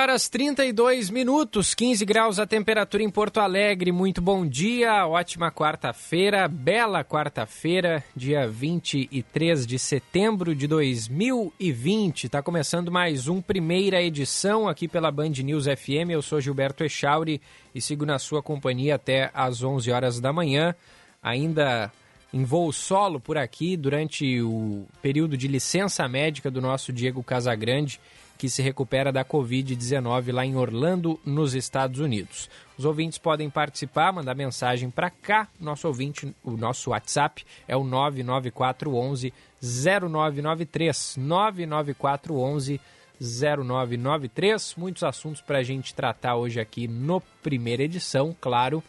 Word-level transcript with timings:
Horas 0.00 0.30
32 0.30 1.10
minutos, 1.10 1.74
15 1.74 2.06
graus 2.06 2.38
a 2.38 2.46
temperatura 2.46 3.02
em 3.02 3.10
Porto 3.10 3.38
Alegre. 3.38 3.92
Muito 3.92 4.22
bom 4.22 4.46
dia, 4.46 5.06
ótima 5.06 5.52
quarta-feira, 5.52 6.48
bela 6.48 7.04
quarta-feira, 7.04 8.02
dia 8.16 8.48
23 8.48 9.66
de 9.66 9.78
setembro 9.78 10.54
de 10.54 10.66
2020. 10.66 12.24
Está 12.24 12.42
começando 12.42 12.90
mais 12.90 13.28
um 13.28 13.42
primeira 13.42 14.02
edição 14.02 14.66
aqui 14.66 14.88
pela 14.88 15.12
Band 15.12 15.32
News 15.44 15.66
FM. 15.66 16.08
Eu 16.12 16.22
sou 16.22 16.40
Gilberto 16.40 16.82
Echauri 16.82 17.38
e 17.74 17.80
sigo 17.80 18.06
na 18.06 18.18
sua 18.18 18.42
companhia 18.42 18.94
até 18.94 19.30
às 19.34 19.62
11 19.62 19.90
horas 19.92 20.18
da 20.18 20.32
manhã. 20.32 20.74
Ainda 21.22 21.92
em 22.32 22.42
voo 22.42 22.72
solo 22.72 23.20
por 23.20 23.36
aqui 23.36 23.76
durante 23.76 24.40
o 24.40 24.86
período 25.02 25.36
de 25.36 25.46
licença 25.46 26.08
médica 26.08 26.50
do 26.50 26.62
nosso 26.62 26.90
Diego 26.90 27.22
Casagrande 27.22 28.00
que 28.40 28.48
se 28.48 28.62
recupera 28.62 29.12
da 29.12 29.22
Covid-19 29.22 30.32
lá 30.32 30.46
em 30.46 30.56
Orlando, 30.56 31.20
nos 31.26 31.52
Estados 31.54 32.00
Unidos. 32.00 32.48
Os 32.78 32.86
ouvintes 32.86 33.18
podem 33.18 33.50
participar, 33.50 34.10
mandar 34.14 34.34
mensagem 34.34 34.88
para 34.88 35.10
cá. 35.10 35.46
Nosso 35.60 35.86
ouvinte, 35.86 36.34
o 36.42 36.52
nosso 36.52 36.88
WhatsApp 36.88 37.44
é 37.68 37.76
o 37.76 37.84
99411 37.84 39.34
0993. 39.60 41.16
99411 41.18 42.80
0993. 43.20 44.74
Muitos 44.74 45.02
assuntos 45.02 45.42
para 45.42 45.58
a 45.58 45.62
gente 45.62 45.94
tratar 45.94 46.36
hoje 46.36 46.58
aqui 46.58 46.88
no 46.88 47.20
primeira 47.42 47.82
edição, 47.82 48.34
claro. 48.40 48.82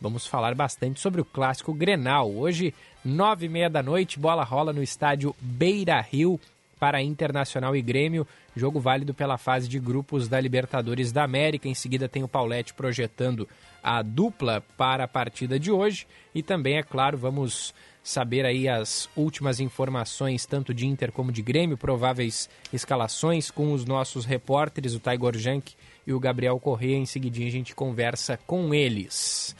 Vamos 0.00 0.26
falar 0.26 0.54
bastante 0.54 1.00
sobre 1.00 1.20
o 1.20 1.24
clássico 1.26 1.74
Grenal. 1.74 2.34
Hoje, 2.34 2.72
nove 3.04 3.44
e 3.44 3.50
meia 3.50 3.68
da 3.68 3.82
noite, 3.82 4.18
bola 4.18 4.42
rola 4.42 4.72
no 4.72 4.82
estádio 4.82 5.36
Beira 5.38 6.00
Rio 6.00 6.40
para 6.78 7.02
Internacional 7.02 7.74
e 7.74 7.82
Grêmio, 7.82 8.26
jogo 8.54 8.78
válido 8.78 9.14
pela 9.14 9.38
fase 9.38 9.68
de 9.68 9.78
grupos 9.78 10.28
da 10.28 10.40
Libertadores 10.40 11.12
da 11.12 11.24
América. 11.24 11.68
Em 11.68 11.74
seguida 11.74 12.08
tem 12.08 12.22
o 12.22 12.28
Paulette 12.28 12.74
projetando 12.74 13.48
a 13.82 14.02
dupla 14.02 14.62
para 14.76 15.04
a 15.04 15.08
partida 15.08 15.58
de 15.58 15.70
hoje 15.70 16.06
e 16.34 16.42
também, 16.42 16.76
é 16.76 16.82
claro, 16.82 17.16
vamos 17.16 17.74
saber 18.02 18.46
aí 18.46 18.68
as 18.68 19.08
últimas 19.16 19.58
informações 19.58 20.46
tanto 20.46 20.72
de 20.72 20.86
Inter 20.86 21.10
como 21.10 21.32
de 21.32 21.42
Grêmio, 21.42 21.76
prováveis 21.76 22.48
escalações 22.72 23.50
com 23.50 23.72
os 23.72 23.84
nossos 23.84 24.24
repórteres, 24.24 24.94
o 24.94 25.00
Taigor 25.00 25.36
Jank 25.36 25.74
e 26.06 26.12
o 26.12 26.20
Gabriel 26.20 26.58
Corrêa. 26.60 26.96
Em 26.96 27.06
seguidinho 27.06 27.48
a 27.48 27.52
gente 27.52 27.74
conversa 27.74 28.38
com 28.46 28.72
eles. 28.72 29.56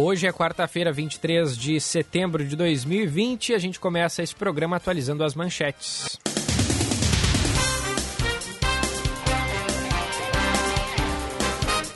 Hoje 0.00 0.28
é 0.28 0.32
quarta-feira, 0.32 0.92
23 0.92 1.58
de 1.58 1.80
setembro 1.80 2.46
de 2.46 2.54
2020 2.54 3.48
e 3.48 3.54
a 3.54 3.58
gente 3.58 3.80
começa 3.80 4.22
esse 4.22 4.32
programa 4.32 4.76
atualizando 4.76 5.24
as 5.24 5.34
manchetes. 5.34 6.16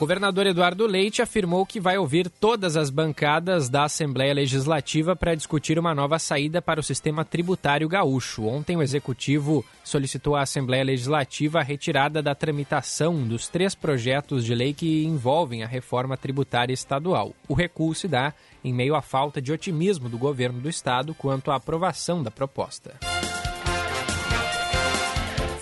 Governador 0.03 0.45
Eduardo 0.45 0.85
Leite 0.85 1.21
afirmou 1.21 1.65
que 1.65 1.79
vai 1.79 1.97
ouvir 1.97 2.29
todas 2.29 2.75
as 2.75 2.89
bancadas 2.89 3.69
da 3.69 3.85
Assembleia 3.85 4.33
Legislativa 4.33 5.15
para 5.15 5.33
discutir 5.33 5.79
uma 5.79 5.95
nova 5.95 6.19
saída 6.19 6.61
para 6.61 6.81
o 6.81 6.83
sistema 6.83 7.23
tributário 7.23 7.87
gaúcho. 7.87 8.45
Ontem, 8.45 8.75
o 8.75 8.81
executivo 8.81 9.63
solicitou 9.81 10.35
à 10.35 10.41
Assembleia 10.41 10.83
Legislativa 10.83 11.59
a 11.59 11.63
retirada 11.63 12.21
da 12.21 12.35
tramitação 12.35 13.25
dos 13.25 13.47
três 13.47 13.75
projetos 13.75 14.43
de 14.43 14.53
lei 14.53 14.73
que 14.73 15.05
envolvem 15.05 15.63
a 15.63 15.67
reforma 15.67 16.17
tributária 16.17 16.73
estadual. 16.73 17.31
O 17.47 17.53
recuo 17.53 17.95
se 17.95 18.09
dá 18.09 18.33
em 18.61 18.73
meio 18.73 18.95
à 18.95 19.01
falta 19.01 19.41
de 19.41 19.53
otimismo 19.53 20.09
do 20.09 20.17
governo 20.17 20.59
do 20.59 20.67
estado 20.67 21.13
quanto 21.13 21.49
à 21.49 21.55
aprovação 21.55 22.21
da 22.21 22.29
proposta. 22.29 22.99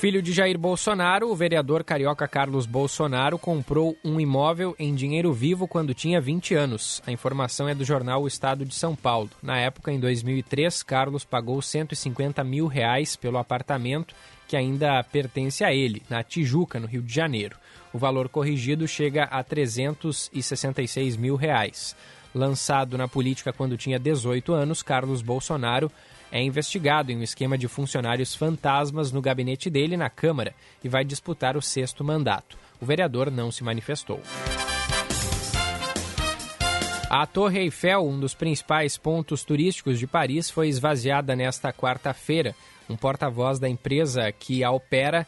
Filho 0.02 0.20
de 0.20 0.34
Jair 0.34 0.58
Bolsonaro, 0.58 1.30
o 1.30 1.36
vereador 1.36 1.84
carioca 1.84 2.28
Carlos 2.28 2.66
Bolsonaro 2.66 3.38
comprou 3.38 3.96
um 4.04 4.20
imóvel 4.20 4.76
em 4.80 4.96
dinheiro 4.96 5.32
vivo 5.32 5.68
quando 5.68 5.94
tinha 5.94 6.20
20 6.20 6.56
anos. 6.56 7.04
A 7.06 7.12
informação 7.12 7.70
é 7.70 7.76
do 7.76 7.86
jornal 7.86 8.24
O 8.24 8.28
Estado 8.28 8.66
de 8.66 8.74
São 8.74 8.96
Paulo. 8.96 9.30
Na 9.44 9.60
época, 9.60 9.92
em 9.92 10.00
2003, 10.00 10.82
Carlos 10.82 11.24
pagou 11.24 11.62
150 11.62 12.44
mil 12.44 12.66
reais 12.66 13.16
pelo 13.16 13.38
apartamento 13.38 14.16
que 14.48 14.58
ainda 14.58 15.04
pertence 15.04 15.64
a 15.64 15.72
ele, 15.72 16.02
na 16.10 16.24
Tijuca, 16.24 16.80
no 16.80 16.88
Rio 16.88 17.04
de 17.04 17.14
Janeiro. 17.14 17.56
O 17.94 18.00
valor 18.00 18.28
corrigido 18.28 18.88
chega 18.88 19.26
a 19.26 19.44
366 19.44 21.16
mil 21.16 21.36
reais. 21.36 21.96
Lançado 22.34 22.98
na 22.98 23.08
política 23.08 23.54
quando 23.54 23.78
tinha 23.78 24.00
18 24.00 24.52
anos, 24.52 24.82
Carlos 24.82 25.22
Bolsonaro 25.22 25.92
é 26.32 26.42
investigado 26.42 27.12
em 27.12 27.18
um 27.18 27.24
esquema 27.24 27.58
de 27.58 27.68
funcionários 27.68 28.34
fantasmas 28.34 29.12
no 29.12 29.22
gabinete 29.22 29.70
dele 29.70 29.98
na 29.98 30.10
Câmara 30.10 30.56
e 30.84 30.88
vai 30.88 31.04
disputar 31.04 31.58
o 31.58 31.62
sexto 31.62 32.04
mandato. 32.04 32.58
O 32.80 32.86
vereador 32.86 33.30
não 33.30 33.52
se 33.52 33.64
manifestou. 33.64 34.22
A 37.10 37.26
Torre 37.26 37.60
Eiffel, 37.60 38.08
um 38.08 38.18
dos 38.18 38.34
principais 38.34 38.98
pontos 38.98 39.44
turísticos 39.44 40.00
de 40.00 40.08
Paris, 40.08 40.50
foi 40.50 40.70
esvaziada 40.70 41.36
nesta 41.36 41.74
quarta-feira. 41.74 42.56
Um 42.90 42.96
porta-voz 42.96 43.60
da 43.60 43.68
empresa 43.68 44.32
que 44.32 44.64
a 44.64 44.72
opera 44.72 45.28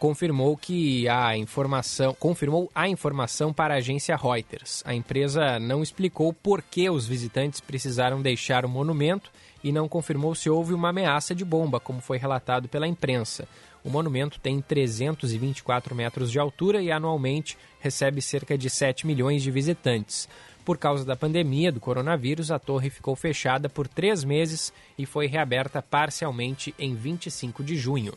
confirmou 0.00 0.56
que 0.56 1.08
a 1.08 1.36
informação 1.36 2.12
confirmou 2.18 2.68
a 2.74 2.88
informação 2.88 3.52
para 3.52 3.74
a 3.74 3.76
agência 3.76 4.16
Reuters. 4.16 4.82
A 4.84 4.92
empresa 4.92 5.60
não 5.60 5.80
explicou 5.80 6.32
por 6.32 6.60
que 6.60 6.90
os 6.90 7.06
visitantes 7.06 7.60
precisaram 7.60 8.20
deixar 8.20 8.64
o 8.64 8.68
monumento 8.68 9.30
e 9.62 9.72
não 9.72 9.88
confirmou 9.88 10.34
se 10.34 10.50
houve 10.50 10.74
uma 10.74 10.88
ameaça 10.90 11.34
de 11.34 11.44
bomba, 11.44 11.78
como 11.78 12.00
foi 12.00 12.18
relatado 12.18 12.68
pela 12.68 12.86
imprensa. 12.86 13.46
O 13.84 13.90
monumento 13.90 14.38
tem 14.40 14.60
324 14.60 15.94
metros 15.94 16.30
de 16.30 16.38
altura 16.38 16.80
e 16.80 16.90
anualmente 16.90 17.58
recebe 17.80 18.22
cerca 18.22 18.56
de 18.56 18.70
7 18.70 19.06
milhões 19.06 19.42
de 19.42 19.50
visitantes. 19.50 20.28
Por 20.64 20.78
causa 20.78 21.04
da 21.04 21.16
pandemia 21.16 21.72
do 21.72 21.80
coronavírus, 21.80 22.52
a 22.52 22.58
torre 22.58 22.88
ficou 22.88 23.16
fechada 23.16 23.68
por 23.68 23.88
três 23.88 24.22
meses 24.22 24.72
e 24.96 25.04
foi 25.04 25.26
reaberta 25.26 25.82
parcialmente 25.82 26.72
em 26.78 26.94
25 26.94 27.64
de 27.64 27.76
junho. 27.76 28.12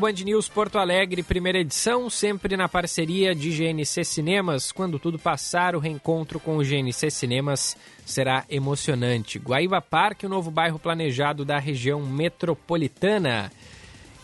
Band 0.00 0.24
News 0.24 0.48
Porto 0.48 0.78
Alegre, 0.78 1.22
primeira 1.22 1.58
edição, 1.58 2.08
sempre 2.08 2.56
na 2.56 2.66
parceria 2.66 3.34
de 3.34 3.50
GNC 3.50 4.02
Cinemas. 4.02 4.72
Quando 4.72 4.98
tudo 4.98 5.18
passar, 5.18 5.76
o 5.76 5.78
reencontro 5.78 6.40
com 6.40 6.56
o 6.56 6.64
GNC 6.64 7.10
Cinemas 7.10 7.76
será 8.06 8.46
emocionante. 8.48 9.38
Guaíba 9.38 9.82
Parque, 9.82 10.24
o 10.24 10.28
novo 10.28 10.50
bairro 10.50 10.78
planejado 10.78 11.44
da 11.44 11.58
região 11.58 12.00
metropolitana. 12.00 13.52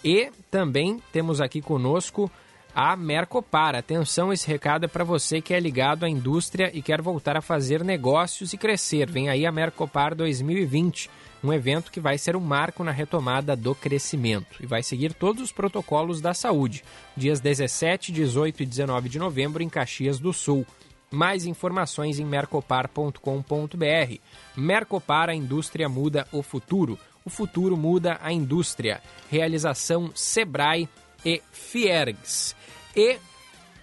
E 0.02 0.30
também 0.50 0.98
temos 1.12 1.42
aqui 1.42 1.60
conosco 1.60 2.30
a 2.74 2.96
Mercopar. 2.96 3.74
Atenção, 3.74 4.32
esse 4.32 4.48
recado 4.48 4.86
é 4.86 4.88
para 4.88 5.04
você 5.04 5.42
que 5.42 5.52
é 5.52 5.60
ligado 5.60 6.04
à 6.04 6.08
indústria 6.08 6.70
e 6.72 6.80
quer 6.80 7.02
voltar 7.02 7.36
a 7.36 7.42
fazer 7.42 7.84
negócios 7.84 8.54
e 8.54 8.56
crescer. 8.56 9.10
Vem 9.10 9.28
aí 9.28 9.44
a 9.44 9.52
Mercopar 9.52 10.14
2020 10.14 11.10
um 11.42 11.52
evento 11.52 11.90
que 11.90 12.00
vai 12.00 12.18
ser 12.18 12.36
um 12.36 12.40
marco 12.40 12.82
na 12.82 12.90
retomada 12.90 13.54
do 13.54 13.74
crescimento 13.74 14.56
e 14.60 14.66
vai 14.66 14.82
seguir 14.82 15.12
todos 15.12 15.42
os 15.42 15.52
protocolos 15.52 16.20
da 16.20 16.34
saúde, 16.34 16.84
dias 17.16 17.40
17, 17.40 18.12
18 18.12 18.62
e 18.62 18.66
19 18.66 19.08
de 19.08 19.18
novembro 19.18 19.62
em 19.62 19.68
Caxias 19.68 20.18
do 20.18 20.32
Sul. 20.32 20.66
Mais 21.10 21.46
informações 21.46 22.18
em 22.18 22.24
mercopar.com.br. 22.24 24.18
Mercopar, 24.56 25.30
a 25.30 25.34
indústria 25.34 25.88
muda 25.88 26.26
o 26.32 26.42
futuro. 26.42 26.98
O 27.24 27.30
futuro 27.30 27.76
muda 27.76 28.18
a 28.20 28.32
indústria. 28.32 29.00
Realização 29.30 30.10
Sebrae 30.14 30.88
e 31.24 31.40
Fiergs. 31.52 32.56
E 32.94 33.18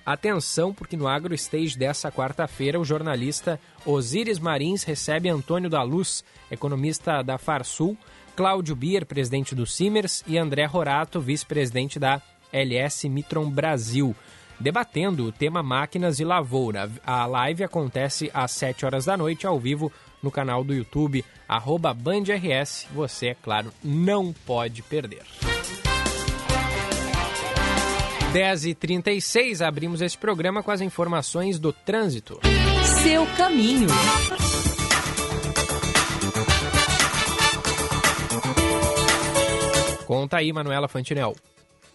Atenção, 0.05 0.73
porque 0.73 0.97
no 0.97 1.07
AgroStage 1.07 1.77
dessa 1.77 2.11
quarta-feira, 2.11 2.79
o 2.79 2.83
jornalista 2.83 3.59
Osíris 3.85 4.38
Marins 4.38 4.83
recebe 4.83 5.29
Antônio 5.29 5.69
da 5.69 5.81
Luz, 5.81 6.23
economista 6.51 7.21
da 7.21 7.38
Farsul, 7.38 7.97
Cláudio 8.35 8.75
Bier, 8.75 9.05
presidente 9.05 9.55
do 9.55 9.65
Simers, 9.65 10.23
e 10.27 10.38
André 10.38 10.65
Rorato, 10.65 11.21
vice-presidente 11.21 12.00
da 12.00 12.21
LS 12.51 13.07
Mitron 13.07 13.50
Brasil, 13.50 14.13
debatendo 14.59 15.25
o 15.25 15.31
tema 15.31 15.63
máquinas 15.63 16.19
e 16.19 16.25
lavoura. 16.25 16.91
A 17.06 17.25
live 17.25 17.63
acontece 17.63 18.29
às 18.33 18.51
7 18.51 18.85
horas 18.85 19.06
da 19.06 19.15
noite, 19.15 19.47
ao 19.47 19.59
vivo, 19.59 19.91
no 20.21 20.31
canal 20.31 20.63
do 20.63 20.73
YouTube, 20.73 21.23
arroba 21.47 21.94
BandRS. 21.94 22.88
Você, 22.94 23.27
é 23.27 23.35
claro, 23.35 23.71
não 23.83 24.33
pode 24.33 24.81
perder. 24.81 25.23
10h36, 28.33 29.62
abrimos 29.63 30.01
esse 30.01 30.18
programa 30.18 30.63
com 30.63 30.71
as 30.71 30.81
informações 30.81 31.59
do 31.59 31.71
trânsito. 31.71 32.39
Seu 33.03 33.27
caminho. 33.38 33.88
Conta 40.07 40.38
aí, 40.38 40.51
Manuela 40.51 40.88
Fantinel. 40.88 41.35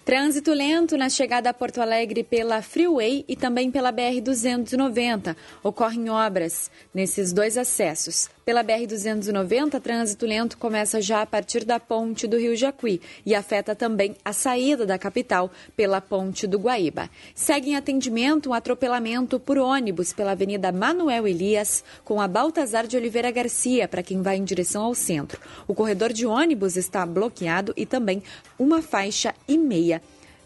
Trânsito 0.08 0.54
lento 0.54 0.96
na 0.96 1.10
chegada 1.10 1.50
a 1.50 1.52
Porto 1.52 1.82
Alegre 1.82 2.24
pela 2.24 2.62
Freeway 2.62 3.26
e 3.28 3.36
também 3.36 3.70
pela 3.70 3.92
BR-290. 3.92 5.36
Ocorrem 5.62 6.08
obras 6.08 6.70
nesses 6.94 7.30
dois 7.30 7.58
acessos. 7.58 8.30
Pela 8.48 8.64
BR-290, 8.64 9.78
trânsito 9.78 10.24
lento 10.24 10.56
começa 10.56 11.02
já 11.02 11.20
a 11.20 11.26
partir 11.26 11.66
da 11.66 11.78
ponte 11.78 12.26
do 12.26 12.38
Rio 12.38 12.56
Jacuí 12.56 12.98
e 13.26 13.34
afeta 13.34 13.74
também 13.74 14.16
a 14.24 14.32
saída 14.32 14.86
da 14.86 14.96
capital 14.96 15.50
pela 15.76 16.00
ponte 16.00 16.46
do 16.46 16.58
Guaíba. 16.58 17.10
Segue 17.34 17.72
em 17.72 17.76
atendimento 17.76 18.48
um 18.48 18.54
atropelamento 18.54 19.38
por 19.38 19.58
ônibus 19.58 20.14
pela 20.14 20.30
Avenida 20.30 20.72
Manuel 20.72 21.28
Elias 21.28 21.84
com 22.06 22.22
a 22.22 22.26
Baltazar 22.26 22.86
de 22.86 22.96
Oliveira 22.96 23.30
Garcia 23.30 23.86
para 23.86 24.02
quem 24.02 24.22
vai 24.22 24.38
em 24.38 24.44
direção 24.44 24.82
ao 24.82 24.94
centro. 24.94 25.38
O 25.66 25.74
corredor 25.74 26.10
de 26.10 26.24
ônibus 26.24 26.78
está 26.78 27.04
bloqueado 27.04 27.74
e 27.76 27.84
também 27.84 28.22
uma 28.58 28.80
faixa 28.80 29.34
e 29.46 29.58
meia. 29.58 29.97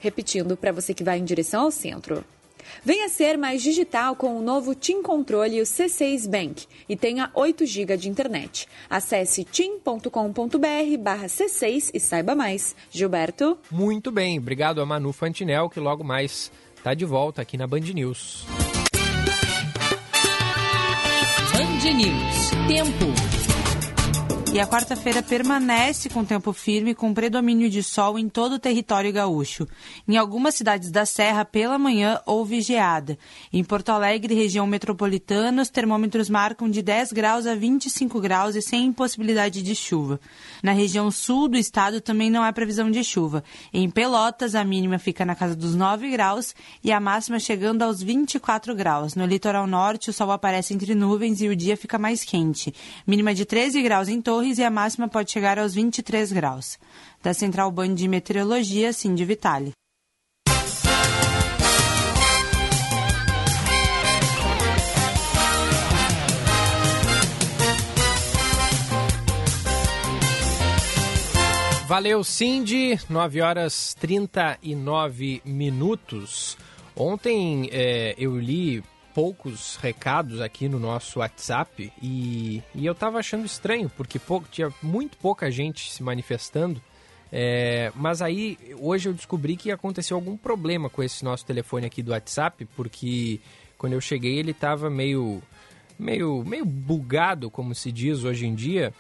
Repetindo 0.03 0.57
para 0.57 0.73
você 0.73 0.93
que 0.93 1.05
vai 1.05 1.19
em 1.21 1.25
direção 1.25 1.63
ao 1.63 1.71
centro. 1.71 2.25
Venha 2.85 3.09
ser 3.09 3.39
mais 3.39 3.63
digital 3.63 4.17
com 4.17 4.37
o 4.37 4.43
novo 4.43 4.75
TIM 4.75 5.01
Controle 5.01 5.57
e 5.57 5.61
o 5.61 5.65
C6 5.65 6.29
Bank 6.29 6.67
e 6.89 6.97
tenha 6.97 7.31
8 7.35 7.65
GB 7.65 7.97
de 7.97 8.09
internet. 8.09 8.67
Acesse 8.91 9.45
tim.com.br 9.45 10.99
barra 10.99 11.27
C6 11.27 11.91
e 11.95 12.01
saiba 12.01 12.35
mais. 12.35 12.75
Gilberto? 12.91 13.57
Muito 13.71 14.11
bem, 14.11 14.39
obrigado 14.39 14.81
a 14.81 14.87
Manu 14.87 15.13
Fantinel, 15.13 15.71
que 15.71 15.79
logo 15.79 16.03
mais 16.03 16.51
está 16.77 16.95
de 16.95 17.05
volta 17.05 17.43
aqui 17.43 17.57
na 17.57 17.69
Band 17.69 17.81
News. 17.81 18.45
Band 21.53 21.93
News. 21.95 22.51
Tempo. 22.67 23.42
E 24.53 24.61
a 24.61 24.67
quarta-feira 24.67 25.23
permanece 25.23 26.11
com 26.11 26.23
tempo 26.23 26.53
firme, 26.53 26.95
com 26.95 27.15
predomínio 27.15 27.71
de 27.71 27.83
sol 27.83 28.19
em 28.19 28.29
todo 28.29 28.57
o 28.57 28.59
território 28.59 29.11
gaúcho. 29.11 29.67
Em 30.07 30.19
algumas 30.19 30.55
cidades 30.55 30.91
da 30.91 31.07
Serra, 31.07 31.43
pela 31.43 31.79
manhã, 31.79 32.21
houve 32.27 32.61
geada. 32.61 33.19
Em 33.51 33.65
Porto 33.65 33.89
Alegre, 33.89 34.35
região 34.35 34.67
metropolitana, 34.67 35.63
os 35.63 35.71
termômetros 35.71 36.29
marcam 36.29 36.69
de 36.69 36.83
10 36.83 37.13
graus 37.13 37.47
a 37.47 37.55
25 37.55 38.21
graus 38.21 38.55
e 38.55 38.61
sem 38.61 38.93
possibilidade 38.93 39.63
de 39.63 39.75
chuva. 39.75 40.21
Na 40.63 40.73
região 40.73 41.11
sul 41.11 41.49
do 41.49 41.57
estado 41.57 42.03
também 42.03 42.31
não 42.31 42.43
há 42.43 42.53
previsão 42.53 42.91
de 42.91 43.03
chuva. 43.03 43.43
Em 43.73 43.89
Pelotas, 43.89 44.55
a 44.55 44.63
mínima 44.63 44.99
fica 44.99 45.25
na 45.25 45.35
casa 45.35 45.57
dos 45.57 45.75
9 45.75 46.11
graus 46.11 46.55
e 46.85 46.93
a 46.93 47.01
máxima 47.01 47.39
chegando 47.39 47.81
aos 47.81 48.03
24 48.03 48.75
graus. 48.75 49.15
No 49.15 49.25
litoral 49.25 49.67
norte, 49.67 50.11
o 50.11 50.13
sol 50.13 50.31
aparece 50.31 50.75
entre 50.75 50.95
nuvens 50.95 51.41
e 51.41 51.49
o 51.49 51.57
dia 51.57 51.75
fica 51.75 51.99
mais 51.99 52.23
quente. 52.23 52.75
Mínima 53.07 53.35
de 53.35 53.47
13 53.47 53.81
graus 53.81 54.09
em 54.09 54.21
Torres 54.21 54.42
Torres 54.43 54.59
e 54.59 54.65
a 54.65 54.71
máxima 54.71 55.07
pode 55.07 55.31
chegar 55.31 55.57
aos 55.57 55.73
23 55.73 56.33
graus. 56.33 56.77
Da 57.23 57.33
Central 57.33 57.71
Band 57.71 57.95
de 57.95 58.09
Meteorologia, 58.09 58.93
Cindy 58.93 59.25
Vitale. 59.25 59.71
Valeu, 71.87 72.25
Cindy. 72.25 72.99
9 73.09 73.43
horas 73.43 73.95
39 74.01 75.41
minutos. 75.45 76.59
Ontem 76.97 77.69
é, 77.71 78.17
eu 78.19 78.37
li 78.41 78.83
poucos 79.15 79.77
recados 79.77 80.41
aqui 80.41 80.69
no 80.69 80.79
nosso 80.79 81.21
WhatsApp 81.21 81.93
e, 82.03 82.63
e 82.75 82.87
eu 82.87 82.95
tava 82.95 83.19
achando 83.19 83.45
estranho, 83.45 83.91
porque 83.91 84.19
pouco, 84.19 84.49
tinha 84.51 84.73
muito 84.83 85.17
pouca 85.17 85.51
gente 85.51 85.93
se 85.93 86.03
manifestando. 86.03 86.81
É, 87.35 87.91
mas 87.95 88.21
aí, 88.21 88.59
hoje 88.79 89.09
eu 89.09 89.15
descobri 89.15 89.57
que 89.57 89.71
aconteceu 89.71 90.17
algum 90.17 90.37
problema 90.37 90.91
com 90.91 91.03
esse 91.03 91.25
nosso 91.25 91.47
telefone 91.47 91.87
aqui 91.87 92.03
do 92.03 92.11
WhatsApp, 92.13 92.67
porque 92.77 93.41
quando 93.79 93.95
eu 93.95 94.01
cheguei 94.01 94.39
ele 94.39 94.53
tava 94.53 94.91
meio, 94.91 95.43
meio, 95.99 96.45
meio 96.45 96.65
bugado, 96.65 97.51
como 97.51 97.75
se 97.75 97.91
diz 97.91 98.23
hoje 98.25 98.47
em 98.47 98.55
dia. 98.55 98.93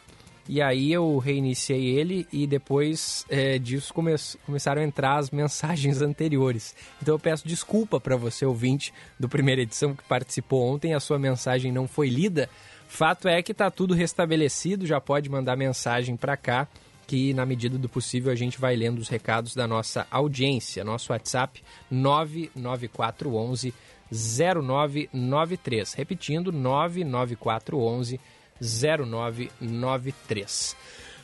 E 0.49 0.61
aí 0.61 0.93
eu 0.93 1.19
reiniciei 1.19 1.97
ele 1.97 2.27
e 2.33 2.47
depois 2.47 3.25
é, 3.29 3.59
disso 3.59 3.95
come 3.95 4.13
começaram 4.45 4.83
a 4.83 4.85
entrar 4.85 5.19
as 5.19 5.31
mensagens 5.31 6.03
anteriores. 6.03 6.75
Então 7.01 7.15
eu 7.15 7.19
peço 7.19 7.47
desculpa 7.47 8.01
para 8.01 8.17
você, 8.17 8.45
ouvinte 8.45 8.93
do 9.19 9.29
primeira 9.29 9.63
edição 9.63 9.95
que 9.95 10.03
participou 10.05 10.63
ontem, 10.67 10.95
a 10.95 11.01
sua 11.01 11.19
mensagem 11.19 11.71
não 11.71 11.87
foi 11.87 12.09
lida. 12.09 12.49
Fato 12.89 13.29
é 13.29 13.41
que 13.43 13.53
está 13.53 13.71
tudo 13.71 13.95
restabelecido, 13.95 14.87
já 14.87 15.01
pode 15.01 15.31
mandar 15.31 15.57
mensagem 15.57 16.17
para 16.17 16.37
cá, 16.37 16.69
que 17.07 17.33
na 17.33 17.47
medida 17.47 17.79
do 17.79 17.89
possível 17.89 18.31
a 18.31 18.35
gente 18.35 18.61
vai 18.61 18.77
lendo 18.77 18.99
os 18.99 19.09
recados 19.09 19.55
da 19.55 19.67
nossa 19.67 20.07
audiência. 20.11 20.85
Nosso 20.85 21.13
WhatsApp 21.13 21.63
99411 21.91 23.73
0993. 24.13 25.95
Repetindo, 25.95 26.53
99411 26.53 28.19
0993. 28.19 28.32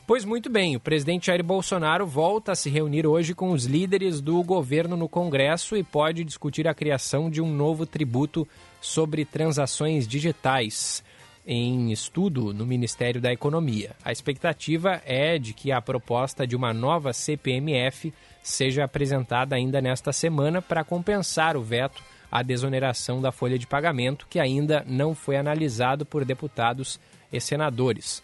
Pois 0.09 0.25
muito 0.25 0.49
bem, 0.49 0.75
o 0.75 0.81
presidente 0.81 1.27
Jair 1.27 1.45
Bolsonaro 1.45 2.07
volta 2.07 2.53
a 2.53 2.55
se 2.55 2.71
reunir 2.71 3.07
hoje 3.07 3.35
com 3.35 3.51
os 3.51 3.67
líderes 3.67 4.23
do 4.23 4.43
governo 4.43 4.97
no 4.97 5.07
Congresso 5.07 5.77
e 5.77 5.85
pode 5.85 6.25
discutir 6.25 6.67
a 6.67 6.73
criação 6.73 7.29
de 7.29 7.43
um 7.43 7.53
novo 7.53 7.85
tributo 7.85 8.49
sobre 8.81 9.27
transações 9.27 10.09
digitais 10.09 11.05
em 11.47 11.93
estudo 11.93 12.55
no 12.55 12.65
Ministério 12.65 13.21
da 13.21 13.33
Economia. 13.33 13.97
A 14.03 14.11
expectativa 14.11 15.03
é 15.05 15.39
de 15.39 15.53
que 15.53 15.73
a 15.73 15.81
proposta 15.81 16.47
de 16.47 16.57
uma 16.57 16.73
nova 16.73 17.13
CPMF 17.13 18.13
seja 18.43 18.85
apresentada 18.85 19.57
ainda 19.57 19.81
nesta 19.81 20.11
semana 20.11 20.63
para 20.63 20.85
compensar 20.85 21.55
o 21.55 21.63
veto 21.63 22.03
à 22.31 22.43
desoneração 22.43 23.21
da 23.21 23.33
folha 23.33 23.59
de 23.59 23.67
pagamento, 23.67 24.27
que 24.29 24.39
ainda 24.39 24.85
não 24.87 25.15
foi 25.15 25.37
analisado 25.37 26.07
por 26.07 26.25
deputados 26.25 26.99
e 27.33 27.41
senadores. 27.41 28.23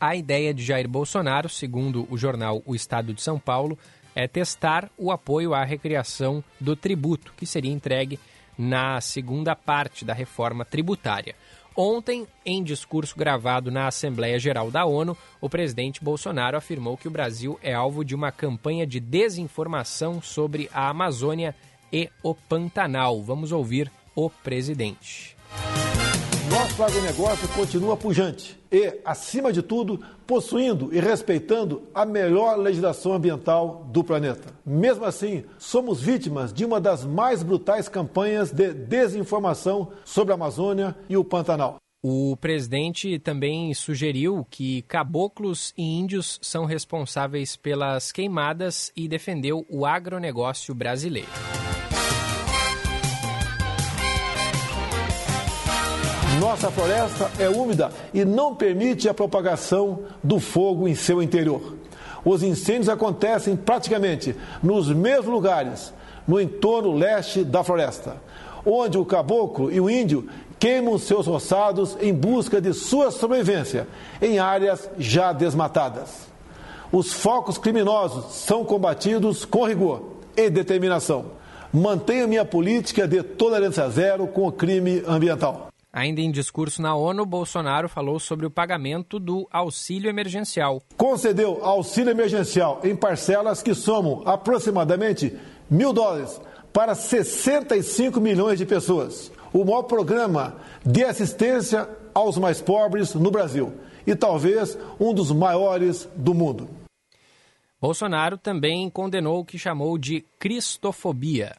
A 0.00 0.16
ideia 0.16 0.54
de 0.54 0.64
Jair 0.64 0.88
Bolsonaro, 0.88 1.48
segundo 1.48 2.06
o 2.10 2.16
jornal 2.16 2.62
O 2.64 2.74
Estado 2.74 3.12
de 3.12 3.20
São 3.20 3.38
Paulo, 3.38 3.78
é 4.14 4.26
testar 4.26 4.90
o 4.96 5.12
apoio 5.12 5.54
à 5.54 5.62
recriação 5.64 6.42
do 6.58 6.74
tributo, 6.74 7.34
que 7.36 7.46
seria 7.46 7.70
entregue 7.70 8.18
na 8.56 9.00
segunda 9.00 9.54
parte 9.54 10.04
da 10.04 10.12
reforma 10.12 10.64
tributária. 10.64 11.34
Ontem, 11.76 12.26
em 12.44 12.62
discurso 12.62 13.16
gravado 13.16 13.70
na 13.70 13.86
Assembleia 13.86 14.38
Geral 14.38 14.70
da 14.70 14.84
ONU, 14.84 15.16
o 15.40 15.48
presidente 15.48 16.02
Bolsonaro 16.02 16.56
afirmou 16.56 16.96
que 16.96 17.08
o 17.08 17.10
Brasil 17.10 17.58
é 17.62 17.72
alvo 17.72 18.04
de 18.04 18.14
uma 18.14 18.32
campanha 18.32 18.86
de 18.86 19.00
desinformação 19.00 20.20
sobre 20.20 20.68
a 20.72 20.88
Amazônia 20.88 21.54
e 21.92 22.10
o 22.22 22.34
Pantanal. 22.34 23.22
Vamos 23.22 23.52
ouvir 23.52 23.90
o 24.14 24.28
presidente. 24.28 25.36
Nosso 26.50 26.82
agronegócio 26.82 27.48
continua 27.50 27.96
pujante 27.96 28.58
e, 28.72 28.98
acima 29.04 29.52
de 29.52 29.62
tudo, 29.62 30.00
possuindo 30.26 30.92
e 30.92 30.98
respeitando 30.98 31.84
a 31.94 32.04
melhor 32.04 32.58
legislação 32.58 33.12
ambiental 33.12 33.88
do 33.92 34.02
planeta. 34.02 34.52
Mesmo 34.66 35.04
assim, 35.04 35.44
somos 35.60 36.02
vítimas 36.02 36.52
de 36.52 36.64
uma 36.64 36.80
das 36.80 37.04
mais 37.04 37.44
brutais 37.44 37.88
campanhas 37.88 38.50
de 38.50 38.72
desinformação 38.72 39.92
sobre 40.04 40.32
a 40.32 40.34
Amazônia 40.34 40.96
e 41.08 41.16
o 41.16 41.22
Pantanal. 41.22 41.76
O 42.02 42.36
presidente 42.36 43.20
também 43.20 43.72
sugeriu 43.72 44.44
que 44.50 44.82
caboclos 44.82 45.72
e 45.78 45.84
índios 45.84 46.40
são 46.42 46.64
responsáveis 46.64 47.54
pelas 47.54 48.10
queimadas 48.10 48.90
e 48.96 49.06
defendeu 49.06 49.64
o 49.70 49.86
agronegócio 49.86 50.74
brasileiro. 50.74 51.28
Nossa 56.40 56.70
floresta 56.70 57.30
é 57.38 57.50
úmida 57.50 57.92
e 58.14 58.24
não 58.24 58.54
permite 58.54 59.06
a 59.10 59.12
propagação 59.12 60.04
do 60.24 60.40
fogo 60.40 60.88
em 60.88 60.94
seu 60.94 61.22
interior. 61.22 61.76
Os 62.24 62.42
incêndios 62.42 62.88
acontecem 62.88 63.54
praticamente 63.54 64.34
nos 64.62 64.88
mesmos 64.88 65.26
lugares, 65.26 65.92
no 66.26 66.40
entorno 66.40 66.94
leste 66.94 67.44
da 67.44 67.62
floresta, 67.62 68.16
onde 68.64 68.96
o 68.96 69.04
caboclo 69.04 69.70
e 69.70 69.78
o 69.82 69.90
índio 69.90 70.30
queimam 70.58 70.96
seus 70.96 71.26
roçados 71.26 71.98
em 72.00 72.14
busca 72.14 72.58
de 72.58 72.72
sua 72.72 73.10
sobrevivência 73.10 73.86
em 74.22 74.38
áreas 74.38 74.88
já 74.98 75.34
desmatadas. 75.34 76.26
Os 76.90 77.12
focos 77.12 77.58
criminosos 77.58 78.34
são 78.36 78.64
combatidos 78.64 79.44
com 79.44 79.66
rigor 79.66 80.04
e 80.34 80.48
determinação. 80.48 81.32
Mantenho 81.70 82.26
minha 82.26 82.46
política 82.46 83.06
de 83.06 83.22
tolerância 83.22 83.86
zero 83.90 84.26
com 84.26 84.46
o 84.46 84.52
crime 84.52 85.02
ambiental. 85.06 85.69
Ainda 85.92 86.20
em 86.20 86.30
discurso 86.30 86.80
na 86.80 86.94
ONU, 86.94 87.26
Bolsonaro 87.26 87.88
falou 87.88 88.20
sobre 88.20 88.46
o 88.46 88.50
pagamento 88.50 89.18
do 89.18 89.48
auxílio 89.50 90.08
emergencial. 90.08 90.80
Concedeu 90.96 91.64
auxílio 91.64 92.12
emergencial 92.12 92.80
em 92.84 92.94
parcelas 92.94 93.60
que 93.60 93.74
somam 93.74 94.22
aproximadamente 94.24 95.36
mil 95.68 95.92
dólares 95.92 96.40
para 96.72 96.94
65 96.94 98.20
milhões 98.20 98.58
de 98.58 98.66
pessoas. 98.66 99.32
O 99.52 99.64
maior 99.64 99.82
programa 99.82 100.58
de 100.86 101.02
assistência 101.02 101.88
aos 102.14 102.38
mais 102.38 102.62
pobres 102.62 103.12
no 103.14 103.30
Brasil 103.32 103.72
e 104.06 104.14
talvez 104.14 104.78
um 104.98 105.12
dos 105.12 105.32
maiores 105.32 106.08
do 106.14 106.32
mundo. 106.32 106.70
Bolsonaro 107.80 108.38
também 108.38 108.88
condenou 108.88 109.40
o 109.40 109.44
que 109.44 109.58
chamou 109.58 109.98
de 109.98 110.24
cristofobia. 110.38 111.56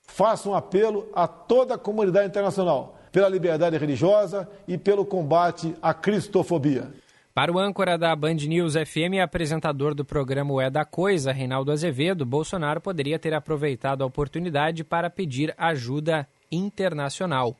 Faço 0.00 0.50
um 0.50 0.54
apelo 0.54 1.08
a 1.14 1.28
toda 1.28 1.74
a 1.74 1.78
comunidade 1.78 2.26
internacional 2.26 2.97
pela 3.10 3.28
liberdade 3.28 3.76
religiosa 3.76 4.48
e 4.66 4.76
pelo 4.76 5.04
combate 5.04 5.74
à 5.80 5.92
cristofobia. 5.94 6.88
Para 7.34 7.52
o 7.52 7.58
âncora 7.58 7.96
da 7.96 8.16
Band 8.16 8.34
News 8.34 8.74
FM 8.74 9.14
e 9.14 9.20
apresentador 9.20 9.94
do 9.94 10.04
programa 10.04 10.60
É 10.60 10.68
da 10.68 10.84
Coisa, 10.84 11.30
Reinaldo 11.30 11.70
Azevedo, 11.70 12.26
Bolsonaro 12.26 12.80
poderia 12.80 13.18
ter 13.18 13.32
aproveitado 13.32 14.02
a 14.02 14.06
oportunidade 14.06 14.82
para 14.82 15.08
pedir 15.08 15.54
ajuda 15.56 16.26
internacional. 16.50 17.54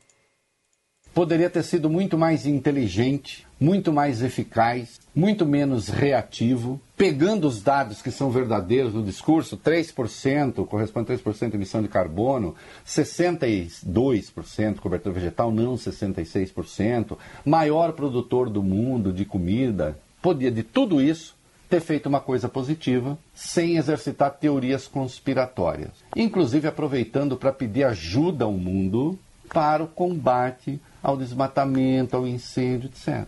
Poderia 1.19 1.49
ter 1.49 1.63
sido 1.63 1.89
muito 1.89 2.17
mais 2.17 2.45
inteligente, 2.45 3.45
muito 3.59 3.91
mais 3.91 4.21
eficaz, 4.23 5.01
muito 5.13 5.45
menos 5.45 5.89
reativo, 5.89 6.79
pegando 6.95 7.45
os 7.45 7.61
dados 7.61 8.01
que 8.01 8.09
são 8.09 8.31
verdadeiros 8.31 8.93
no 8.93 9.03
discurso, 9.03 9.57
3%, 9.57 10.65
corresponde 10.65 11.11
a 11.11 11.17
3% 11.17 11.49
de 11.49 11.57
emissão 11.57 11.81
de 11.81 11.89
carbono, 11.89 12.55
62% 12.87 14.79
cobertura 14.79 15.13
vegetal, 15.13 15.51
não 15.51 15.75
66%, 15.75 17.17
maior 17.43 17.91
produtor 17.91 18.49
do 18.49 18.63
mundo 18.63 19.11
de 19.11 19.25
comida, 19.25 19.99
podia 20.21 20.49
de 20.49 20.63
tudo 20.63 21.01
isso 21.01 21.35
ter 21.69 21.81
feito 21.81 22.07
uma 22.07 22.21
coisa 22.21 22.47
positiva 22.47 23.19
sem 23.33 23.75
exercitar 23.75 24.37
teorias 24.37 24.87
conspiratórias. 24.87 25.91
Inclusive 26.15 26.69
aproveitando 26.69 27.35
para 27.35 27.51
pedir 27.51 27.83
ajuda 27.83 28.45
ao 28.45 28.53
mundo 28.53 29.19
para 29.49 29.83
o 29.83 29.87
combate 29.87 30.79
ao 31.01 31.17
desmatamento, 31.17 32.15
ao 32.15 32.27
incêndio, 32.27 32.89
etc. 32.89 33.27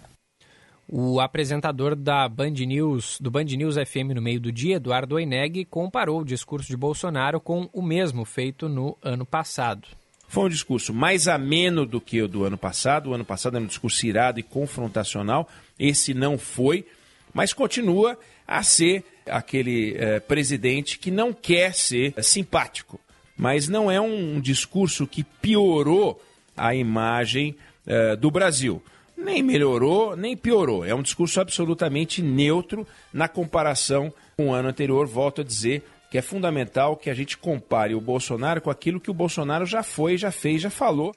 O 0.93 1.21
apresentador 1.21 1.95
da 1.95 2.27
Band 2.27 2.51
News, 2.51 3.17
do 3.21 3.31
Band 3.31 3.45
News 3.45 3.75
FM 3.75 4.13
no 4.13 4.21
meio 4.21 4.41
do 4.41 4.51
dia, 4.51 4.75
Eduardo 4.75 5.15
Oineg, 5.15 5.63
comparou 5.63 6.19
o 6.19 6.25
discurso 6.25 6.67
de 6.67 6.75
Bolsonaro 6.75 7.39
com 7.39 7.69
o 7.71 7.81
mesmo 7.81 8.25
feito 8.25 8.67
no 8.67 8.97
ano 9.01 9.25
passado. 9.25 9.87
Foi 10.27 10.45
um 10.45 10.49
discurso 10.49 10.93
mais 10.93 11.27
ameno 11.27 11.85
do 11.85 12.01
que 12.01 12.21
o 12.21 12.27
do 12.27 12.43
ano 12.43 12.57
passado. 12.57 13.09
O 13.09 13.13
ano 13.13 13.23
passado 13.23 13.55
era 13.55 13.63
um 13.63 13.67
discurso 13.67 14.05
irado 14.05 14.39
e 14.39 14.43
confrontacional. 14.43 15.47
Esse 15.79 16.13
não 16.13 16.37
foi, 16.37 16.85
mas 17.33 17.53
continua 17.53 18.17
a 18.45 18.61
ser 18.61 19.03
aquele 19.25 19.95
eh, 19.97 20.19
presidente 20.19 20.99
que 20.99 21.09
não 21.09 21.31
quer 21.31 21.73
ser 21.73 22.13
simpático. 22.21 22.99
Mas 23.37 23.67
não 23.67 23.89
é 23.89 23.99
um 23.99 24.41
discurso 24.41 25.07
que 25.07 25.23
piorou 25.23 26.21
a 26.55 26.73
imagem 26.75 27.55
eh, 27.85 28.15
do 28.15 28.29
Brasil 28.29 28.81
nem 29.21 29.43
melhorou, 29.43 30.15
nem 30.15 30.35
piorou. 30.35 30.83
É 30.83 30.93
um 30.93 31.01
discurso 31.01 31.39
absolutamente 31.39 32.21
neutro 32.21 32.87
na 33.13 33.27
comparação 33.27 34.13
com 34.35 34.49
o 34.49 34.53
ano 34.53 34.69
anterior. 34.69 35.05
Volto 35.05 35.41
a 35.41 35.43
dizer 35.43 35.83
que 36.09 36.17
é 36.17 36.21
fundamental 36.21 36.97
que 36.97 37.09
a 37.09 37.13
gente 37.13 37.37
compare 37.37 37.95
o 37.95 38.01
Bolsonaro 38.01 38.61
com 38.61 38.69
aquilo 38.69 38.99
que 38.99 39.11
o 39.11 39.13
Bolsonaro 39.13 39.65
já 39.65 39.83
foi, 39.83 40.17
já 40.17 40.31
fez, 40.31 40.61
já 40.61 40.69
falou. 40.69 41.15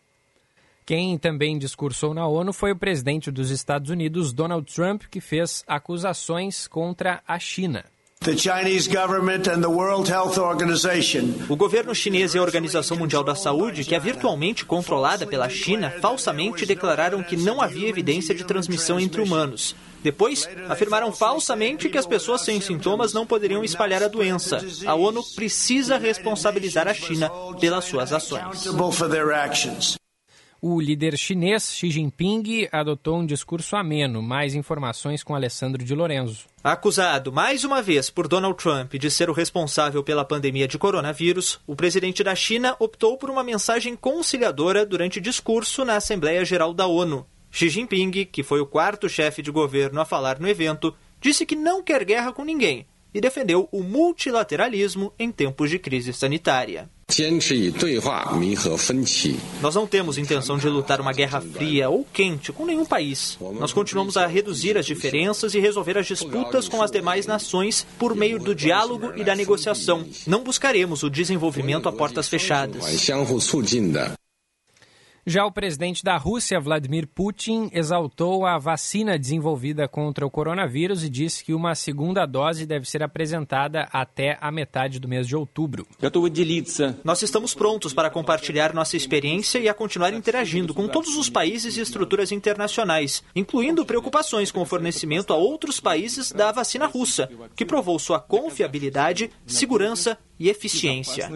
Quem 0.87 1.17
também 1.17 1.59
discursou 1.59 2.13
na 2.13 2.27
ONU 2.27 2.53
foi 2.53 2.73
o 2.73 2.79
presidente 2.79 3.31
dos 3.31 3.51
Estados 3.51 3.89
Unidos, 3.91 4.35
Donald 4.35 4.71
Trump, 4.73 5.05
que 5.11 5.21
fez 5.21 5.65
acusações 5.67 6.69
contra 6.69 7.23
a 7.27 7.39
China. 7.39 7.85
O 11.47 11.55
governo 11.55 11.95
chinês 11.95 12.35
e 12.35 12.39
a 12.39 12.43
Organização 12.43 12.97
Mundial 12.97 13.23
da 13.23 13.35
Saúde, 13.35 13.85
que 13.85 13.95
é 13.95 13.99
virtualmente 13.99 14.65
controlada 14.65 15.27
pela 15.27 15.49
China, 15.51 15.93
falsamente 16.01 16.65
declararam 16.65 17.23
que 17.23 17.37
não 17.37 17.61
havia 17.61 17.89
evidência 17.89 18.35
de 18.35 18.45
transmissão 18.45 18.99
entre 18.99 19.21
humanos. 19.21 19.77
Depois, 20.03 20.49
afirmaram 20.69 21.13
falsamente 21.13 21.89
que 21.89 21.99
as 21.99 22.07
pessoas 22.07 22.43
sem 22.43 22.61
sintomas 22.61 23.13
não 23.13 23.27
poderiam 23.27 23.63
espalhar 23.63 24.03
a 24.03 24.09
doença. 24.09 24.59
A 24.87 24.95
ONU 24.95 25.23
precisa 25.35 25.99
responsabilizar 25.99 26.89
a 26.89 26.95
China 26.95 27.31
pelas 27.61 27.85
suas 27.85 28.13
ações. 28.13 28.67
O 30.67 30.81
líder 30.81 31.19
chinês 31.19 31.75
Xi 31.75 31.91
Jinping 31.91 32.69
adotou 32.73 33.19
um 33.19 33.27
discurso 33.27 33.77
ameno. 33.77 34.23
Mais 34.23 34.55
informações 34.55 35.23
com 35.23 35.35
Alessandro 35.35 35.85
de 35.85 35.95
Lorenzo. 35.95 36.47
Acusado 36.65 37.31
mais 37.31 37.65
uma 37.65 37.83
vez 37.83 38.09
por 38.09 38.27
Donald 38.27 38.57
Trump 38.57 38.95
de 38.95 39.11
ser 39.11 39.29
o 39.29 39.35
responsável 39.35 40.03
pela 40.03 40.25
pandemia 40.25 40.67
de 40.67 40.79
coronavírus, 40.79 41.61
o 41.67 41.77
presidente 41.77 42.25
da 42.25 42.35
China 42.35 42.75
optou 42.79 43.19
por 43.19 43.29
uma 43.29 43.45
mensagem 43.45 43.95
conciliadora 43.95 44.87
durante 44.87 45.21
discurso 45.21 45.85
na 45.85 45.97
Assembleia 45.97 46.43
Geral 46.47 46.73
da 46.73 46.87
ONU. 46.87 47.27
Xi 47.51 47.69
Jinping, 47.69 48.25
que 48.25 48.43
foi 48.43 48.63
o 48.63 48.67
quarto 48.67 49.07
chefe 49.07 49.43
de 49.43 49.51
governo 49.51 50.01
a 50.01 50.07
falar 50.07 50.41
no 50.41 50.49
evento, 50.49 50.95
disse 51.21 51.45
que 51.45 51.55
não 51.55 51.83
quer 51.83 52.07
guerra 52.07 52.33
com 52.33 52.43
ninguém 52.43 52.87
e 53.13 53.21
defendeu 53.21 53.69
o 53.71 53.83
multilateralismo 53.83 55.13
em 55.19 55.31
tempos 55.31 55.69
de 55.69 55.79
crise 55.79 56.15
sanitária. 56.15 56.89
Nós 59.63 59.75
não 59.75 59.87
temos 59.87 60.19
intenção 60.19 60.59
de 60.59 60.69
lutar 60.69 61.01
uma 61.01 61.13
guerra 61.13 61.41
fria 61.41 61.89
ou 61.89 62.05
quente 62.13 62.53
com 62.53 62.67
nenhum 62.67 62.85
país. 62.85 63.39
Nós 63.61 63.73
continuamos 63.73 64.17
a 64.17 64.27
reduzir 64.27 64.77
as 64.77 64.85
diferenças 64.85 65.55
e 65.55 65.61
resolver 65.61 65.97
as 65.97 66.07
disputas 66.07 66.69
com 66.69 66.83
as 66.83 66.91
demais 66.91 67.27
nações 67.27 67.87
por 67.99 68.17
meio 68.17 68.39
do 68.39 68.55
diálogo 68.55 69.13
e 69.17 69.23
da 69.23 69.37
negociação. 69.37 70.05
Não 70.27 70.43
buscaremos 70.43 71.03
o 71.05 71.11
desenvolvimento 71.11 71.89
a 71.89 71.93
portas 71.93 72.29
fechadas. 72.29 72.85
Já 75.27 75.47
o 75.47 75.51
presidente 75.51 76.05
da 76.05 76.19
Rússia, 76.19 76.61
Vladimir 76.61 77.07
Putin, 77.07 77.71
exaltou 77.73 78.45
a 78.45 78.59
vacina 78.59 79.19
desenvolvida 79.19 79.89
contra 79.89 80.27
o 80.27 80.31
coronavírus 80.31 81.03
e 81.03 81.09
disse 81.09 81.43
que 81.43 81.55
uma 81.55 81.75
segunda 81.75 82.27
dose 82.27 82.67
deve 82.67 82.87
ser 82.87 83.03
apresentada 83.03 83.89
até 83.91 84.37
a 84.39 84.53
metade 84.53 85.01
do 85.01 85.09
mês 85.09 85.27
de 85.27 85.35
outubro. 85.35 85.87
Nós 87.03 87.23
estamos 87.23 87.55
prontos 87.55 87.95
para 87.95 88.11
compartilhar 88.11 88.75
nossa 88.75 88.99
experiência 88.99 89.59
e 89.59 89.67
a 89.67 89.73
continuar 89.73 90.13
interagindo 90.13 90.75
com 90.75 90.87
todos 90.87 91.17
os 91.17 91.31
países 91.31 91.79
e 91.79 91.81
estruturas 91.81 92.31
internacionais, 92.31 93.25
incluindo 93.35 93.87
preocupações 93.87 94.53
com 94.53 94.61
o 94.61 94.67
fornecimento 94.67 95.33
a 95.33 95.37
outros 95.37 95.81
países 95.81 96.33
da 96.33 96.53
vacina 96.53 96.85
russa, 96.85 97.31
que 97.57 97.65
provou 97.65 97.99
sua 97.99 98.21
confiabilidade, 98.21 99.31
segurança 99.47 100.19
e 100.39 100.51
eficiência. 100.51 101.31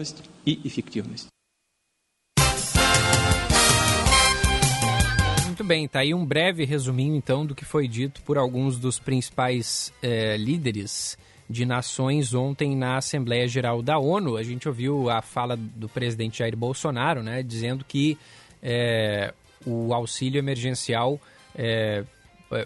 Muito 5.59 5.67
bem, 5.67 5.89
tá 5.89 5.99
aí 5.99 6.13
um 6.13 6.25
breve 6.25 6.63
resuminho 6.63 7.17
então 7.17 7.45
do 7.45 7.53
que 7.53 7.65
foi 7.65 7.85
dito 7.85 8.21
por 8.21 8.37
alguns 8.37 8.79
dos 8.79 8.97
principais 8.97 9.91
eh, 10.01 10.37
líderes 10.37 11.17
de 11.49 11.65
nações 11.65 12.33
ontem 12.33 12.77
na 12.77 12.95
Assembleia 12.95 13.45
Geral 13.45 13.81
da 13.81 13.99
ONU. 13.99 14.37
A 14.37 14.43
gente 14.43 14.69
ouviu 14.69 15.09
a 15.09 15.21
fala 15.21 15.57
do 15.57 15.89
presidente 15.89 16.39
Jair 16.39 16.55
Bolsonaro, 16.55 17.21
né, 17.21 17.43
dizendo 17.43 17.83
que 17.83 18.17
eh, 18.63 19.33
o 19.65 19.93
auxílio 19.93 20.39
emergencial 20.39 21.19
eh, 21.53 22.05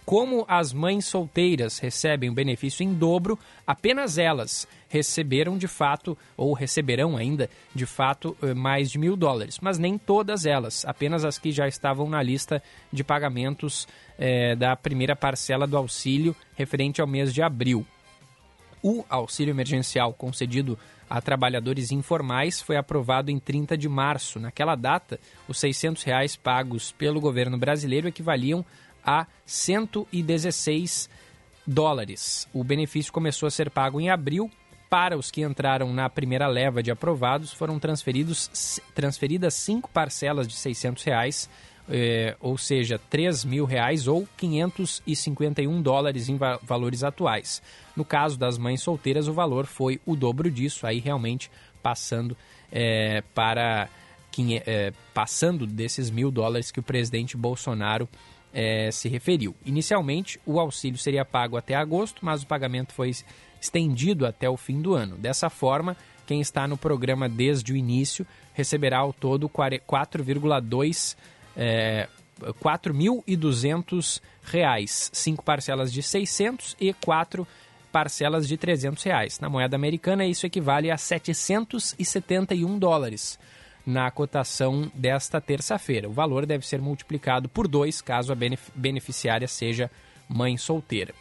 Como 0.04 0.44
as 0.48 0.72
mães 0.72 1.04
solteiras 1.04 1.78
recebem 1.78 2.28
o 2.28 2.34
benefício 2.34 2.82
em 2.82 2.92
dobro, 2.92 3.38
apenas 3.64 4.18
elas 4.18 4.66
receberam 4.88 5.56
de 5.56 5.68
fato, 5.68 6.18
ou 6.36 6.52
receberão 6.52 7.16
ainda 7.16 7.48
de 7.74 7.86
fato, 7.86 8.36
eh, 8.42 8.52
mais 8.52 8.90
de 8.90 8.98
mil 8.98 9.16
dólares. 9.16 9.58
Mas 9.62 9.78
nem 9.78 9.96
todas 9.96 10.44
elas, 10.44 10.84
apenas 10.84 11.24
as 11.24 11.38
que 11.38 11.52
já 11.52 11.68
estavam 11.68 12.10
na 12.10 12.20
lista 12.20 12.60
de 12.92 13.04
pagamentos 13.04 13.86
eh, 14.18 14.56
da 14.56 14.74
primeira 14.74 15.14
parcela 15.14 15.66
do 15.68 15.76
auxílio 15.76 16.34
referente 16.56 17.00
ao 17.00 17.06
mês 17.06 17.32
de 17.32 17.40
abril. 17.40 17.86
O 18.82 19.04
auxílio 19.08 19.52
emergencial 19.52 20.12
concedido 20.12 20.76
a 21.08 21.20
trabalhadores 21.20 21.92
informais 21.92 22.60
foi 22.60 22.76
aprovado 22.76 23.30
em 23.30 23.38
30 23.38 23.76
de 23.76 23.88
março. 23.88 24.40
Naquela 24.40 24.74
data, 24.74 25.20
os 25.46 25.60
600 25.60 26.02
reais 26.02 26.36
pagos 26.36 26.90
pelo 26.90 27.20
governo 27.20 27.56
brasileiro 27.56 28.08
equivaliam 28.08 28.64
a 29.04 29.26
116 29.44 31.08
dólares. 31.66 32.48
O 32.52 32.64
benefício 32.64 33.12
começou 33.12 33.46
a 33.46 33.50
ser 33.50 33.70
pago 33.70 34.00
em 34.00 34.10
abril. 34.10 34.50
Para 34.88 35.16
os 35.16 35.30
que 35.30 35.40
entraram 35.40 35.90
na 35.90 36.10
primeira 36.10 36.46
leva 36.46 36.82
de 36.82 36.90
aprovados, 36.90 37.50
foram 37.50 37.78
transferidos, 37.78 38.78
transferidas 38.94 39.54
cinco 39.54 39.88
parcelas 39.88 40.46
de 40.46 40.54
600 40.54 41.02
reais, 41.02 41.50
eh, 41.88 42.36
ou 42.38 42.58
seja, 42.58 42.98
3 42.98 43.42
mil 43.46 43.64
reais 43.64 44.06
ou 44.06 44.28
551 44.36 45.80
dólares 45.80 46.28
em 46.28 46.36
va 46.36 46.58
valores 46.62 47.02
atuais. 47.02 47.62
No 47.96 48.04
caso 48.04 48.38
das 48.38 48.58
mães 48.58 48.82
solteiras, 48.82 49.28
o 49.28 49.32
valor 49.32 49.64
foi 49.64 49.98
o 50.04 50.14
dobro 50.14 50.50
disso, 50.50 50.86
aí 50.86 50.98
realmente 50.98 51.50
passando 51.82 52.36
eh, 52.70 53.22
para 53.34 53.88
eh, 54.66 54.92
passando 55.12 55.66
desses 55.66 56.10
mil 56.10 56.30
dólares 56.30 56.70
que 56.70 56.80
o 56.80 56.82
presidente 56.82 57.34
Bolsonaro 57.36 58.06
é, 58.52 58.90
se 58.90 59.08
referiu. 59.08 59.54
Inicialmente, 59.64 60.38
o 60.44 60.60
auxílio 60.60 60.98
seria 60.98 61.24
pago 61.24 61.56
até 61.56 61.74
agosto, 61.74 62.24
mas 62.24 62.42
o 62.42 62.46
pagamento 62.46 62.92
foi 62.92 63.12
estendido 63.60 64.26
até 64.26 64.48
o 64.48 64.56
fim 64.56 64.80
do 64.80 64.94
ano. 64.94 65.16
Dessa 65.16 65.48
forma, 65.48 65.96
quem 66.26 66.40
está 66.40 66.66
no 66.66 66.76
programa 66.76 67.28
desde 67.28 67.72
o 67.72 67.76
início 67.76 68.26
receberá 68.52 68.98
ao 68.98 69.12
todo 69.12 69.48
4,2 69.48 71.16
é, 71.56 72.08
4.200 72.40 74.20
reais, 74.42 75.10
cinco 75.12 75.44
parcelas 75.44 75.92
de 75.92 76.02
600 76.02 76.76
e 76.80 76.92
quatro 76.92 77.46
parcelas 77.92 78.48
de 78.48 78.56
300 78.56 79.02
reais. 79.04 79.38
Na 79.38 79.48
moeda 79.48 79.76
americana, 79.76 80.24
isso 80.24 80.46
equivale 80.46 80.90
a 80.90 80.96
771 80.96 82.78
dólares 82.78 83.38
na 83.84 84.10
cotação 84.10 84.90
desta 84.94 85.40
terça-feira. 85.40 86.08
O 86.08 86.12
valor 86.12 86.46
deve 86.46 86.66
ser 86.66 86.80
multiplicado 86.80 87.48
por 87.48 87.66
dois 87.66 88.00
caso 88.00 88.32
a 88.32 88.36
beneficiária 88.74 89.48
seja 89.48 89.90
mãe 90.28 90.56
solteira. 90.56 91.14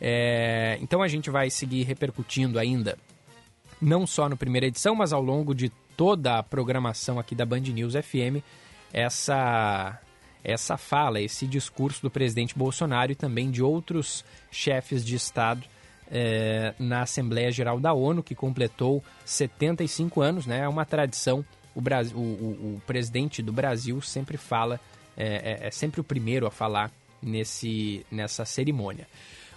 É, 0.00 0.78
então 0.80 1.02
a 1.02 1.08
gente 1.08 1.30
vai 1.30 1.50
seguir 1.50 1.82
repercutindo 1.84 2.58
ainda, 2.58 2.98
não 3.80 4.06
só 4.06 4.28
no 4.28 4.36
primeira 4.36 4.66
edição, 4.66 4.94
mas 4.94 5.12
ao 5.12 5.22
longo 5.22 5.54
de 5.54 5.70
toda 5.96 6.38
a 6.38 6.42
programação 6.42 7.18
aqui 7.18 7.34
da 7.34 7.46
Band 7.46 7.60
News 7.60 7.94
FM, 7.94 8.44
essa, 8.92 9.98
essa 10.44 10.76
fala, 10.76 11.20
esse 11.20 11.46
discurso 11.46 12.02
do 12.02 12.10
presidente 12.10 12.56
Bolsonaro 12.56 13.12
e 13.12 13.14
também 13.14 13.50
de 13.50 13.62
outros 13.62 14.24
chefes 14.50 15.04
de 15.04 15.16
Estado 15.16 15.64
é, 16.10 16.74
na 16.78 17.02
Assembleia 17.02 17.50
Geral 17.50 17.80
da 17.80 17.92
ONU, 17.92 18.22
que 18.22 18.34
completou 18.34 19.02
75 19.24 20.20
anos, 20.20 20.46
né? 20.46 20.60
É 20.60 20.68
uma 20.68 20.84
tradição 20.84 21.44
o, 21.76 21.80
Brasil, 21.80 22.16
o, 22.16 22.20
o, 22.20 22.76
o 22.76 22.82
presidente 22.86 23.42
do 23.42 23.52
Brasil 23.52 24.00
sempre 24.00 24.38
fala, 24.38 24.80
é, 25.14 25.58
é, 25.62 25.66
é 25.66 25.70
sempre 25.70 26.00
o 26.00 26.04
primeiro 26.04 26.46
a 26.46 26.50
falar 26.50 26.90
nesse, 27.22 28.04
nessa 28.10 28.46
cerimônia. 28.46 29.06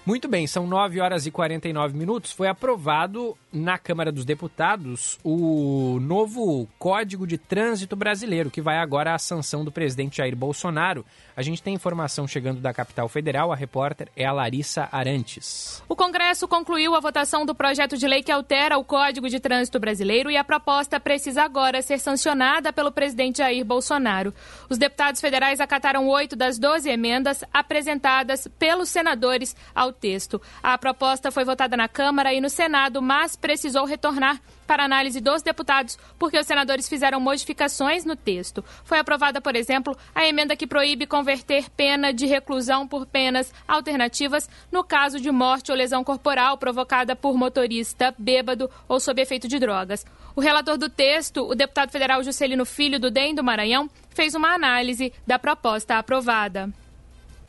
Muito 0.05 0.27
bem, 0.27 0.47
são 0.47 0.65
9 0.65 0.99
horas 0.99 1.25
e 1.25 1.31
49 1.31 1.95
minutos. 1.95 2.31
Foi 2.31 2.47
aprovado 2.47 3.37
na 3.51 3.77
Câmara 3.77 4.11
dos 4.11 4.25
Deputados 4.25 5.19
o 5.23 5.99
novo 6.01 6.67
Código 6.77 7.27
de 7.27 7.37
Trânsito 7.37 7.95
Brasileiro, 7.95 8.49
que 8.49 8.61
vai 8.61 8.77
agora 8.77 9.13
à 9.13 9.19
sanção 9.19 9.63
do 9.63 9.71
presidente 9.71 10.17
Jair 10.17 10.35
Bolsonaro. 10.35 11.05
A 11.35 11.41
gente 11.41 11.61
tem 11.61 11.73
informação 11.73 12.27
chegando 12.27 12.59
da 12.59 12.73
capital 12.73 13.07
federal. 13.07 13.51
A 13.51 13.55
repórter 13.55 14.09
é 14.15 14.25
a 14.25 14.31
Larissa 14.31 14.89
Arantes. 14.91 15.83
O 15.87 15.95
Congresso 15.95 16.47
concluiu 16.47 16.95
a 16.95 16.99
votação 16.99 17.45
do 17.45 17.55
projeto 17.55 17.97
de 17.97 18.07
lei 18.07 18.23
que 18.23 18.31
altera 18.31 18.77
o 18.77 18.83
Código 18.83 19.29
de 19.29 19.39
Trânsito 19.39 19.79
Brasileiro 19.79 20.29
e 20.31 20.37
a 20.37 20.43
proposta 20.43 20.99
precisa 20.99 21.43
agora 21.43 21.81
ser 21.81 21.99
sancionada 21.99 22.73
pelo 22.73 22.91
presidente 22.91 23.39
Jair 23.39 23.65
Bolsonaro. 23.65 24.33
Os 24.69 24.77
deputados 24.77 25.21
federais 25.21 25.59
acataram 25.59 26.07
oito 26.07 26.35
das 26.35 26.57
12 26.57 26.89
emendas 26.89 27.43
apresentadas 27.53 28.47
pelos 28.59 28.89
senadores 28.89 29.55
ao 29.73 29.88
texto. 29.93 30.41
A 30.61 30.77
proposta 30.77 31.31
foi 31.31 31.43
votada 31.43 31.75
na 31.75 31.87
Câmara 31.87 32.33
e 32.33 32.41
no 32.41 32.49
Senado, 32.49 33.01
mas 33.01 33.35
precisou 33.35 33.85
retornar 33.85 34.39
para 34.69 34.85
análise 34.85 35.19
dos 35.19 35.41
deputados, 35.41 35.97
porque 36.19 36.37
os 36.37 36.45
senadores 36.45 36.87
fizeram 36.87 37.19
modificações 37.19 38.05
no 38.05 38.15
texto. 38.15 38.63
Foi 38.83 38.99
aprovada, 38.99 39.41
por 39.41 39.55
exemplo, 39.55 39.97
a 40.13 40.27
emenda 40.27 40.55
que 40.55 40.67
proíbe 40.67 41.07
converter 41.07 41.71
pena 41.71 42.13
de 42.13 42.27
reclusão 42.27 42.87
por 42.87 43.07
penas 43.07 43.51
alternativas 43.67 44.47
no 44.71 44.83
caso 44.83 45.19
de 45.19 45.31
morte 45.31 45.71
ou 45.71 45.77
lesão 45.77 46.03
corporal 46.03 46.55
provocada 46.55 47.15
por 47.15 47.35
motorista 47.35 48.13
bêbado 48.15 48.69
ou 48.87 48.99
sob 48.99 49.19
efeito 49.19 49.47
de 49.47 49.57
drogas. 49.57 50.05
O 50.35 50.41
relator 50.41 50.77
do 50.77 50.87
texto, 50.87 51.49
o 51.49 51.55
deputado 51.55 51.91
federal 51.91 52.23
Juscelino 52.23 52.63
Filho 52.63 52.99
do 52.99 53.09
DEM 53.09 53.33
do 53.33 53.43
Maranhão, 53.43 53.89
fez 54.11 54.35
uma 54.35 54.53
análise 54.53 55.11
da 55.25 55.39
proposta 55.39 55.97
aprovada. 55.97 56.69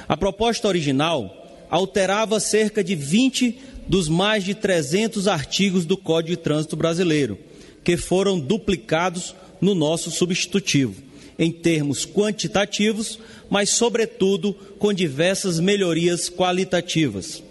A 0.08 0.16
proposta 0.16 0.66
original 0.68 1.39
alterava 1.70 2.40
cerca 2.40 2.82
de 2.82 2.94
20 2.94 3.58
dos 3.86 4.08
mais 4.08 4.44
de 4.44 4.54
300 4.54 5.26
artigos 5.28 5.84
do 5.84 5.96
Código 5.96 6.36
de 6.36 6.42
Trânsito 6.42 6.76
Brasileiro, 6.76 7.38
que 7.82 7.96
foram 7.96 8.38
duplicados 8.38 9.34
no 9.60 9.74
nosso 9.74 10.10
substitutivo, 10.10 10.94
em 11.38 11.50
termos 11.50 12.04
quantitativos, 12.06 13.18
mas, 13.48 13.70
sobretudo, 13.70 14.54
com 14.78 14.92
diversas 14.92 15.58
melhorias 15.58 16.28
qualitativas. 16.28 17.42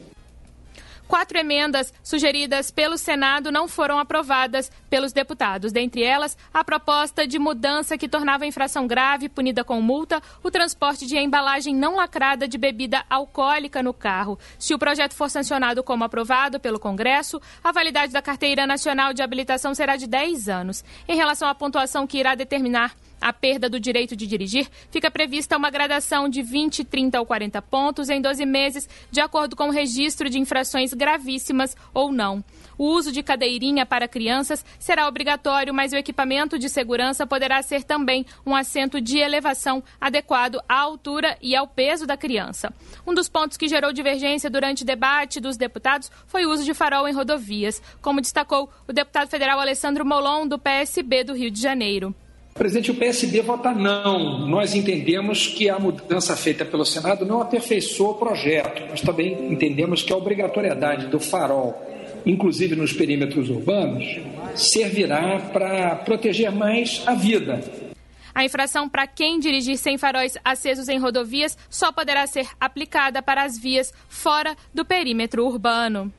Quatro 1.09 1.39
emendas 1.39 1.91
sugeridas 2.03 2.69
pelo 2.69 2.95
Senado 2.95 3.51
não 3.51 3.67
foram 3.67 3.97
aprovadas 3.97 4.71
pelos 4.91 5.11
deputados. 5.11 5.71
Dentre 5.71 6.03
elas, 6.03 6.37
a 6.53 6.63
proposta 6.63 7.25
de 7.25 7.39
mudança 7.39 7.97
que 7.97 8.07
tornava 8.07 8.43
a 8.43 8.47
infração 8.47 8.85
grave, 8.85 9.27
punida 9.27 9.63
com 9.63 9.81
multa, 9.81 10.21
o 10.43 10.51
transporte 10.51 11.07
de 11.07 11.17
embalagem 11.17 11.73
não 11.73 11.95
lacrada 11.95 12.47
de 12.47 12.59
bebida 12.59 13.03
alcoólica 13.09 13.81
no 13.81 13.91
carro. 13.91 14.37
Se 14.59 14.75
o 14.75 14.77
projeto 14.77 15.15
for 15.15 15.31
sancionado 15.31 15.81
como 15.81 16.03
aprovado 16.03 16.59
pelo 16.59 16.79
Congresso, 16.79 17.41
a 17.63 17.71
validade 17.71 18.13
da 18.13 18.21
Carteira 18.21 18.67
Nacional 18.67 19.11
de 19.11 19.23
Habilitação 19.23 19.73
será 19.73 19.95
de 19.95 20.05
10 20.05 20.47
anos. 20.47 20.85
Em 21.07 21.15
relação 21.15 21.49
à 21.49 21.55
pontuação 21.55 22.05
que 22.05 22.19
irá 22.19 22.35
determinar 22.35 22.93
a 23.21 23.33
perda 23.33 23.69
do 23.69 23.79
direito 23.79 24.15
de 24.15 24.27
dirigir, 24.27 24.67
fica 24.91 25.11
prevista 25.11 25.57
uma 25.57 25.69
gradação 25.69 26.29
de 26.29 26.41
20, 26.41 26.83
30 26.83 27.19
ou 27.19 27.25
40 27.25 27.61
pontos 27.61 28.09
em 28.09 28.21
12 28.21 28.45
meses, 28.45 28.87
de 29.11 29.21
acordo 29.21 29.55
com 29.55 29.67
o 29.67 29.71
registro 29.71 30.29
de 30.29 30.39
infrações 30.39 30.93
gravíssimas 30.93 31.75
ou 31.93 32.11
não. 32.11 32.43
O 32.79 32.85
uso 32.85 33.11
de 33.11 33.21
cadeirinha 33.21 33.85
para 33.85 34.07
crianças 34.07 34.63
será 34.79 35.05
obrigatório, 35.05 35.73
mas 35.73 35.91
o 35.91 35.97
equipamento 35.97 36.57
de 36.57 36.69
segurança 36.69 37.27
poderá 37.27 37.61
ser 37.61 37.83
também 37.83 38.25
um 38.45 38.55
assento 38.55 39.01
de 39.01 39.17
elevação 39.17 39.83
adequado 39.99 40.61
à 40.67 40.79
altura 40.79 41.37
e 41.41 41.57
ao 41.57 41.67
peso 41.67 42.07
da 42.07 42.15
criança. 42.15 42.73
Um 43.05 43.13
dos 43.13 43.27
pontos 43.27 43.57
que 43.57 43.67
gerou 43.67 43.91
divergência 43.91 44.49
durante 44.49 44.83
o 44.83 44.85
debate 44.85 45.41
dos 45.41 45.57
deputados 45.57 46.09
foi 46.25 46.45
o 46.45 46.51
uso 46.51 46.63
de 46.63 46.73
farol 46.73 47.05
em 47.05 47.13
rodovias, 47.13 47.81
como 48.01 48.21
destacou 48.21 48.69
o 48.87 48.93
deputado 48.93 49.27
federal 49.27 49.59
Alessandro 49.59 50.05
Molon, 50.05 50.47
do 50.47 50.57
PSB 50.57 51.25
do 51.25 51.33
Rio 51.33 51.51
de 51.51 51.61
Janeiro. 51.61 52.15
Presidente, 52.59 52.91
o 52.91 52.95
PSB 52.95 53.41
vota 53.41 53.73
não. 53.73 54.45
Nós 54.45 54.75
entendemos 54.75 55.47
que 55.47 55.69
a 55.69 55.79
mudança 55.79 56.35
feita 56.35 56.65
pelo 56.65 56.85
Senado 56.85 57.25
não 57.25 57.39
aperfeiçoa 57.39 58.09
o 58.09 58.15
projeto. 58.15 58.85
Nós 58.89 58.99
também 58.99 59.49
entendemos 59.49 60.03
que 60.03 60.11
a 60.11 60.17
obrigatoriedade 60.17 61.07
do 61.07 61.21
farol, 61.21 61.81
inclusive 62.25 62.75
nos 62.75 62.91
perímetros 62.91 63.49
urbanos, 63.49 64.19
servirá 64.55 65.39
para 65.53 65.95
proteger 65.95 66.51
mais 66.51 67.01
a 67.05 67.15
vida. 67.15 67.63
A 68.35 68.43
infração 68.43 68.89
para 68.89 69.07
quem 69.07 69.39
dirigir 69.39 69.77
sem 69.77 69.97
faróis 69.97 70.37
acesos 70.43 70.89
em 70.89 70.99
rodovias 70.99 71.57
só 71.69 71.93
poderá 71.93 72.27
ser 72.27 72.45
aplicada 72.59 73.21
para 73.21 73.43
as 73.43 73.57
vias 73.57 73.93
fora 74.09 74.53
do 74.73 74.83
perímetro 74.83 75.45
urbano. 75.45 76.11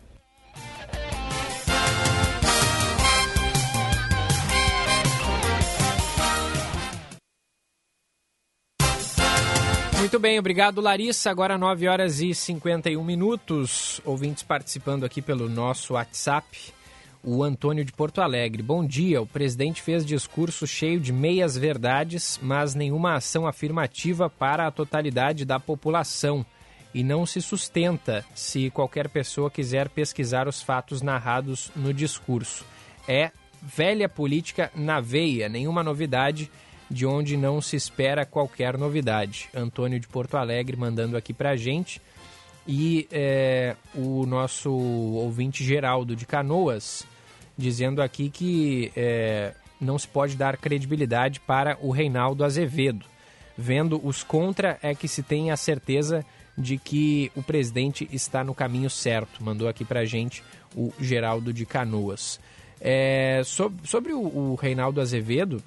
Muito 10.00 10.18
bem, 10.18 10.38
obrigado 10.38 10.80
Larissa. 10.80 11.30
Agora 11.30 11.58
9 11.58 11.86
horas 11.86 12.22
e 12.22 12.34
51 12.34 13.04
minutos. 13.04 14.00
Ouvintes 14.02 14.42
participando 14.42 15.04
aqui 15.04 15.20
pelo 15.20 15.46
nosso 15.46 15.92
WhatsApp. 15.92 16.72
O 17.22 17.44
Antônio 17.44 17.84
de 17.84 17.92
Porto 17.92 18.22
Alegre. 18.22 18.62
Bom 18.62 18.82
dia. 18.84 19.20
O 19.20 19.26
presidente 19.26 19.82
fez 19.82 20.04
discurso 20.06 20.66
cheio 20.66 20.98
de 20.98 21.12
meias 21.12 21.54
verdades, 21.54 22.40
mas 22.42 22.74
nenhuma 22.74 23.14
ação 23.14 23.46
afirmativa 23.46 24.30
para 24.30 24.66
a 24.66 24.70
totalidade 24.70 25.44
da 25.44 25.60
população. 25.60 26.46
E 26.94 27.04
não 27.04 27.26
se 27.26 27.42
sustenta 27.42 28.24
se 28.34 28.70
qualquer 28.70 29.06
pessoa 29.10 29.50
quiser 29.50 29.90
pesquisar 29.90 30.48
os 30.48 30.62
fatos 30.62 31.02
narrados 31.02 31.70
no 31.76 31.92
discurso. 31.92 32.64
É 33.06 33.30
velha 33.62 34.08
política 34.08 34.72
na 34.74 34.98
veia, 34.98 35.46
nenhuma 35.46 35.84
novidade 35.84 36.50
de 36.90 37.07
onde 37.07 37.37
não 37.37 37.61
se 37.61 37.76
espera 37.76 38.26
qualquer 38.26 38.76
novidade. 38.76 39.48
Antônio 39.55 40.00
de 40.00 40.09
Porto 40.09 40.37
Alegre 40.37 40.76
mandando 40.76 41.16
aqui 41.16 41.33
para 41.33 41.50
a 41.50 41.57
gente. 41.57 42.03
E 42.66 43.07
é, 43.11 43.76
o 43.94 44.26
nosso 44.26 44.70
ouvinte 44.70 45.64
Geraldo 45.64 46.14
de 46.16 46.26
Canoas 46.26 47.07
dizendo 47.57 48.03
aqui 48.03 48.31
que 48.31 48.90
é, 48.96 49.55
não 49.81 49.98
se 49.98 50.09
pode 50.09 50.37
dar 50.37 50.57
credibilidade 50.57 51.40
para 51.40 51.76
o 51.81 51.90
Reinaldo 51.90 52.44
Azevedo. 52.44 53.05
Vendo 53.57 54.00
os 54.05 54.22
contra 54.22 54.79
é 54.83 54.94
que 54.94 55.07
se 55.07 55.22
tem 55.22 55.50
a 55.50 55.57
certeza 55.57 56.24
de 56.57 56.79
que 56.79 57.31
o 57.37 57.42
presidente 57.42 58.09
está 58.11 58.42
no 58.42 58.55
caminho 58.55 58.90
certo. 58.90 59.44
Mandou 59.44 59.68
aqui 59.68 59.85
para 59.85 60.00
a 60.00 60.05
gente 60.05 60.42
o 60.74 60.92
Geraldo 60.98 61.53
de 61.53 61.66
Canoas. 61.66 62.40
É, 62.81 63.42
sobre, 63.44 63.87
sobre 63.87 64.12
o, 64.12 64.20
o 64.20 64.55
Reinaldo 64.55 65.00
Azevedo, 65.00 65.62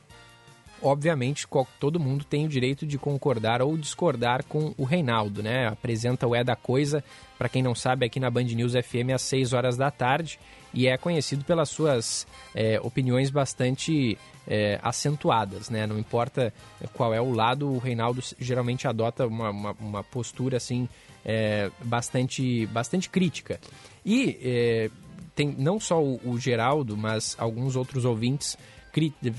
obviamente, 0.84 1.48
todo 1.80 2.00
mundo 2.00 2.24
tem 2.24 2.46
o 2.46 2.50
direito 2.50 2.86
de 2.86 2.98
concordar 2.98 3.62
ou 3.62 3.78
discordar 3.78 4.44
com 4.44 4.74
o 4.78 4.84
Reinaldo, 4.84 5.42
né? 5.42 5.68
Apresenta 5.68 6.28
o 6.28 6.36
É 6.36 6.44
da 6.44 6.56
Coisa, 6.56 7.04
para 7.38 7.50
quem 7.50 7.64
não 7.64 7.74
sabe, 7.74 8.06
aqui 8.06 8.20
na 8.20 8.30
Band 8.30 8.44
News 8.44 8.74
FM 8.74 9.14
às 9.14 9.22
6 9.24 9.54
horas 9.54 9.78
da 9.78 9.90
tarde 9.90 10.40
e 10.74 10.88
é 10.88 10.98
conhecido 10.98 11.46
pelas 11.46 11.70
suas 11.70 12.28
é, 12.54 12.80
opiniões 12.82 13.30
bastante 13.30 14.18
é, 14.48 14.80
acentuadas, 14.82 15.70
né? 15.70 15.88
Não 15.88 15.98
importa 15.98 16.54
qual 16.94 17.14
é 17.14 17.22
o 17.22 17.32
lado, 17.32 17.72
o 17.72 17.78
Reinaldo 17.78 18.22
geralmente 18.40 18.88
adota 18.88 19.26
uma, 19.26 19.50
uma, 19.50 19.76
uma 19.80 20.04
postura 20.04 20.58
assim 20.58 20.90
é, 21.24 21.70
bastante, 21.84 22.66
bastante 22.68 23.10
crítica. 23.10 23.60
E 24.06 24.40
é, 24.44 24.90
tem 25.36 25.56
não 25.58 25.80
só 25.80 26.02
o, 26.02 26.20
o 26.26 26.40
Geraldo, 26.40 26.98
mas 26.98 27.36
alguns 27.40 27.76
outros 27.76 28.06
ouvintes 28.06 28.58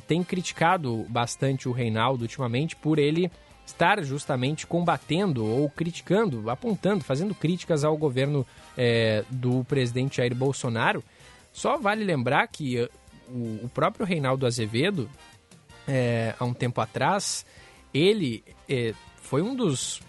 tem 0.06 0.22
criticado 0.24 1.06
bastante 1.08 1.68
o 1.68 1.72
Reinaldo 1.72 2.22
ultimamente 2.22 2.74
por 2.74 2.98
ele 2.98 3.30
estar 3.64 4.02
justamente 4.02 4.66
combatendo 4.66 5.44
ou 5.44 5.70
criticando, 5.70 6.50
apontando, 6.50 7.02
fazendo 7.02 7.34
críticas 7.34 7.84
ao 7.84 7.96
governo 7.96 8.46
é, 8.76 9.24
do 9.30 9.64
presidente 9.64 10.18
Jair 10.18 10.34
Bolsonaro. 10.34 11.02
Só 11.52 11.78
vale 11.78 12.04
lembrar 12.04 12.46
que 12.48 12.88
o, 13.28 13.64
o 13.64 13.70
próprio 13.72 14.04
Reinaldo 14.04 14.46
Azevedo, 14.46 15.08
é, 15.88 16.34
há 16.38 16.44
um 16.44 16.52
tempo 16.52 16.80
atrás, 16.80 17.46
ele 17.92 18.44
é, 18.68 18.92
foi 19.16 19.40
um 19.40 19.54
dos 19.54 20.02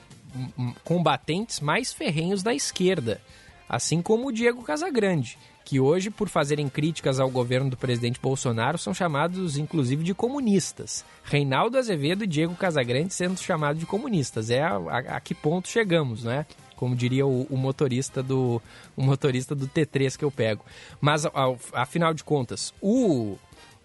combatentes 0.84 1.62
mais 1.62 1.93
ferrenhos 1.93 2.43
da 2.43 2.53
esquerda, 2.53 3.21
assim 3.69 4.01
como 4.01 4.27
o 4.27 4.31
Diego 4.34 4.63
Casagrande 4.63 5.38
que 5.65 5.80
hoje, 5.80 6.12
por 6.12 6.30
fazerem 6.30 6.69
críticas 6.69 7.19
ao 7.19 7.28
governo 7.28 7.71
do 7.71 7.75
presidente 7.75 8.19
Bolsonaro, 8.21 8.78
são 8.78 8.93
chamados 8.93 9.58
inclusive 9.58 10.04
de 10.04 10.13
comunistas. 10.13 11.04
Reinaldo 11.23 11.80
Azevedo 11.80 12.23
e 12.23 12.28
Diego 12.28 12.56
Casagrande 12.56 13.12
sendo 13.12 13.39
chamados 13.39 13.80
de 13.80 13.86
comunistas. 13.88 14.51
É 14.51 14.62
a, 14.62 14.75
a, 14.75 14.97
a 15.17 15.19
que 15.19 15.34
ponto 15.34 15.67
chegamos, 15.67 16.23
né? 16.23 16.45
Como 16.75 16.95
diria 16.95 17.25
o, 17.25 17.47
o, 17.49 17.58
motorista 17.58 18.21
do 18.21 18.62
o 18.95 19.01
motorista 19.01 19.56
do 19.56 19.67
T3 19.67 20.15
que 20.15 20.23
eu 20.23 20.30
pego. 20.30 20.63
Mas, 21.01 21.25
ao, 21.25 21.58
afinal 21.73 22.13
de 22.13 22.23
contas, 22.23 22.71
o 22.80 23.36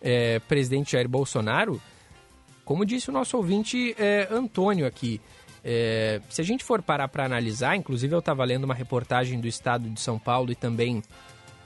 é, 0.03 0.39
presidente 0.41 0.93
Jair 0.93 1.09
Bolsonaro, 1.09 1.81
como 2.63 2.85
disse 2.85 3.09
o 3.09 3.13
nosso 3.13 3.39
ouvinte 3.39 3.95
é, 3.99 4.29
Antônio 4.31 4.87
aqui, 4.87 5.19
é, 5.65 6.21
se 6.29 6.41
a 6.41 6.45
gente 6.45 6.65
for 6.65 6.83
parar 6.83 7.09
para 7.09 7.25
analisar, 7.25 7.77
inclusive 7.77 8.15
eu 8.15 8.19
estava 8.19 8.45
lendo 8.45 8.65
uma 8.65 8.75
reportagem 8.75 9.41
do 9.41 9.47
Estado 9.47 9.89
de 9.89 10.01
São 10.01 10.19
Paulo 10.19 10.53
e 10.53 10.55
também 10.55 11.03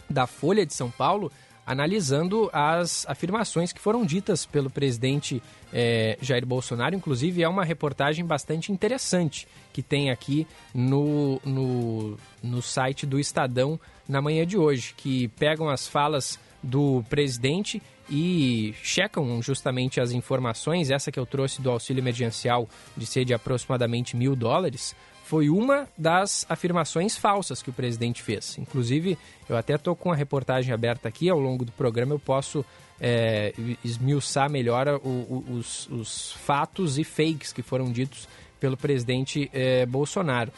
da 0.09 0.27
Folha 0.27 0.65
de 0.65 0.75
São 0.75 0.91
Paulo, 0.91 1.31
analisando 1.67 2.51
as 2.53 3.07
afirmações 3.09 3.73
que 3.73 3.81
foram 3.81 4.05
ditas 4.05 4.45
pelo 4.45 4.69
presidente 4.69 5.43
eh, 5.73 6.19
Jair 6.21 6.45
Bolsonaro. 6.45 6.95
Inclusive, 6.95 7.43
é 7.43 7.49
uma 7.49 7.65
reportagem 7.65 8.25
bastante 8.25 8.71
interessante 8.71 9.49
que 9.73 9.83
tem 9.83 10.11
aqui 10.11 10.47
no, 10.75 11.41
no, 11.45 12.19
no 12.43 12.61
site 12.61 13.07
do 13.07 13.19
Estadão 13.19 13.81
na 14.09 14.21
manhã 14.21 14.47
de 14.47 14.59
hoje, 14.59 14.95
que 14.97 15.29
pegam 15.29 15.69
as 15.69 15.89
falas 15.89 16.39
do 16.63 17.05
presidente 17.09 17.83
e 18.09 18.75
checam 18.83 19.41
justamente 19.41 20.01
as 20.01 20.13
informações, 20.13 20.91
essa 20.91 21.11
que 21.11 21.19
eu 21.19 21.27
trouxe 21.27 21.63
do 21.63 21.71
auxílio 21.71 22.01
emergencial 22.01 22.69
de 22.97 23.07
ser 23.07 23.25
de 23.25 23.33
aproximadamente 23.33 24.17
mil 24.17 24.37
dólares, 24.37 24.95
foi 25.25 25.49
uma 25.49 25.89
das 25.97 26.45
afirmações 26.51 27.17
falsas 27.17 27.63
que 27.63 27.71
o 27.71 27.73
presidente 27.73 28.23
fez. 28.23 28.59
Inclusive, 28.59 29.19
eu 29.49 29.57
até 29.57 29.75
estou 29.75 29.97
com 29.97 30.13
a 30.13 30.15
reportagem 30.15 30.73
aberta 30.73 31.09
aqui, 31.09 31.31
ao 31.31 31.41
longo 31.41 31.65
do 31.65 31.73
programa 31.73 32.15
eu 32.15 32.19
posso 32.19 32.65
é, 33.01 33.55
esmiuçar 33.83 34.51
melhor 34.51 35.01
o, 35.03 35.09
o, 35.09 35.45
os, 35.53 35.89
os, 35.89 36.33
fatos 36.33 36.99
e 36.99 37.05
fakes 37.05 37.53
que 37.53 37.63
foram 37.63 37.91
ditos 37.91 38.29
pelo 38.61 38.77
presidente 38.77 39.51
é, 39.53 39.87
Bolsonaro. 39.87 40.53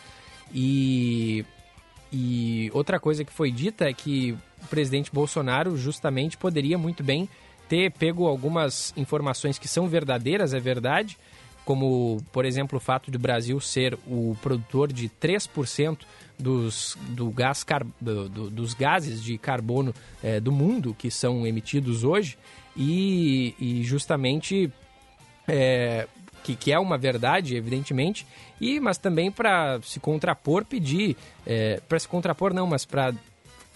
E, 0.52 1.44
e 2.12 2.68
outra 2.74 2.98
coisa 2.98 3.24
que 3.24 3.32
foi 3.32 3.52
dita 3.52 3.88
é 3.88 3.92
que 3.92 4.36
o 4.62 4.66
presidente 4.66 5.12
Bolsonaro 5.12 5.76
justamente 5.76 6.36
poderia 6.36 6.76
muito 6.76 7.04
bem 7.04 7.28
ter 7.68 7.92
pego 7.92 8.26
algumas 8.26 8.92
informações 8.96 9.58
que 9.58 9.68
são 9.68 9.88
verdadeiras, 9.88 10.52
é 10.54 10.60
verdade, 10.60 11.16
como, 11.66 12.22
por 12.30 12.44
exemplo, 12.44 12.78
o 12.78 12.80
fato 12.80 13.10
de 13.10 13.16
o 13.16 13.20
Brasil 13.20 13.58
ser 13.60 13.98
o 14.06 14.36
produtor 14.40 14.92
de 14.92 15.08
3% 15.08 15.98
dos, 16.38 16.96
do 17.08 17.28
gás 17.28 17.64
car, 17.64 17.84
do, 18.00 18.28
do, 18.28 18.48
dos 18.48 18.72
gases 18.72 19.20
de 19.20 19.36
carbono 19.36 19.92
é, 20.22 20.38
do 20.38 20.52
mundo 20.52 20.94
que 20.96 21.10
são 21.10 21.44
emitidos 21.44 22.04
hoje 22.04 22.38
e, 22.76 23.54
e 23.58 23.82
justamente 23.82 24.72
é, 25.48 26.06
que, 26.44 26.54
que, 26.54 26.70
é 26.70 26.78
uma 26.78 26.96
verdade, 26.96 27.56
evidentemente, 27.56 28.24
e 28.60 28.78
mas 28.78 28.96
também 28.96 29.32
para 29.32 29.80
se 29.82 29.98
contrapor, 29.98 30.64
pedir, 30.64 31.16
é, 31.44 31.80
para 31.88 31.98
se 31.98 32.06
contrapor 32.06 32.54
não, 32.54 32.68
mas 32.68 32.84
para 32.84 33.12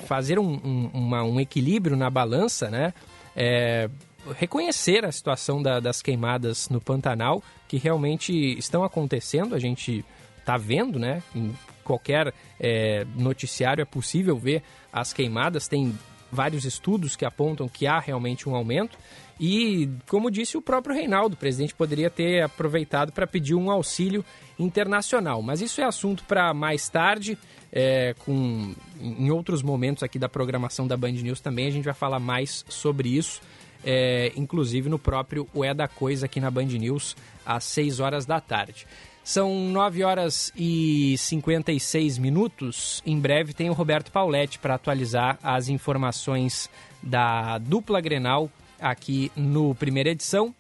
fazer 0.06 0.38
um, 0.38 0.60
um, 0.64 0.90
uma, 0.94 1.24
um 1.24 1.40
equilíbrio 1.40 1.96
na 1.96 2.08
balança, 2.08 2.70
né? 2.70 2.94
É, 3.34 3.90
reconhecer 4.36 5.04
a 5.04 5.12
situação 5.12 5.62
da, 5.62 5.80
das 5.80 6.02
queimadas 6.02 6.68
no 6.68 6.80
Pantanal, 6.80 7.42
que 7.68 7.76
realmente 7.76 8.32
estão 8.58 8.84
acontecendo, 8.84 9.54
a 9.54 9.58
gente 9.58 10.04
está 10.38 10.56
vendo, 10.56 10.98
né? 10.98 11.22
Em 11.34 11.52
qualquer 11.84 12.32
é, 12.58 13.04
noticiário 13.16 13.82
é 13.82 13.84
possível 13.84 14.36
ver 14.36 14.62
as 14.92 15.12
queimadas, 15.12 15.68
tem 15.68 15.96
vários 16.30 16.64
estudos 16.64 17.16
que 17.16 17.24
apontam 17.24 17.68
que 17.68 17.86
há 17.86 17.98
realmente 17.98 18.48
um 18.48 18.54
aumento. 18.54 18.96
E, 19.38 19.88
como 20.06 20.30
disse 20.30 20.56
o 20.56 20.62
próprio 20.62 20.94
Reinaldo, 20.94 21.34
o 21.34 21.38
presidente 21.38 21.74
poderia 21.74 22.10
ter 22.10 22.42
aproveitado 22.42 23.10
para 23.10 23.26
pedir 23.26 23.54
um 23.54 23.70
auxílio 23.70 24.24
internacional. 24.58 25.40
Mas 25.40 25.62
isso 25.62 25.80
é 25.80 25.84
assunto 25.84 26.24
para 26.24 26.52
mais 26.52 26.88
tarde, 26.90 27.38
é, 27.72 28.14
com, 28.18 28.74
em 29.00 29.30
outros 29.30 29.62
momentos 29.62 30.02
aqui 30.02 30.18
da 30.18 30.28
programação 30.28 30.86
da 30.86 30.96
Band 30.96 31.12
News 31.12 31.40
também 31.40 31.68
a 31.68 31.70
gente 31.70 31.84
vai 31.84 31.94
falar 31.94 32.18
mais 32.18 32.64
sobre 32.68 33.08
isso 33.08 33.40
é, 33.84 34.32
inclusive 34.36 34.88
no 34.88 34.98
próprio 34.98 35.48
O 35.54 35.64
É 35.64 35.72
da 35.74 35.88
Coisa 35.88 36.26
aqui 36.26 36.40
na 36.40 36.50
Band 36.50 36.66
News, 36.66 37.16
às 37.44 37.64
6 37.64 38.00
horas 38.00 38.26
da 38.26 38.40
tarde. 38.40 38.86
São 39.22 39.68
9 39.68 40.02
horas 40.02 40.52
e 40.56 41.16
56 41.18 42.18
minutos. 42.18 43.02
Em 43.06 43.18
breve 43.18 43.52
tem 43.52 43.70
o 43.70 43.74
Roberto 43.74 44.10
Pauletti 44.10 44.58
para 44.58 44.74
atualizar 44.74 45.38
as 45.42 45.68
informações 45.68 46.70
da 47.02 47.58
dupla 47.58 48.00
Grenal 48.00 48.50
aqui 48.80 49.30
no 49.36 49.74
primeira 49.74 50.10
edição. 50.10 50.54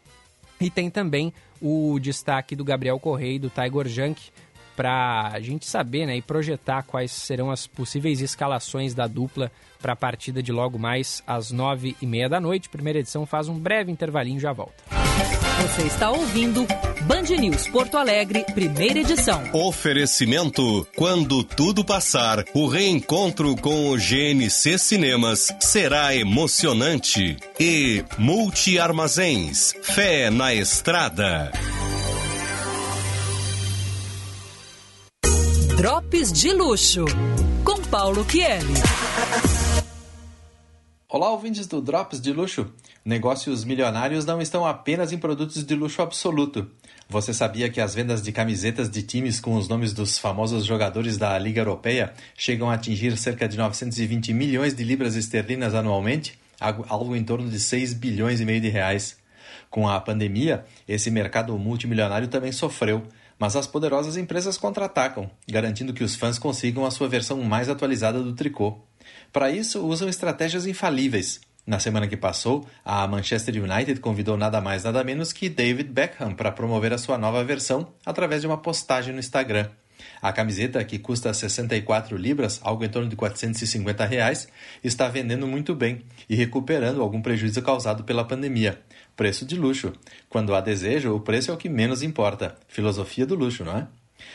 E 0.60 0.70
tem 0.70 0.90
também 0.90 1.32
o 1.60 1.98
destaque 1.98 2.54
do 2.54 2.64
Gabriel 2.64 3.00
Correia 3.00 3.36
e 3.36 3.38
do 3.38 3.50
Tiger 3.50 3.88
Junk 3.88 4.30
para 4.76 5.30
a 5.32 5.40
gente 5.40 5.66
saber 5.66 6.06
né, 6.06 6.16
e 6.16 6.22
projetar 6.22 6.82
quais 6.84 7.10
serão 7.10 7.50
as 7.50 7.66
possíveis 7.66 8.20
escalações 8.20 8.94
da 8.94 9.06
dupla 9.06 9.50
para 9.80 9.92
a 9.92 9.96
partida 9.96 10.42
de 10.42 10.52
logo 10.52 10.78
mais 10.78 11.22
às 11.26 11.50
nove 11.50 11.96
e 12.00 12.06
meia 12.06 12.28
da 12.28 12.40
noite. 12.40 12.68
Primeira 12.68 12.98
edição 12.98 13.26
faz 13.26 13.48
um 13.48 13.58
breve 13.58 13.90
intervalinho 13.90 14.38
e 14.38 14.40
já 14.40 14.52
volta. 14.52 14.74
Você 15.60 15.82
está 15.82 16.10
ouvindo 16.10 16.66
Band 17.02 17.36
News 17.38 17.68
Porto 17.68 17.98
Alegre, 17.98 18.44
primeira 18.54 19.00
edição. 19.00 19.42
Oferecimento: 19.52 20.86
quando 20.96 21.44
tudo 21.44 21.84
passar, 21.84 22.44
o 22.54 22.66
reencontro 22.66 23.54
com 23.56 23.90
o 23.90 23.96
GNC 23.96 24.78
Cinemas 24.78 25.54
será 25.60 26.14
emocionante. 26.14 27.36
E 27.58 28.02
Multi 28.16 28.78
Armazéns, 28.78 29.74
fé 29.82 30.30
na 30.30 30.54
estrada. 30.54 31.52
Drops 35.76 36.32
de 36.32 36.52
Luxo, 36.52 37.04
com 37.64 37.80
Paulo 37.82 38.24
Kieli. 38.24 38.74
Olá, 41.12 41.28
ouvintes 41.28 41.66
do 41.66 41.80
Drops 41.80 42.20
de 42.20 42.32
Luxo. 42.32 42.72
Negócios 43.04 43.64
milionários 43.64 44.24
não 44.24 44.40
estão 44.40 44.64
apenas 44.64 45.10
em 45.10 45.18
produtos 45.18 45.64
de 45.64 45.74
luxo 45.74 46.00
absoluto. 46.00 46.70
Você 47.08 47.34
sabia 47.34 47.68
que 47.68 47.80
as 47.80 47.96
vendas 47.96 48.22
de 48.22 48.30
camisetas 48.30 48.88
de 48.88 49.02
times 49.02 49.40
com 49.40 49.56
os 49.56 49.66
nomes 49.66 49.92
dos 49.92 50.20
famosos 50.20 50.64
jogadores 50.64 51.18
da 51.18 51.36
Liga 51.36 51.62
Europeia 51.62 52.14
chegam 52.36 52.70
a 52.70 52.74
atingir 52.74 53.18
cerca 53.18 53.48
de 53.48 53.58
920 53.58 54.32
milhões 54.32 54.72
de 54.72 54.84
libras 54.84 55.16
esterlinas 55.16 55.74
anualmente? 55.74 56.38
Algo 56.60 57.16
em 57.16 57.24
torno 57.24 57.50
de 57.50 57.58
6 57.58 57.92
bilhões 57.94 58.40
e 58.40 58.44
meio 58.44 58.60
de 58.60 58.68
reais. 58.68 59.16
Com 59.68 59.88
a 59.88 59.98
pandemia, 59.98 60.64
esse 60.86 61.10
mercado 61.10 61.58
multimilionário 61.58 62.28
também 62.28 62.52
sofreu, 62.52 63.02
mas 63.36 63.56
as 63.56 63.66
poderosas 63.66 64.16
empresas 64.16 64.56
contra-atacam, 64.56 65.28
garantindo 65.48 65.92
que 65.92 66.04
os 66.04 66.14
fãs 66.14 66.38
consigam 66.38 66.86
a 66.86 66.90
sua 66.92 67.08
versão 67.08 67.42
mais 67.42 67.68
atualizada 67.68 68.22
do 68.22 68.32
tricô. 68.32 68.80
Para 69.32 69.50
isso, 69.50 69.86
usam 69.86 70.08
estratégias 70.08 70.66
infalíveis. 70.66 71.40
Na 71.66 71.78
semana 71.78 72.08
que 72.08 72.16
passou, 72.16 72.66
a 72.84 73.06
Manchester 73.06 73.62
United 73.62 74.00
convidou 74.00 74.36
nada 74.36 74.60
mais 74.60 74.82
nada 74.82 75.04
menos 75.04 75.32
que 75.32 75.48
David 75.48 75.90
Beckham 75.90 76.34
para 76.34 76.50
promover 76.50 76.92
a 76.92 76.98
sua 76.98 77.16
nova 77.16 77.44
versão 77.44 77.92
através 78.04 78.40
de 78.40 78.46
uma 78.48 78.58
postagem 78.58 79.12
no 79.12 79.20
Instagram. 79.20 79.68
A 80.20 80.32
camiseta, 80.32 80.82
que 80.84 80.98
custa 80.98 81.32
64 81.32 82.16
libras, 82.16 82.58
algo 82.62 82.84
em 82.84 82.88
torno 82.88 83.08
de 83.08 83.14
450 83.14 84.04
reais, 84.04 84.48
está 84.82 85.08
vendendo 85.08 85.46
muito 85.46 85.74
bem 85.74 86.02
e 86.28 86.34
recuperando 86.34 87.00
algum 87.00 87.22
prejuízo 87.22 87.62
causado 87.62 88.02
pela 88.04 88.24
pandemia. 88.24 88.80
Preço 89.14 89.44
de 89.44 89.56
luxo. 89.56 89.92
Quando 90.28 90.54
há 90.54 90.60
desejo, 90.60 91.14
o 91.14 91.20
preço 91.20 91.50
é 91.50 91.54
o 91.54 91.56
que 91.56 91.68
menos 91.68 92.02
importa. 92.02 92.56
Filosofia 92.66 93.26
do 93.26 93.34
luxo, 93.34 93.64
não 93.64 93.76
é? 93.76 93.86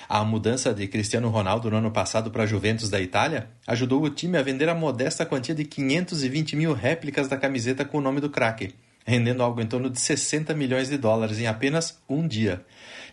A 0.08 0.24
mudança 0.24 0.74
de 0.74 0.88
Cristiano 0.88 1.30
Ronaldo 1.30 1.69
no 1.69 1.78
ano 1.78 1.91
passado 1.91 2.32
para 2.32 2.43
a 2.43 2.45
Juventus 2.45 2.89
da 2.89 3.02
Itália 3.02 3.50
ajudou 3.67 4.04
o 4.04 4.10
time 4.10 4.38
a 4.38 4.41
vender 4.41 4.69
a 4.69 4.76
modesta 4.76 5.26
quantia 5.26 5.56
de 5.56 5.65
520 5.65 6.56
mil 6.56 6.74
réplicas 6.74 7.28
da 7.28 7.38
camiseta 7.38 7.84
com 7.84 7.98
o 7.98 8.02
nome 8.02 8.21
do 8.21 8.30
craque, 8.30 8.76
rendendo 9.06 9.43
algo 9.43 9.62
em 9.62 9.67
torno 9.67 9.89
de 9.89 10.00
60 10.00 10.54
milhões 10.54 10.89
de 10.89 10.98
dólares 10.98 11.39
em 11.39 11.48
apenas 11.48 12.00
um 12.10 12.28
dia. 12.28 12.65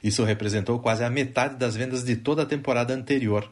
Isso 0.02 0.24
representou 0.24 0.78
quase 0.78 1.04
a 1.04 1.10
metade 1.10 1.56
das 1.56 1.76
vendas 1.76 2.04
de 2.04 2.16
toda 2.16 2.42
a 2.42 2.46
temporada 2.46 2.94
anterior. 2.94 3.50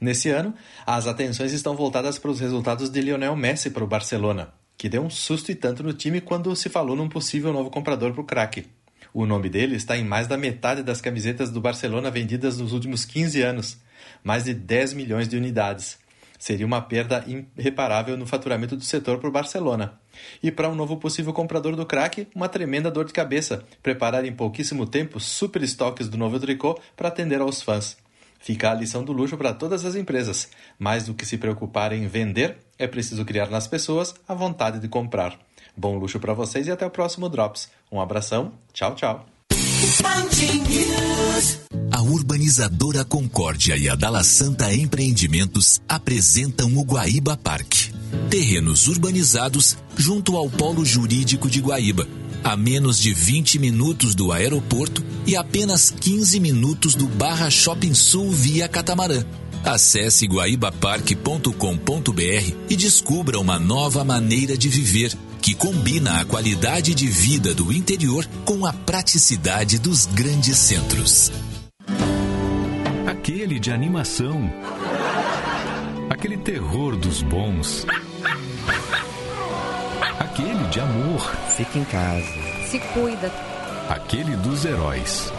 Nesse 0.00 0.30
ano, 0.30 0.54
as 0.86 1.06
atenções 1.06 1.52
estão 1.52 1.76
voltadas 1.76 2.18
para 2.18 2.30
os 2.30 2.40
resultados 2.40 2.88
de 2.88 3.00
Lionel 3.02 3.36
Messi 3.36 3.70
para 3.70 3.84
o 3.84 3.86
Barcelona, 3.86 4.52
que 4.78 4.88
deu 4.88 5.02
um 5.02 5.10
susto 5.10 5.52
e 5.52 5.54
tanto 5.54 5.82
no 5.82 5.92
time 5.92 6.22
quando 6.22 6.56
se 6.56 6.70
falou 6.70 6.96
num 6.96 7.08
possível 7.08 7.52
novo 7.52 7.68
comprador 7.68 8.12
para 8.12 8.22
o 8.22 8.24
craque. 8.24 8.66
O 9.12 9.26
nome 9.26 9.48
dele 9.48 9.76
está 9.76 9.96
em 9.96 10.04
mais 10.04 10.26
da 10.26 10.36
metade 10.36 10.82
das 10.82 11.00
camisetas 11.00 11.50
do 11.50 11.60
Barcelona 11.60 12.10
vendidas 12.10 12.58
nos 12.58 12.72
últimos 12.72 13.04
15 13.04 13.42
anos, 13.42 13.78
mais 14.22 14.44
de 14.44 14.54
10 14.54 14.94
milhões 14.94 15.28
de 15.28 15.36
unidades. 15.36 15.98
Seria 16.38 16.64
uma 16.64 16.80
perda 16.80 17.24
irreparável 17.58 18.16
no 18.16 18.24
faturamento 18.24 18.74
do 18.74 18.82
setor 18.82 19.18
para 19.18 19.28
o 19.28 19.32
Barcelona. 19.32 20.00
E 20.42 20.50
para 20.50 20.70
um 20.70 20.74
novo 20.74 20.96
possível 20.96 21.32
comprador 21.32 21.76
do 21.76 21.84
craque, 21.84 22.28
uma 22.34 22.48
tremenda 22.48 22.90
dor 22.90 23.04
de 23.04 23.12
cabeça, 23.12 23.62
preparar 23.82 24.24
em 24.24 24.32
pouquíssimo 24.32 24.86
tempo 24.86 25.20
super 25.20 25.62
estoques 25.62 26.08
do 26.08 26.16
novo 26.16 26.40
tricô 26.40 26.80
para 26.96 27.08
atender 27.08 27.40
aos 27.40 27.60
fãs. 27.60 27.98
Fica 28.38 28.70
a 28.70 28.74
lição 28.74 29.04
do 29.04 29.12
luxo 29.12 29.36
para 29.36 29.52
todas 29.52 29.84
as 29.84 29.94
empresas. 29.94 30.48
Mais 30.78 31.04
do 31.04 31.12
que 31.12 31.26
se 31.26 31.36
preocupar 31.36 31.92
em 31.92 32.06
vender, 32.06 32.56
é 32.78 32.86
preciso 32.86 33.22
criar 33.22 33.50
nas 33.50 33.68
pessoas 33.68 34.14
a 34.26 34.32
vontade 34.32 34.78
de 34.78 34.88
comprar. 34.88 35.38
Bom 35.80 35.96
luxo 35.96 36.20
para 36.20 36.34
vocês 36.34 36.66
e 36.66 36.70
até 36.70 36.84
o 36.84 36.90
próximo 36.90 37.26
Drops. 37.26 37.70
Um 37.90 38.02
abração, 38.02 38.52
tchau, 38.70 38.94
tchau. 38.94 39.24
A 41.90 42.02
urbanizadora 42.02 43.02
Concórdia 43.02 43.78
e 43.78 43.88
a 43.88 43.94
Dala 43.94 44.22
Santa 44.22 44.74
Empreendimentos 44.74 45.80
apresentam 45.88 46.76
o 46.76 46.84
Guaíba 46.84 47.34
Parque. 47.34 47.90
Terrenos 48.28 48.88
urbanizados 48.88 49.78
junto 49.96 50.36
ao 50.36 50.50
Polo 50.50 50.84
Jurídico 50.84 51.48
de 51.48 51.62
Guaíba, 51.62 52.06
a 52.44 52.54
menos 52.58 52.98
de 52.98 53.14
20 53.14 53.58
minutos 53.58 54.14
do 54.14 54.32
aeroporto 54.32 55.02
e 55.26 55.34
apenas 55.34 55.90
15 55.90 56.38
minutos 56.40 56.94
do 56.94 57.06
Barra 57.06 57.48
Shopping 57.48 57.94
Sul 57.94 58.30
via 58.30 58.68
catamarã. 58.68 59.24
Acesse 59.64 60.26
guaibaparque.com.br 60.26 62.54
e 62.68 62.76
descubra 62.76 63.40
uma 63.40 63.58
nova 63.58 64.04
maneira 64.04 64.58
de 64.58 64.68
viver 64.68 65.16
que 65.40 65.54
combina 65.54 66.20
a 66.20 66.24
qualidade 66.24 66.94
de 66.94 67.06
vida 67.06 67.54
do 67.54 67.72
interior 67.72 68.26
com 68.44 68.66
a 68.66 68.72
praticidade 68.72 69.78
dos 69.78 70.06
grandes 70.06 70.58
centros. 70.58 71.32
Aquele 73.06 73.58
de 73.58 73.72
animação. 73.72 74.50
Aquele 76.10 76.36
terror 76.36 76.96
dos 76.96 77.22
bons. 77.22 77.86
Aquele 80.18 80.68
de 80.68 80.80
amor. 80.80 81.20
Fica 81.56 81.78
em 81.78 81.84
casa. 81.84 82.26
Se 82.66 82.78
cuida. 82.92 83.32
Aquele 83.88 84.36
dos 84.36 84.64
heróis. 84.64 85.32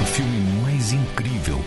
O 0.00 0.06
filme 0.06 0.62
mais 0.62 0.92
incrível 0.92 1.59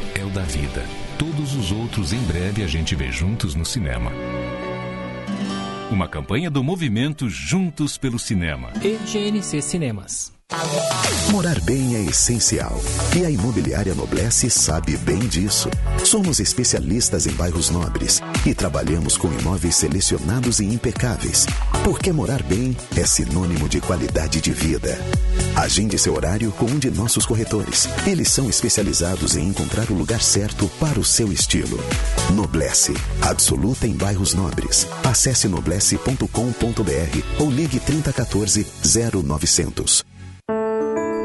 vida 0.43 0.83
Todos 1.17 1.55
os 1.55 1.71
outros 1.71 2.11
em 2.11 2.21
breve 2.23 2.63
a 2.63 2.67
gente 2.67 2.95
vê 2.95 3.11
juntos 3.11 3.55
no 3.55 3.65
cinema. 3.65 4.11
Uma 5.91 6.07
campanha 6.07 6.49
do 6.49 6.63
movimento 6.63 7.29
Juntos 7.29 7.97
pelo 7.97 8.17
Cinema. 8.17 8.71
E 8.81 8.97
GNC 9.05 9.61
Cinemas. 9.61 10.33
Morar 11.31 11.59
bem 11.61 11.95
é 11.95 12.01
essencial. 12.01 12.79
E 13.17 13.25
a 13.25 13.29
Imobiliária 13.29 13.95
Noblesse 13.95 14.49
sabe 14.49 14.97
bem 14.97 15.19
disso. 15.19 15.69
Somos 16.03 16.39
especialistas 16.39 17.25
em 17.25 17.31
bairros 17.31 17.69
nobres 17.69 18.21
e 18.45 18.53
trabalhamos 18.53 19.17
com 19.17 19.31
imóveis 19.31 19.75
selecionados 19.75 20.59
e 20.59 20.65
impecáveis. 20.65 21.45
Porque 21.83 22.11
morar 22.11 22.41
bem 22.43 22.75
é 22.95 23.05
sinônimo 23.05 23.67
de 23.67 23.79
qualidade 23.81 24.41
de 24.41 24.51
vida. 24.51 24.97
Agende 25.55 25.97
seu 25.97 26.15
horário 26.15 26.51
com 26.53 26.65
um 26.65 26.79
de 26.79 26.89
nossos 26.89 27.25
corretores. 27.25 27.87
Eles 28.07 28.29
são 28.29 28.49
especializados 28.49 29.35
em 29.35 29.47
encontrar 29.47 29.89
o 29.91 29.93
lugar 29.93 30.21
certo 30.21 30.67
para 30.79 30.99
o 30.99 31.03
seu 31.03 31.31
estilo. 31.31 31.79
Noblesse, 32.33 32.93
absoluta 33.21 33.85
em 33.85 33.93
bairros 33.93 34.33
nobres. 34.33 34.87
Acesse 35.03 35.47
noblesse.com.br 35.47 37.23
ou 37.39 37.51
ligue 37.51 37.79
3014 37.79 38.65
0900. 39.23 40.03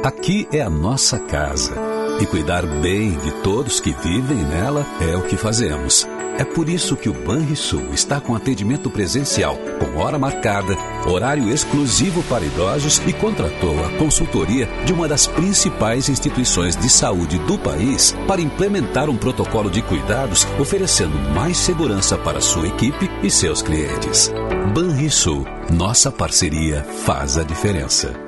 Aqui 0.05 0.47
é 0.53 0.63
a 0.63 0.71
nossa 0.71 1.19
casa. 1.19 1.88
E 2.21 2.27
cuidar 2.27 2.67
bem 2.67 3.13
de 3.19 3.31
todos 3.43 3.81
que 3.81 3.93
vivem 3.93 4.39
nela 4.39 4.85
é 5.01 5.17
o 5.17 5.23
que 5.23 5.37
fazemos. 5.37 6.07
É 6.39 6.45
por 6.45 6.69
isso 6.69 6.97
que 6.97 7.09
o 7.09 7.13
Banrisul 7.13 7.93
está 7.93 8.21
com 8.21 8.35
atendimento 8.35 8.89
presencial, 8.89 9.57
com 9.81 9.99
hora 9.99 10.19
marcada, 10.19 10.77
horário 11.05 11.51
exclusivo 11.51 12.23
para 12.25 12.45
idosos 12.45 13.03
e 13.09 13.13
contratou 13.13 13.85
a 13.85 13.91
consultoria 13.99 14.69
de 14.85 14.93
uma 14.93 15.09
das 15.09 15.27
principais 15.27 16.09
instituições 16.09 16.77
de 16.77 16.89
saúde 16.89 17.39
do 17.41 17.59
país 17.59 18.15
para 18.29 18.41
implementar 18.41 19.11
um 19.11 19.17
protocolo 19.17 19.69
de 19.69 19.83
cuidados 19.83 20.47
oferecendo 20.61 21.19
mais 21.35 21.57
segurança 21.57 22.17
para 22.17 22.41
sua 22.41 22.69
equipe 22.69 23.11
e 23.21 23.29
seus 23.29 23.61
clientes. 23.61 24.33
Banrisul, 24.73 25.45
nossa 25.73 26.13
parceria 26.13 26.85
faz 27.05 27.37
a 27.37 27.43
diferença. 27.43 28.28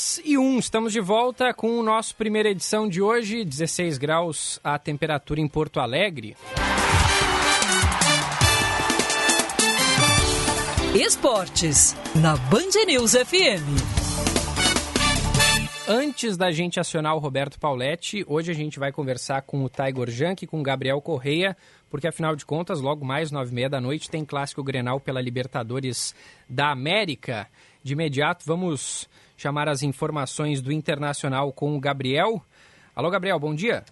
10 0.00 0.22
e 0.24 0.38
1, 0.38 0.58
estamos 0.58 0.94
de 0.94 1.00
volta 1.00 1.52
com 1.52 1.78
o 1.78 1.82
nosso 1.82 2.16
primeira 2.16 2.48
edição 2.48 2.88
de 2.88 3.02
hoje, 3.02 3.44
16 3.44 3.98
graus 3.98 4.58
a 4.64 4.78
temperatura 4.78 5.40
em 5.40 5.46
Porto 5.46 5.78
Alegre. 5.78 6.34
Esportes, 10.94 11.94
na 12.14 12.34
Band 12.34 12.86
News 12.86 13.12
FM. 13.12 14.00
Antes 15.86 16.36
da 16.38 16.50
gente 16.50 16.80
acionar 16.80 17.14
o 17.14 17.18
Roberto 17.18 17.58
Pauletti, 17.58 18.24
hoje 18.26 18.50
a 18.50 18.54
gente 18.54 18.78
vai 18.78 18.90
conversar 18.92 19.42
com 19.42 19.62
o 19.62 19.68
Tiger 19.68 20.08
Junk 20.08 20.44
e 20.44 20.46
com 20.46 20.60
o 20.60 20.62
Gabriel 20.62 21.00
Correia, 21.02 21.54
porque 21.90 22.08
afinal 22.08 22.34
de 22.34 22.46
contas, 22.46 22.80
logo 22.80 23.04
mais 23.04 23.30
nove 23.30 23.50
e 23.50 23.54
meia 23.54 23.68
da 23.68 23.80
noite 23.80 24.08
tem 24.08 24.24
clássico 24.24 24.64
Grenal 24.64 24.98
pela 24.98 25.20
Libertadores 25.20 26.14
da 26.48 26.70
América. 26.70 27.46
De 27.82 27.92
imediato, 27.92 28.44
vamos 28.46 29.06
chamar 29.40 29.70
as 29.70 29.82
informações 29.82 30.60
do 30.60 30.70
Internacional 30.70 31.50
com 31.50 31.74
o 31.74 31.80
Gabriel. 31.80 32.44
Alô, 32.94 33.08
Gabriel, 33.08 33.40
bom 33.40 33.54
dia 33.54 33.82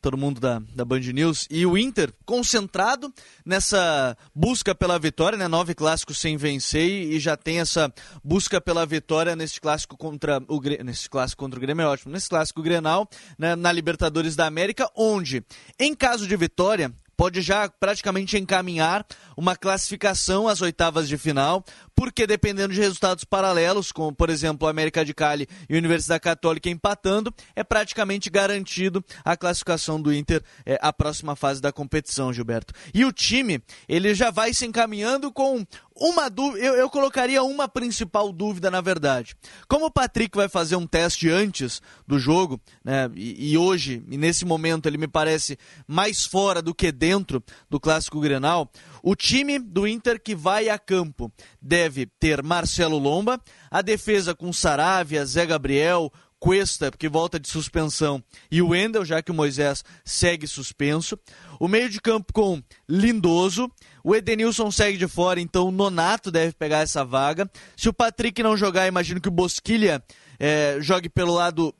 todo 0.00 0.16
mundo 0.16 0.40
da, 0.40 0.60
da 0.74 0.84
Band 0.84 0.98
News. 0.98 1.46
E 1.48 1.64
o 1.64 1.78
Inter 1.78 2.12
concentrado 2.26 3.14
nessa 3.46 4.16
busca 4.34 4.74
pela 4.74 4.98
vitória, 4.98 5.38
né? 5.38 5.46
Nove 5.46 5.76
clássicos 5.76 6.18
sem 6.18 6.36
vencer 6.36 7.12
e 7.12 7.20
já 7.20 7.36
tem 7.36 7.60
essa 7.60 7.88
busca 8.24 8.60
pela 8.60 8.84
vitória 8.84 9.36
nesse 9.36 9.60
clássico 9.60 9.96
contra 9.96 10.42
o 10.48 10.60
nesse 10.82 11.08
clássico 11.08 11.44
contra 11.44 11.56
o 11.56 11.62
Grêmio 11.62 11.84
é 11.84 11.86
ótimo, 11.86 12.12
nesse 12.12 12.28
clássico 12.28 12.60
Grenal, 12.62 13.08
né? 13.38 13.54
na 13.54 13.70
Libertadores 13.70 14.34
da 14.34 14.44
América, 14.44 14.90
onde 14.96 15.44
em 15.78 15.94
caso 15.94 16.26
de 16.26 16.36
vitória 16.36 16.92
pode 17.16 17.40
já 17.40 17.68
praticamente 17.68 18.36
encaminhar 18.36 19.06
uma 19.36 19.54
classificação 19.54 20.48
às 20.48 20.60
oitavas 20.60 21.08
de 21.08 21.16
final, 21.16 21.64
porque 21.94 22.26
dependendo 22.26 22.74
de 22.74 22.80
resultados 22.80 23.24
paralelos, 23.24 23.92
como 23.92 24.12
por 24.12 24.30
exemplo 24.30 24.68
América 24.68 25.04
de 25.04 25.14
Cali 25.14 25.48
e 25.68 25.76
Universidade 25.76 26.20
Católica 26.20 26.68
empatando, 26.68 27.32
é 27.54 27.62
praticamente 27.62 28.30
garantido 28.30 29.04
a 29.24 29.36
classificação 29.36 30.00
do 30.00 30.12
Inter 30.12 30.42
é, 30.64 30.78
à 30.80 30.92
próxima 30.92 31.36
fase 31.36 31.60
da 31.60 31.72
competição, 31.72 32.32
Gilberto. 32.32 32.74
E 32.92 33.04
o 33.04 33.12
time, 33.12 33.62
ele 33.88 34.14
já 34.14 34.30
vai 34.30 34.52
se 34.52 34.66
encaminhando 34.66 35.32
com 35.32 35.64
uma 35.94 36.28
dúvida, 36.28 36.64
eu, 36.64 36.74
eu, 36.74 36.90
colocaria 36.90 37.42
uma 37.42 37.68
principal 37.68 38.32
dúvida 38.32 38.70
na 38.70 38.80
verdade. 38.80 39.36
Como 39.68 39.86
o 39.86 39.90
Patrick 39.90 40.36
vai 40.36 40.48
fazer 40.48 40.76
um 40.76 40.86
teste 40.86 41.28
antes 41.28 41.82
do 42.06 42.18
jogo, 42.18 42.60
né, 42.84 43.10
e, 43.14 43.52
e, 43.52 43.58
hoje, 43.58 44.02
e 44.10 44.16
nesse 44.16 44.44
momento, 44.44 44.86
ele 44.86 44.98
me 44.98 45.06
parece 45.06 45.58
mais 45.86 46.24
fora 46.24 46.62
do 46.62 46.74
que 46.74 46.90
dentro 46.90 47.42
do 47.68 47.78
Clássico 47.78 48.20
Grenal, 48.20 48.70
o 49.02 49.16
time 49.16 49.58
do 49.58 49.86
Inter 49.86 50.20
que 50.22 50.34
vai 50.34 50.68
a 50.68 50.78
campo 50.78 51.32
deve 51.60 52.06
ter 52.06 52.42
Marcelo 52.42 52.98
Lomba, 52.98 53.40
a 53.70 53.82
defesa 53.82 54.34
com 54.34 54.52
Saravia, 54.52 55.24
Zé 55.26 55.44
Gabriel, 55.44 56.12
Cuesta, 56.42 56.90
que 56.90 57.08
volta 57.08 57.38
de 57.38 57.48
suspensão, 57.48 58.20
e 58.50 58.60
o 58.60 58.70
Wendel, 58.70 59.04
já 59.04 59.22
que 59.22 59.30
o 59.30 59.34
Moisés 59.34 59.84
segue 60.04 60.48
suspenso. 60.48 61.16
O 61.60 61.68
meio 61.68 61.88
de 61.88 62.00
campo 62.00 62.32
com 62.32 62.60
Lindoso. 62.88 63.70
O 64.02 64.12
Edenilson 64.12 64.68
segue 64.72 64.98
de 64.98 65.06
fora, 65.06 65.40
então 65.40 65.68
o 65.68 65.70
Nonato 65.70 66.32
deve 66.32 66.52
pegar 66.54 66.80
essa 66.80 67.04
vaga. 67.04 67.48
Se 67.76 67.88
o 67.88 67.92
Patrick 67.92 68.42
não 68.42 68.56
jogar, 68.56 68.88
imagino 68.88 69.20
que 69.20 69.28
o 69.28 69.32
Bosquilha 69.32 70.02
é, 70.44 70.78
jogue 70.80 71.08
pelo 71.08 71.34
lado 71.34 71.72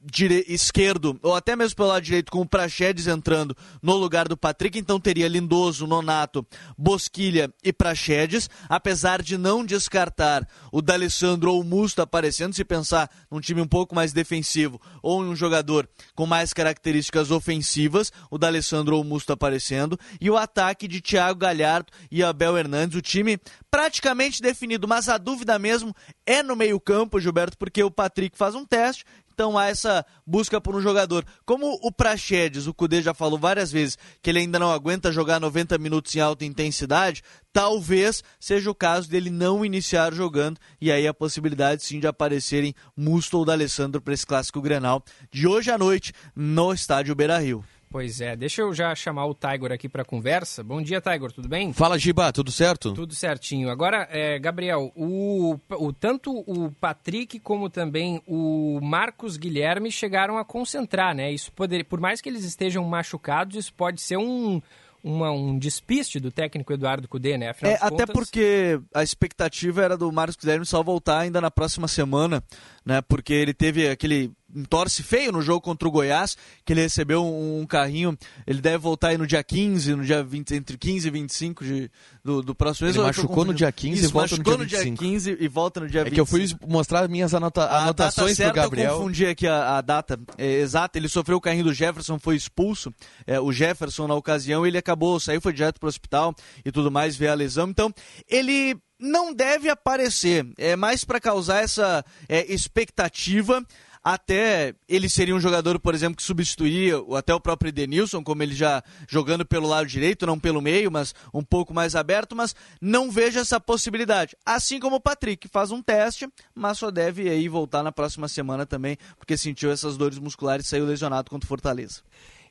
esquerdo, 0.46 1.18
ou 1.20 1.34
até 1.34 1.56
mesmo 1.56 1.74
pelo 1.74 1.88
lado 1.88 2.04
direito, 2.04 2.30
com 2.30 2.42
o 2.42 2.46
Praxedes 2.46 3.08
entrando 3.08 3.56
no 3.82 3.96
lugar 3.96 4.28
do 4.28 4.36
Patrick, 4.36 4.78
então 4.78 5.00
teria 5.00 5.26
Lindoso, 5.26 5.84
Nonato, 5.84 6.46
Bosquilha 6.78 7.52
e 7.64 7.72
Praxedes, 7.72 8.48
apesar 8.68 9.20
de 9.20 9.36
não 9.36 9.66
descartar 9.66 10.46
o 10.70 10.80
D'Alessandro 10.80 11.52
ou 11.52 11.60
o 11.60 11.64
Musto 11.64 12.02
aparecendo, 12.02 12.54
se 12.54 12.64
pensar 12.64 13.10
num 13.28 13.40
time 13.40 13.60
um 13.60 13.66
pouco 13.66 13.96
mais 13.96 14.12
defensivo 14.12 14.80
ou 15.02 15.24
em 15.24 15.28
um 15.30 15.34
jogador 15.34 15.88
com 16.14 16.24
mais 16.24 16.52
características 16.52 17.32
ofensivas, 17.32 18.12
o 18.30 18.38
D'Alessandro 18.38 18.94
ou 18.94 19.02
o 19.02 19.04
Musto 19.04 19.32
aparecendo, 19.32 19.98
e 20.20 20.30
o 20.30 20.36
ataque 20.36 20.86
de 20.86 21.00
Thiago 21.00 21.40
Galhardo 21.40 21.90
e 22.12 22.22
Abel 22.22 22.56
Hernandes, 22.56 22.96
o 22.96 23.02
time 23.02 23.40
praticamente 23.68 24.40
definido, 24.40 24.86
mas 24.86 25.08
a 25.08 25.18
dúvida 25.18 25.58
mesmo 25.58 25.92
é 26.24 26.44
no 26.44 26.54
meio 26.54 26.78
campo, 26.78 27.18
Gilberto, 27.18 27.58
porque 27.58 27.82
o 27.82 27.90
Patrick 27.90 28.38
faz 28.38 28.51
faz 28.52 28.54
um 28.54 28.64
teste, 28.64 29.04
então 29.32 29.56
há 29.56 29.66
essa 29.66 30.04
busca 30.26 30.60
por 30.60 30.76
um 30.76 30.80
jogador. 30.80 31.24
Como 31.44 31.78
o 31.82 31.90
Praxedes, 31.90 32.66
o 32.66 32.74
Cudê 32.74 33.00
já 33.00 33.14
falou 33.14 33.38
várias 33.38 33.72
vezes 33.72 33.96
que 34.20 34.28
ele 34.28 34.40
ainda 34.40 34.58
não 34.58 34.70
aguenta 34.70 35.10
jogar 35.10 35.40
90 35.40 35.78
minutos 35.78 36.14
em 36.14 36.20
alta 36.20 36.44
intensidade, 36.44 37.22
talvez 37.52 38.22
seja 38.38 38.70
o 38.70 38.74
caso 38.74 39.08
dele 39.08 39.30
não 39.30 39.64
iniciar 39.64 40.12
jogando 40.12 40.60
e 40.80 40.92
aí 40.92 41.06
a 41.06 41.14
possibilidade 41.14 41.82
sim 41.82 41.98
de 41.98 42.06
aparecerem 42.06 42.74
Musto 42.96 43.38
ou 43.38 43.44
D'Alessandro 43.44 44.02
para 44.02 44.14
esse 44.14 44.26
clássico 44.26 44.60
Grenal 44.60 45.02
de 45.30 45.46
hoje 45.48 45.70
à 45.70 45.78
noite 45.78 46.12
no 46.36 46.72
estádio 46.72 47.14
Beira-Rio. 47.14 47.64
Pois 47.92 48.22
é, 48.22 48.34
deixa 48.34 48.62
eu 48.62 48.72
já 48.72 48.94
chamar 48.94 49.26
o 49.26 49.34
Tiger 49.34 49.70
aqui 49.70 49.86
para 49.86 50.02
conversa. 50.02 50.64
Bom 50.64 50.80
dia, 50.80 50.98
Tiger, 50.98 51.30
tudo 51.30 51.46
bem? 51.46 51.74
Fala, 51.74 51.98
Giba, 51.98 52.32
tudo 52.32 52.50
certo? 52.50 52.94
Tudo 52.94 53.14
certinho. 53.14 53.68
Agora, 53.68 54.08
é, 54.10 54.38
Gabriel, 54.38 54.90
o, 54.96 55.58
o, 55.68 55.92
tanto 55.92 56.32
o 56.46 56.72
Patrick 56.72 57.38
como 57.38 57.68
também 57.68 58.22
o 58.26 58.80
Marcos 58.82 59.36
Guilherme 59.36 59.92
chegaram 59.92 60.38
a 60.38 60.44
concentrar, 60.44 61.14
né? 61.14 61.30
Isso 61.30 61.52
poder, 61.52 61.84
por 61.84 62.00
mais 62.00 62.22
que 62.22 62.30
eles 62.30 62.44
estejam 62.44 62.82
machucados, 62.82 63.56
isso 63.56 63.74
pode 63.74 64.00
ser 64.00 64.16
um, 64.16 64.62
uma, 65.04 65.30
um 65.30 65.58
despiste 65.58 66.20
do 66.20 66.30
técnico 66.30 66.72
Eduardo 66.72 67.08
Cudê, 67.08 67.36
né? 67.36 67.50
Afinal 67.50 67.72
é, 67.74 67.78
até 67.80 68.06
porque 68.06 68.80
a 68.94 69.02
expectativa 69.02 69.82
era 69.82 69.96
do 69.96 70.10
Marcos 70.12 70.36
Guilherme 70.36 70.64
só 70.64 70.82
voltar 70.82 71.18
ainda 71.18 71.40
na 71.40 71.50
próxima 71.50 71.88
semana, 71.88 72.42
né? 72.86 73.02
Porque 73.02 73.34
ele 73.34 73.52
teve 73.52 73.88
aquele 73.88 74.32
torce 74.68 75.02
feio 75.02 75.32
no 75.32 75.42
jogo 75.42 75.60
contra 75.60 75.88
o 75.88 75.90
Goiás, 75.90 76.36
que 76.64 76.72
ele 76.72 76.82
recebeu 76.82 77.24
um, 77.24 77.64
carrinho. 77.66 78.16
Ele 78.46 78.60
deve 78.60 78.78
voltar 78.78 79.08
aí 79.08 79.18
no 79.18 79.26
dia 79.26 79.42
15, 79.42 79.94
no 79.94 80.04
dia 80.04 80.22
20, 80.22 80.54
entre 80.54 80.76
15 80.76 81.08
e 81.08 81.10
25 81.10 81.64
de, 81.64 81.90
do, 82.24 82.42
do 82.42 82.54
próximo 82.54 82.86
mês. 82.86 82.96
Ele 82.96 83.04
machucou 83.04 83.44
no 83.44 83.54
dia 83.54 83.72
15 83.72 84.00
Isso, 84.00 84.10
e 84.10 84.12
volta 84.12 84.36
no 84.36 84.42
dia 84.42 84.56
25. 84.56 84.62
no 84.62 84.66
dia 84.66 84.96
15 84.96 85.36
e 85.40 85.48
volta 85.48 85.80
no 85.80 85.88
dia 85.88 86.04
25. 86.04 86.12
É 86.12 86.14
que 86.14 86.20
eu 86.20 86.26
fui 86.26 86.68
mostrar 86.68 87.08
minhas 87.08 87.34
anota 87.34 87.64
a 87.64 87.84
anotações 87.84 88.36
para 88.36 88.52
Gabriel. 88.52 88.92
Eu 88.92 88.98
confundi 88.98 89.26
aqui 89.26 89.46
a, 89.46 89.78
a 89.78 89.80
data 89.80 90.18
é, 90.36 90.60
exata. 90.60 90.98
Ele 90.98 91.08
sofreu 91.08 91.38
o 91.38 91.40
carrinho 91.40 91.64
do 91.64 91.74
Jefferson, 91.74 92.18
foi 92.18 92.36
expulso. 92.36 92.92
É, 93.26 93.40
o 93.40 93.52
Jefferson, 93.52 94.06
na 94.06 94.14
ocasião, 94.14 94.66
ele 94.66 94.78
acabou, 94.78 95.18
saiu, 95.18 95.40
foi 95.40 95.52
direto 95.52 95.80
para 95.80 95.86
o 95.86 95.88
hospital 95.88 96.34
e 96.64 96.70
tudo 96.70 96.90
mais, 96.90 97.16
veio 97.16 97.32
a 97.32 97.34
lesão. 97.34 97.68
Então, 97.68 97.92
ele 98.28 98.76
não 99.02 99.34
deve 99.34 99.68
aparecer. 99.68 100.46
É 100.56 100.76
mais 100.76 101.04
para 101.04 101.20
causar 101.20 101.62
essa 101.62 102.04
é, 102.28 102.52
expectativa 102.52 103.64
até 104.02 104.74
ele 104.88 105.08
seria 105.08 105.34
um 105.34 105.40
jogador, 105.40 105.78
por 105.78 105.94
exemplo, 105.94 106.16
que 106.16 106.22
substituiria 106.22 106.96
até 107.16 107.34
o 107.34 107.40
próprio 107.40 107.68
Edenilson, 107.68 108.22
como 108.22 108.42
ele 108.42 108.54
já 108.54 108.82
jogando 109.08 109.44
pelo 109.44 109.68
lado 109.68 109.86
direito, 109.86 110.26
não 110.26 110.38
pelo 110.38 110.60
meio, 110.60 110.90
mas 110.90 111.14
um 111.32 111.42
pouco 111.42 111.72
mais 111.72 111.94
aberto, 111.94 112.34
mas 112.34 112.54
não 112.80 113.10
vejo 113.10 113.38
essa 113.38 113.60
possibilidade. 113.60 114.36
Assim 114.44 114.80
como 114.80 114.96
o 114.96 115.00
Patrick, 115.00 115.48
faz 115.48 115.70
um 115.70 115.82
teste, 115.82 116.28
mas 116.54 116.78
só 116.78 116.90
deve 116.90 117.28
aí 117.28 117.48
voltar 117.48 117.82
na 117.82 117.92
próxima 117.92 118.28
semana 118.28 118.66
também, 118.66 118.96
porque 119.16 119.36
sentiu 119.36 119.70
essas 119.70 119.96
dores 119.96 120.18
musculares 120.18 120.66
e 120.66 120.68
saiu 120.68 120.86
lesionado 120.86 121.30
contra 121.30 121.46
o 121.46 121.48
Fortaleza. 121.48 122.02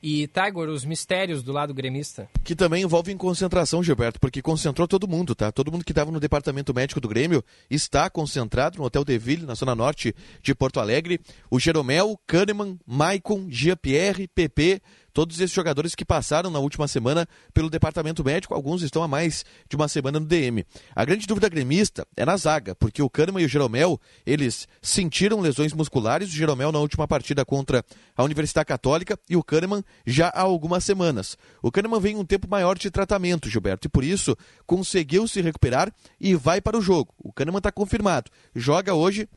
E, 0.03 0.27
Tiger, 0.27 0.69
os 0.69 0.83
mistérios 0.83 1.43
do 1.43 1.51
lado 1.51 1.73
gremista? 1.73 2.27
Que 2.43 2.55
também 2.55 2.83
envolvem 2.83 3.15
concentração, 3.15 3.83
Gilberto, 3.83 4.19
porque 4.19 4.41
concentrou 4.41 4.87
todo 4.87 5.07
mundo, 5.07 5.35
tá? 5.35 5.51
Todo 5.51 5.71
mundo 5.71 5.85
que 5.85 5.91
estava 5.91 6.09
no 6.09 6.19
departamento 6.19 6.73
médico 6.73 6.99
do 6.99 7.07
Grêmio 7.07 7.43
está 7.69 8.09
concentrado 8.09 8.79
no 8.79 8.83
Hotel 8.83 9.05
Deville, 9.05 9.45
na 9.45 9.53
zona 9.53 9.75
norte 9.75 10.15
de 10.41 10.55
Porto 10.55 10.79
Alegre. 10.79 11.19
O 11.51 11.59
Jeromel, 11.59 12.19
Kahneman, 12.25 12.79
Maicon, 12.85 13.45
Gia-Pierre, 13.49 14.27
PP, 14.27 14.81
todos 15.13 15.39
esses 15.39 15.55
jogadores 15.55 15.95
que 15.95 16.05
passaram 16.05 16.49
na 16.49 16.59
última 16.59 16.87
semana 16.87 17.27
pelo 17.53 17.69
departamento 17.69 18.23
médico, 18.23 18.53
alguns 18.53 18.81
estão 18.81 19.03
há 19.03 19.07
mais 19.07 19.45
de 19.69 19.75
uma 19.75 19.87
semana 19.87 20.19
no 20.19 20.25
DM. 20.25 20.65
A 20.95 21.05
grande 21.05 21.27
dúvida 21.27 21.49
gremista 21.49 22.07
é 22.15 22.25
na 22.25 22.37
zaga, 22.37 22.75
porque 22.75 23.01
o 23.01 23.09
Kahneman 23.09 23.41
e 23.41 23.45
o 23.45 23.49
Jeromel, 23.49 23.99
eles 24.25 24.67
sentiram 24.81 25.39
lesões 25.41 25.73
musculares, 25.73 26.29
o 26.29 26.35
Jeromel 26.35 26.71
na 26.71 26.79
última 26.79 27.07
partida 27.07 27.45
contra 27.45 27.83
a 28.15 28.23
Universidade 28.23 28.65
Católica 28.65 29.19
e 29.29 29.35
o 29.35 29.43
Kahneman 29.43 29.83
já 30.05 30.27
há 30.29 30.41
algumas 30.41 30.83
semanas. 30.83 31.37
O 31.61 31.71
Kahneman 31.71 31.99
vem 31.99 32.15
um 32.15 32.25
tempo 32.25 32.47
maior 32.49 32.77
de 32.77 32.89
tratamento, 32.89 33.49
Gilberto, 33.49 33.87
e 33.87 33.89
por 33.89 34.03
isso 34.03 34.35
conseguiu 34.65 35.27
se 35.27 35.41
recuperar 35.41 35.93
e 36.19 36.35
vai 36.35 36.61
para 36.61 36.77
o 36.77 36.81
jogo. 36.81 37.13
O 37.17 37.31
Kahneman 37.33 37.59
está 37.59 37.71
confirmado. 37.71 38.31
Joga 38.55 38.93
hoje 38.93 39.27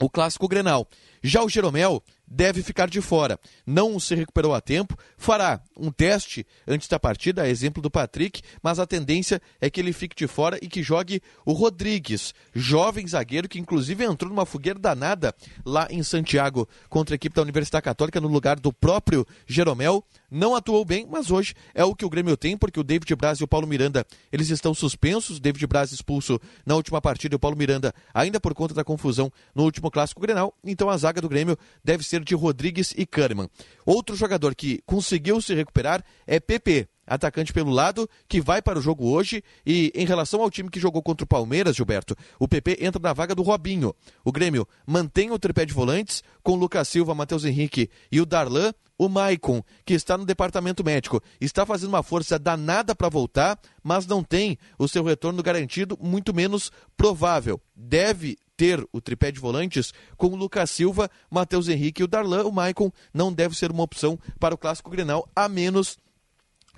o 0.00 0.08
clássico 0.08 0.48
Grenal. 0.48 0.86
Já 1.22 1.42
o 1.42 1.48
Jeromel 1.48 2.02
deve 2.30 2.62
ficar 2.62 2.88
de 2.88 3.00
fora. 3.00 3.38
Não 3.66 3.98
se 3.98 4.14
recuperou 4.14 4.54
a 4.54 4.60
tempo, 4.60 4.96
fará 5.16 5.60
um 5.76 5.90
teste 5.90 6.46
antes 6.66 6.88
da 6.88 6.98
partida, 6.98 7.42
a 7.42 7.48
exemplo 7.48 7.82
do 7.82 7.90
Patrick, 7.90 8.42
mas 8.62 8.78
a 8.78 8.86
tendência 8.86 9.40
é 9.60 9.70
que 9.70 9.80
ele 9.80 9.92
fique 9.92 10.16
de 10.16 10.26
fora 10.26 10.58
e 10.60 10.68
que 10.68 10.82
jogue 10.82 11.22
o 11.44 11.52
Rodrigues, 11.52 12.34
jovem 12.54 13.06
zagueiro 13.06 13.48
que 13.48 13.58
inclusive 13.58 14.04
entrou 14.04 14.30
numa 14.30 14.46
fogueira 14.46 14.78
danada 14.78 15.34
lá 15.64 15.86
em 15.90 16.02
Santiago 16.02 16.68
contra 16.88 17.14
a 17.14 17.16
equipe 17.16 17.34
da 17.34 17.42
Universidade 17.42 17.84
Católica 17.84 18.20
no 18.20 18.28
lugar 18.28 18.58
do 18.58 18.72
próprio 18.72 19.26
Jeromel. 19.46 20.04
Não 20.30 20.54
atuou 20.54 20.84
bem, 20.84 21.06
mas 21.10 21.30
hoje 21.30 21.54
é 21.74 21.84
o 21.84 21.94
que 21.94 22.04
o 22.04 22.10
Grêmio 22.10 22.36
tem, 22.36 22.56
porque 22.56 22.78
o 22.78 22.84
David 22.84 23.14
Braz 23.16 23.38
e 23.38 23.44
o 23.44 23.48
Paulo 23.48 23.66
Miranda, 23.66 24.06
eles 24.30 24.50
estão 24.50 24.74
suspensos. 24.74 25.40
David 25.40 25.66
Braz 25.66 25.90
expulso 25.90 26.38
na 26.66 26.74
última 26.74 27.00
partida 27.00 27.34
e 27.34 27.36
o 27.36 27.38
Paulo 27.38 27.56
Miranda 27.56 27.94
ainda 28.12 28.38
por 28.38 28.54
conta 28.54 28.74
da 28.74 28.84
confusão 28.84 29.32
no 29.54 29.64
último 29.64 29.90
clássico 29.90 30.20
Grenal. 30.20 30.54
Então 30.62 30.90
a 30.90 30.96
zaga 30.96 31.20
do 31.20 31.28
Grêmio 31.28 31.56
deve 31.82 32.04
ser 32.04 32.22
de 32.22 32.34
Rodrigues 32.34 32.92
e 32.96 33.06
Kahneman. 33.06 33.48
Outro 33.86 34.14
jogador 34.14 34.54
que 34.54 34.82
conseguiu 34.84 35.40
se 35.40 35.54
recuperar 35.54 36.04
é 36.26 36.38
PP 36.38 36.88
atacante 37.08 37.52
pelo 37.52 37.70
lado, 37.70 38.08
que 38.28 38.40
vai 38.40 38.60
para 38.62 38.78
o 38.78 38.82
jogo 38.82 39.08
hoje. 39.08 39.42
E 39.66 39.90
em 39.94 40.06
relação 40.06 40.40
ao 40.42 40.50
time 40.50 40.70
que 40.70 40.78
jogou 40.80 41.02
contra 41.02 41.24
o 41.24 41.28
Palmeiras, 41.28 41.74
Gilberto, 41.74 42.14
o 42.38 42.46
PP 42.46 42.78
entra 42.80 43.00
na 43.00 43.12
vaga 43.12 43.34
do 43.34 43.42
Robinho. 43.42 43.94
O 44.24 44.30
Grêmio 44.30 44.68
mantém 44.86 45.30
o 45.30 45.38
tripé 45.38 45.64
de 45.64 45.72
volantes 45.72 46.22
com 46.42 46.54
Lucas 46.54 46.88
Silva, 46.88 47.14
Matheus 47.14 47.44
Henrique 47.44 47.90
e 48.12 48.20
o 48.20 48.26
Darlan. 48.26 48.72
O 49.00 49.08
Maicon, 49.08 49.62
que 49.86 49.94
está 49.94 50.18
no 50.18 50.26
departamento 50.26 50.82
médico, 50.82 51.22
está 51.40 51.64
fazendo 51.64 51.90
uma 51.90 52.02
força 52.02 52.36
danada 52.36 52.96
para 52.96 53.08
voltar, 53.08 53.56
mas 53.80 54.08
não 54.08 54.24
tem 54.24 54.58
o 54.76 54.88
seu 54.88 55.04
retorno 55.04 55.40
garantido, 55.40 55.96
muito 56.00 56.34
menos 56.34 56.72
provável. 56.96 57.60
Deve 57.76 58.36
ter 58.56 58.84
o 58.92 59.00
tripé 59.00 59.30
de 59.30 59.38
volantes 59.38 59.94
com 60.16 60.26
o 60.26 60.36
Lucas 60.36 60.70
Silva, 60.70 61.08
Matheus 61.30 61.68
Henrique 61.68 62.02
e 62.02 62.04
o 62.04 62.08
Darlan. 62.08 62.42
O 62.42 62.50
Maicon 62.50 62.90
não 63.14 63.32
deve 63.32 63.56
ser 63.56 63.70
uma 63.70 63.84
opção 63.84 64.18
para 64.40 64.52
o 64.52 64.58
Clássico 64.58 64.90
Grenal, 64.90 65.30
a 65.34 65.48
menos 65.48 65.96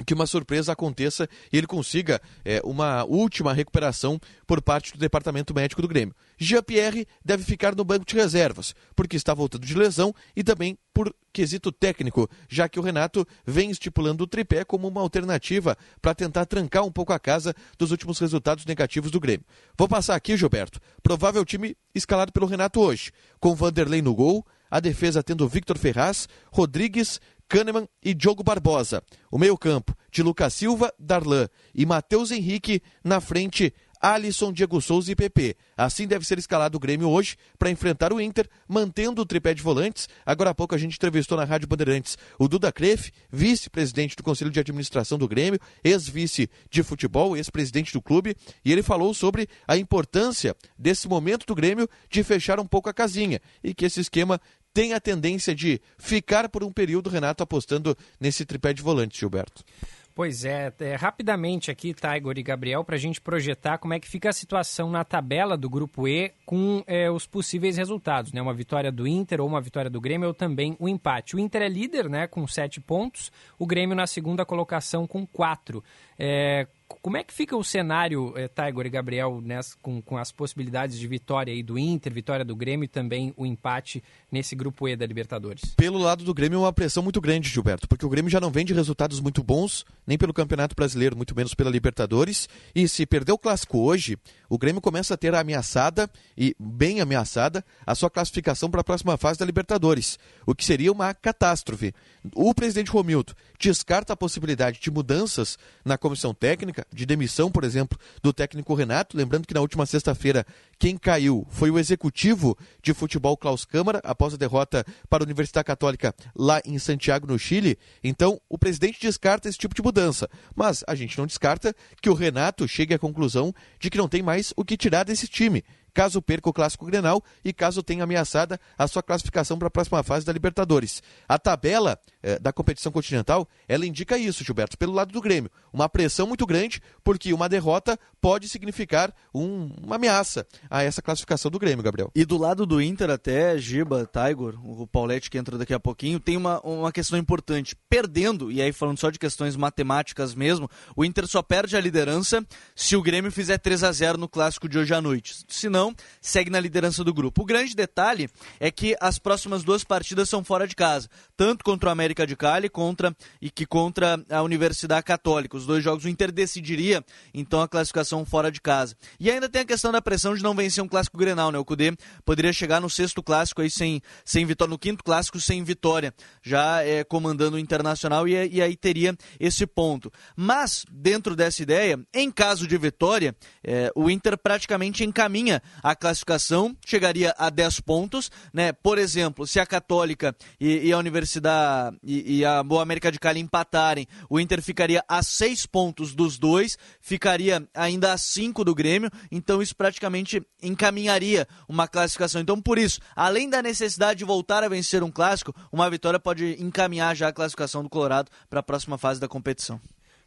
que 0.07 0.15
uma 0.15 0.27
surpresa 0.27 0.73
aconteça 0.73 1.29
e 1.53 1.59
ele 1.59 1.67
consiga 1.67 2.21
é, 2.45 2.61
uma 2.65 3.05
última 3.05 3.53
recuperação 3.53 4.19
por 4.47 4.61
parte 4.63 4.93
do 4.93 4.99
departamento 4.99 5.55
médico 5.55 5.83
do 5.83 5.89
Grêmio. 5.89 6.15
Jean-Pierre 6.39 7.07
deve 7.25 7.45
ficar 7.45 7.75
no 7.75 7.85
banco 7.85 8.05
de 8.05 8.15
reservas, 8.15 8.75
porque 8.97 9.17
está 9.17 9.35
voltando 9.35 9.67
de 9.67 9.75
lesão 9.75 10.15
e 10.35 10.43
também 10.43 10.79
por 10.93 11.15
quesito 11.33 11.71
técnico, 11.71 12.29
já 12.49 12.69
que 12.69 12.79
o 12.79 12.83
Renato 12.83 13.27
vem 13.47 13.71
estipulando 13.71 14.25
o 14.25 14.27
tripé 14.27 14.65
como 14.65 14.89
uma 14.89 15.01
alternativa 15.01 15.77
para 16.01 16.15
tentar 16.15 16.47
trancar 16.47 16.85
um 16.85 16.91
pouco 16.91 17.13
a 17.13 17.19
casa 17.19 17.55
dos 17.79 17.91
últimos 17.91 18.19
resultados 18.19 18.65
negativos 18.65 19.11
do 19.11 19.21
Grêmio. 19.21 19.47
Vou 19.79 19.89
passar 19.89 20.17
aqui, 20.17 20.37
Gilberto, 20.37 20.81
provável 21.03 21.45
time 21.45 21.77
escalado 21.95 22.33
pelo 22.33 22.47
Renato 22.47 22.81
hoje, 22.81 23.13
com 23.39 23.55
Vanderlei 23.55 24.03
no 24.03 24.15
gol, 24.15 24.45
a 24.71 24.81
defesa 24.81 25.23
tendo 25.23 25.49
Victor 25.49 25.77
Ferraz, 25.77 26.29
Rodrigues, 26.53 27.21
Kahneman 27.51 27.89
e 28.01 28.15
Diogo 28.15 28.45
Barbosa. 28.45 29.03
O 29.29 29.37
meio-campo 29.37 29.93
de 30.09 30.23
Lucas 30.23 30.55
Silva, 30.55 30.95
Darlan 30.97 31.49
e 31.75 31.85
Matheus 31.85 32.31
Henrique 32.31 32.81
na 33.03 33.21
frente. 33.21 33.75
Alisson, 34.01 34.51
Diego 34.51 34.81
Souza 34.81 35.13
e 35.13 35.15
PP. 35.15 35.55
Assim 35.77 36.07
deve 36.07 36.25
ser 36.25 36.39
escalado 36.39 36.77
o 36.77 36.81
Grêmio 36.81 37.11
hoje 37.11 37.37
para 37.59 37.71
enfrentar 37.71 38.15
o 38.15 38.21
Inter, 38.21 38.49
mantendo 38.67 39.21
o 39.21 39.27
tripé 39.27 39.53
de 39.53 39.63
volantes. 39.63 40.09
Agora 40.25 40.51
há 40.51 40.55
pouco 40.55 40.75
a 40.75 40.79
gente 40.79 40.97
entrevistou 40.97 41.37
na 41.37 41.45
Rádio 41.45 41.69
Bandeirantes 41.69 42.17
o 42.39 42.49
Duda 42.49 42.73
Kreff, 42.73 43.13
vice-presidente 43.31 44.17
do 44.17 44.23
Conselho 44.23 44.51
de 44.51 44.59
Administração 44.59 45.19
do 45.19 45.29
Grêmio, 45.29 45.61
ex-vice 45.85 46.49
de 46.71 46.83
futebol, 46.83 47.37
ex-presidente 47.37 47.93
do 47.93 48.01
clube, 48.01 48.35
e 48.65 48.73
ele 48.73 48.83
falou 48.83 49.13
sobre 49.13 49.47
a 49.69 49.77
importância 49.77 50.57
desse 50.79 51.07
momento 51.07 51.45
do 51.45 51.55
Grêmio 51.55 51.87
de 52.09 52.23
fechar 52.23 52.59
um 52.59 52.67
pouco 52.67 52.89
a 52.89 52.95
casinha 52.95 53.39
e 53.63 53.75
que 53.75 53.85
esse 53.85 54.01
esquema 54.01 54.41
tem 54.73 54.93
a 54.93 55.01
tendência 55.01 55.55
de 55.55 55.81
ficar 55.99 56.49
por 56.49 56.63
um 56.65 56.73
período, 56.73 57.11
Renato, 57.11 57.43
apostando 57.43 57.97
nesse 58.19 58.45
tripé 58.45 58.73
de 58.73 58.83
volante, 58.83 59.19
Gilberto. 59.19 59.65
Pois 60.13 60.45
é, 60.45 60.73
é 60.81 60.97
rapidamente 60.97 61.71
aqui, 61.71 61.95
Tiger 61.95 62.37
e 62.37 62.43
Gabriel, 62.43 62.85
para 62.85 62.97
a 62.97 62.99
gente 62.99 63.21
projetar 63.21 63.79
como 63.79 63.95
é 63.95 64.01
que 64.01 64.09
fica 64.09 64.29
a 64.29 64.33
situação 64.33 64.91
na 64.91 65.05
tabela 65.05 65.57
do 65.57 65.71
Grupo 65.71 66.07
E 66.07 66.33
com 66.45 66.83
é, 66.87 67.11
os 67.11 67.27
possíveis 67.27 67.77
resultados, 67.77 68.33
né? 68.33 68.43
Uma 68.43 68.53
vitória 68.53 68.91
do 68.91 69.07
Inter 69.07 69.41
ou 69.41 69.47
uma 69.47 69.61
vitória 69.61 69.89
do 69.89 70.01
Grêmio 70.01 70.29
ou 70.29 70.35
também 70.35 70.77
o 70.79 70.85
um 70.85 70.89
empate. 70.89 71.37
O 71.37 71.39
Inter 71.39 71.63
é 71.63 71.69
líder, 71.69 72.09
né, 72.11 72.27
com 72.27 72.47
sete 72.47 72.81
pontos, 72.81 73.31
o 73.59 73.67
Grêmio 73.67 73.97
na 73.97 74.07
segunda 74.07 74.45
colocação 74.45 75.07
com 75.07 75.25
quatro. 75.27 75.83
É, 76.23 76.67
como 77.01 77.17
é 77.17 77.25
que 77.25 77.33
fica 77.33 77.57
o 77.57 77.65
cenário, 77.65 78.35
eh, 78.37 78.49
Tiger 78.49 78.87
e 78.87 78.91
Gabriel, 78.91 79.41
nessa, 79.43 79.75
com, 79.81 80.03
com 80.03 80.19
as 80.19 80.31
possibilidades 80.31 80.99
de 80.99 81.07
vitória 81.07 81.51
aí 81.51 81.63
do 81.63 81.79
Inter, 81.79 82.13
vitória 82.13 82.45
do 82.45 82.55
Grêmio 82.55 82.85
e 82.85 82.89
também 82.89 83.33
o 83.39 83.47
empate 83.47 84.03
nesse 84.31 84.55
grupo 84.55 84.87
E 84.87 84.95
da 84.95 85.07
Libertadores? 85.07 85.75
Pelo 85.77 85.99
lado 85.99 86.25
do 86.25 86.35
Grêmio, 86.35 86.57
é 86.57 86.61
uma 86.61 86.73
pressão 86.73 87.03
muito 87.03 87.21
grande, 87.21 87.49
Gilberto, 87.49 87.89
porque 87.89 88.05
o 88.05 88.09
Grêmio 88.09 88.31
já 88.31 88.39
não 88.39 88.51
vem 88.51 88.67
de 88.67 88.75
resultados 88.75 89.19
muito 89.19 89.43
bons, 89.43 89.87
nem 90.07 90.19
pelo 90.19 90.35
Campeonato 90.35 90.75
Brasileiro, 90.75 91.17
muito 91.17 91.35
menos 91.35 91.55
pela 91.55 91.71
Libertadores. 91.71 92.49
E 92.75 92.87
se 92.87 93.07
perder 93.07 93.33
o 93.33 93.39
clássico 93.39 93.79
hoje, 93.79 94.19
o 94.49 94.59
Grêmio 94.59 94.83
começa 94.83 95.15
a 95.15 95.17
ter 95.17 95.35
ameaçada, 95.35 96.11
e 96.37 96.55
bem 96.59 97.01
ameaçada, 97.01 97.65
a 97.87 97.95
sua 97.95 98.11
classificação 98.11 98.71
para 98.71 98.83
a 98.83 98.85
próxima 98.85 99.17
fase 99.17 99.39
da 99.39 99.47
Libertadores, 99.47 100.19
o 100.45 100.55
que 100.55 100.65
seria 100.65 100.93
uma 100.93 101.15
catástrofe. 101.15 101.95
O 102.35 102.55
presidente 102.55 102.91
Romildo 102.91 103.35
descarta 103.61 104.15
a 104.15 104.17
possibilidade 104.17 104.81
de 104.81 104.91
mudanças 104.91 105.59
na 105.85 105.99
comissão 105.99 106.33
técnica, 106.33 106.87
de 106.91 107.05
demissão, 107.05 107.51
por 107.51 107.63
exemplo, 107.63 107.99
do 108.23 108.33
técnico 108.33 108.75
Renato. 108.75 109.17
Lembrando 109.17 109.47
que 109.47 109.53
na 109.53 109.61
última 109.61 109.85
sexta-feira 109.85 110.47
quem 110.79 110.97
caiu 110.97 111.47
foi 111.51 111.71
o 111.71 111.79
executivo 111.79 112.57
de 112.83 112.95
futebol 112.95 113.37
Klaus 113.37 113.67
Câmara, 113.67 114.01
após 114.03 114.33
a 114.33 114.39
derrota 114.39 114.85
para 115.11 115.23
a 115.23 115.27
Universidade 115.27 115.67
Católica 115.67 116.15
lá 116.35 116.61
em 116.65 116.79
Santiago, 116.79 117.27
no 117.27 117.39
Chile. 117.39 117.79
Então, 118.03 118.41
o 118.49 118.57
presidente 118.57 118.99
descarta 118.99 119.47
esse 119.47 119.59
tipo 119.59 119.75
de 119.75 119.83
mudança. 119.83 120.29
Mas 120.57 120.83
a 120.87 120.95
gente 120.95 121.19
não 121.19 121.27
descarta 121.27 121.75
que 122.01 122.09
o 122.09 122.15
Renato 122.15 122.67
chegue 122.67 122.95
à 122.95 122.99
conclusão 122.99 123.55
de 123.79 123.91
que 123.91 123.99
não 123.99 124.09
tem 124.09 124.23
mais 124.23 124.55
o 124.57 124.65
que 124.65 124.77
tirar 124.77 125.05
desse 125.05 125.29
time 125.29 125.63
caso 125.91 126.23
perca 126.23 126.49
o 126.49 126.53
Clássico 126.53 126.87
Grenal 126.87 127.23
e 127.45 127.53
caso 127.53 127.83
tenha 127.83 128.05
ameaçada 128.05 128.59
a 128.79 128.89
sua 128.89 129.03
classificação 129.03 129.59
para 129.59 129.69
a 129.69 129.71
próxima 129.71 130.03
fase 130.03 130.25
da 130.25 130.33
Libertadores. 130.33 131.03
A 131.29 131.39
tabela 131.39 131.99
eh, 132.23 132.39
da 132.39 132.53
competição 132.53 132.93
continental, 132.93 133.49
ela 133.69 133.87
indica 133.87 134.19
isso, 134.19 134.45
Gilberto, 134.45 134.77
pelo 134.77 134.93
lado 134.93 135.13
do 135.13 135.21
Grêmio. 135.21 135.51
Uma 135.73 135.89
pressão 135.89 136.27
muito 136.27 136.47
grande, 136.47 136.83
porque 137.03 137.33
uma 137.33 137.49
derrota 137.49 137.99
pode 138.21 138.49
significar 138.49 139.15
um, 139.35 139.71
uma 139.83 139.97
ameaça 139.97 140.47
a 140.69 140.83
essa 140.83 141.01
classificação 141.01 141.51
do 141.51 141.59
Grêmio, 141.59 141.83
Gabriel. 141.83 142.11
E 142.15 142.25
do 142.25 142.37
lado 142.37 142.67
do 142.67 142.81
Inter, 142.81 143.11
até 143.11 143.57
Giba, 143.59 144.09
Tiger, 144.13 144.55
o 144.65 144.87
Paulette 144.87 145.31
que 145.31 145.39
entra 145.39 145.57
daqui 145.57 145.73
a 145.73 145.81
pouquinho, 145.81 146.21
tem 146.21 146.37
uma, 146.37 146.61
uma 146.61 146.93
questão 146.93 147.19
importante. 147.19 147.75
Perdendo, 147.89 148.53
e 148.53 148.61
aí 148.61 148.73
falando 148.73 148.99
só 148.99 149.11
de 149.11 149.19
questões 149.19 149.57
matemáticas 149.57 150.35
mesmo, 150.35 150.69
o 150.95 151.05
Inter 151.05 151.27
só 151.27 151.43
perde 151.43 151.77
a 151.77 151.81
liderança 151.81 152.45
se 152.75 152.97
o 152.97 153.03
Grêmio 153.03 153.33
fizer 153.33 153.59
3 153.59 153.85
a 153.85 153.93
0 153.93 154.19
no 154.19 154.29
clássico 154.29 154.69
de 154.69 154.79
hoje 154.79 154.95
à 154.95 155.01
noite. 155.01 155.45
Se 155.49 155.69
não, 155.69 155.95
segue 156.21 156.51
na 156.51 156.61
liderança 156.61 157.03
do 157.03 157.15
grupo. 157.15 157.43
O 157.43 157.47
grande 157.47 157.75
detalhe 157.75 158.29
é 158.59 158.71
que 158.71 158.97
as 159.01 159.19
próximas 159.19 159.65
duas 159.65 159.85
partidas 159.85 160.29
são 160.29 160.45
fora 160.45 160.67
de 160.67 160.77
casa, 160.77 161.09
tanto 161.37 161.65
contra 161.65 161.89
o 161.89 161.93
América 161.93 162.10
de 162.27 162.37
Cali 162.37 162.69
contra 162.69 163.15
e 163.41 163.51
que 163.51 163.65
contra 163.67 164.23
a 164.29 164.43
Universidade 164.43 165.05
Católica. 165.05 165.57
Os 165.57 165.67
dois 165.67 165.83
jogos 165.83 166.05
o 166.05 166.09
Inter 166.09 166.33
decidiria 166.33 167.05
então 167.33 167.63
a 167.63 167.69
classificação 167.69 168.25
fora 168.25 168.51
de 168.51 168.61
casa. 168.61 168.97
E 169.19 169.31
ainda 169.31 169.49
tem 169.49 169.63
a 169.63 169.65
questão 169.65 169.93
da 169.93 170.03
pressão 170.03 170.35
de 170.35 170.43
não 170.43 170.55
vencer 170.55 170.83
um 170.83 170.89
clássico 170.89 171.17
Grenal, 171.17 171.51
né? 171.51 171.59
O 171.59 171.65
Cudê 171.65 171.95
poderia 172.25 172.53
chegar 172.53 172.81
no 172.81 172.91
sexto 172.91 173.23
clássico 173.23 173.63
aí 173.63 173.71
sem, 173.71 174.01
sem 174.25 174.45
vitória, 174.45 174.71
no 174.71 174.79
quinto 174.79 175.03
clássico 175.03 175.41
sem 175.41 175.63
vitória, 175.63 176.15
já 176.43 176.83
é, 176.83 177.05
comandando 177.05 177.57
o 177.57 177.61
Internacional 177.61 178.27
e, 178.27 178.33
e 178.49 178.63
aí 178.63 178.77
teria 178.77 179.17
esse 179.39 179.67
ponto. 179.67 180.13
Mas 180.37 180.85
dentro 180.91 181.37
dessa 181.37 181.63
ideia, 181.63 181.99
em 182.13 182.31
caso 182.31 182.67
de 182.67 182.77
vitória, 182.77 183.35
é, 183.65 183.91
o 183.95 184.11
Inter 184.11 184.37
praticamente 184.37 185.05
encaminha 185.05 185.63
a 185.83 185.95
classificação, 185.95 186.77
chegaria 186.85 187.35
a 187.39 187.51
10 187.51 187.81
pontos, 187.81 188.31
né? 188.53 188.73
Por 188.73 188.99
exemplo, 188.99 189.47
se 189.47 189.61
a 189.61 189.67
Católica 189.67 190.35
e, 190.61 190.89
e 190.89 190.93
a 190.93 190.99
Universidade 190.99 191.97
e, 192.03 192.39
e, 192.39 192.45
a 192.45 192.63
Boa 192.63 192.83
América 192.83 193.13
de 193.13 193.19
Cali 193.19 193.41
empatarem, 193.41 194.07
o 194.29 194.41
Inter 194.41 194.63
ficaria 194.63 195.05
a 195.07 195.23
6 195.23 195.67
pontos 195.67 196.15
dos 196.15 196.39
dois, 196.39 196.79
ficaria 197.01 197.67
ainda 197.75 198.13
a 198.13 198.19
5 198.19 198.65
do 198.65 198.75
Grêmio, 198.75 199.11
então 199.31 199.61
isso 199.61 199.77
praticamente 199.77 200.43
encaminharia 200.63 201.47
uma 201.69 201.87
classificação. 201.87 202.41
Então, 202.41 202.61
por 202.61 202.79
isso, 202.79 203.01
além 203.15 203.51
da 203.51 203.63
necessidade 203.63 204.19
de 204.19 204.25
voltar 204.25 204.65
a 204.65 204.69
vencer 204.69 205.03
um 205.03 205.11
clássico, 205.11 205.55
uma 205.71 205.91
vitória 205.91 206.19
pode 206.19 206.57
encaminhar 206.63 207.15
já 207.15 207.29
a 207.29 207.33
classificação 207.33 207.83
do 207.83 207.91
Colorado 207.91 208.31
para 208.49 208.61
a 208.61 208.63
próxima 208.63 208.97
fase 208.97 209.21
da 209.21 209.29
competição. 209.29 209.81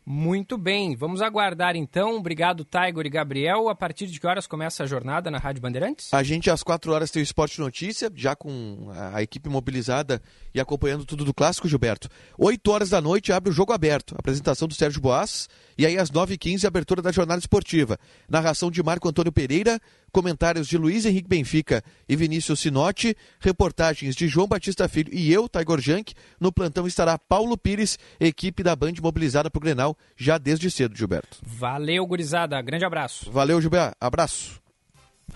Muito 0.06 0.58
bem, 0.58 0.98
vamos 0.98 1.22
aguardar 1.22 1.78
então. 1.78 2.18
Obrigado, 2.18 2.66
Tiger 2.66 3.06
e 3.06 3.10
Gabriel. 3.10 3.70
A 3.70 3.76
partir 3.76 4.08
de 4.08 4.20
que 4.20 4.28
horas 4.28 4.46
começa 4.46 4.84
a 4.84 4.86
jornada 4.86 5.32
na 5.32 5.38
Rádio 5.38 5.62
Bandeirantes? 5.62 6.14
A 6.14 6.22
gente 6.22 6.50
às 6.50 6.62
4 6.62 6.92
horas 6.92 7.10
tem 7.10 7.22
o 7.22 7.24
Esporte 7.24 7.60
Notícia, 7.62 8.12
já 8.14 8.36
com 8.36 8.92
a 9.14 9.24
equipe 9.24 9.48
mobilizada 9.48 10.22
e 10.54 10.60
acompanhando 10.60 11.06
tudo 11.06 11.24
do 11.24 11.34
clássico, 11.34 11.70
Gilberto. 11.70 12.10
8 12.38 12.70
horas 12.70 12.90
da 12.90 13.00
noite 13.00 13.32
abre 13.32 13.50
o 13.50 13.54
jogo 13.54 13.72
aberto. 13.72 14.14
Apresentação 14.18 14.68
do 14.68 14.74
Sérgio 14.74 15.00
Boas. 15.00 15.48
E 15.78 15.86
aí 15.86 15.98
às 15.98 16.12
9h15 16.12 16.66
abertura 16.66 17.02
da 17.02 17.12
jornada 17.12 17.40
esportiva. 17.40 17.98
Narração 18.28 18.70
de 18.70 18.84
Marco 18.84 19.08
Antônio 19.08 19.32
Pereira 19.32 19.80
comentários 20.14 20.68
de 20.68 20.78
Luiz 20.78 21.06
Henrique 21.06 21.28
Benfica 21.28 21.84
e 22.08 22.16
Vinícius 22.16 22.62
Sinotti, 22.62 23.18
reportagens 23.40 24.16
de 24.16 24.28
João 24.28 24.48
Batista 24.48 24.88
Filho 24.88 25.12
e 25.12 25.34
eu, 25.34 25.50
Taigor 25.50 25.82
Jank. 25.82 26.14
No 26.40 26.54
plantão 26.54 26.88
estará 26.88 27.18
Paulo 27.18 27.58
Pires, 27.58 27.98
equipe 28.20 28.64
da 28.64 28.76
Band 28.76 28.94
mobilizada 29.02 29.50
para 29.50 29.58
o 29.58 29.62
Grenal 29.62 29.98
já 30.16 30.38
desde 30.38 30.70
cedo, 30.70 30.96
Gilberto. 30.96 31.40
Valeu, 31.42 32.06
gurizada. 32.06 32.62
Grande 32.62 32.86
abraço. 32.86 33.30
Valeu, 33.32 33.60
Gilberto. 33.60 33.98
Abraço. 34.00 34.62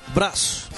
Abraço. 0.07 0.69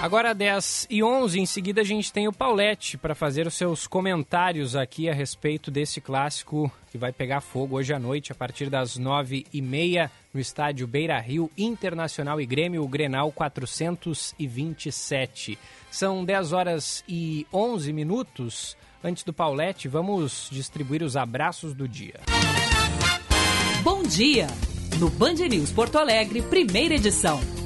Agora 0.00 0.34
10 0.34 0.86
e 0.88 1.02
11, 1.02 1.40
em 1.40 1.44
seguida 1.44 1.82
a 1.82 1.84
gente 1.84 2.10
tem 2.10 2.26
o 2.26 2.32
Paulette 2.32 2.96
para 2.96 3.14
fazer 3.14 3.46
os 3.46 3.52
seus 3.52 3.86
comentários 3.86 4.74
aqui 4.74 5.10
a 5.10 5.14
respeito 5.14 5.70
desse 5.70 6.00
clássico 6.00 6.72
que 6.90 6.96
vai 6.96 7.12
pegar 7.12 7.42
fogo 7.42 7.76
hoje 7.76 7.92
à 7.92 7.98
noite, 7.98 8.32
a 8.32 8.34
partir 8.34 8.70
das 8.70 8.96
9 8.96 9.44
e 9.52 9.60
meia, 9.60 10.10
no 10.32 10.40
estádio 10.40 10.86
Beira 10.86 11.20
Rio 11.20 11.50
Internacional 11.56 12.40
e 12.40 12.46
Grêmio, 12.46 12.82
o 12.82 12.88
Grenal 12.88 13.30
427. 13.30 15.58
São 15.90 16.24
10 16.24 16.54
horas 16.54 17.04
e 17.06 17.46
11 17.52 17.92
minutos. 17.92 18.78
Antes 19.04 19.22
do 19.22 19.34
Paulette, 19.34 19.86
vamos 19.86 20.48
distribuir 20.50 21.02
os 21.02 21.14
abraços 21.14 21.74
do 21.74 21.86
dia. 21.86 22.20
Bom 23.82 24.02
dia! 24.02 24.46
No 24.98 25.10
Band 25.10 25.34
News 25.34 25.70
Porto 25.70 25.98
Alegre, 25.98 26.40
primeira 26.40 26.94
edição. 26.94 27.59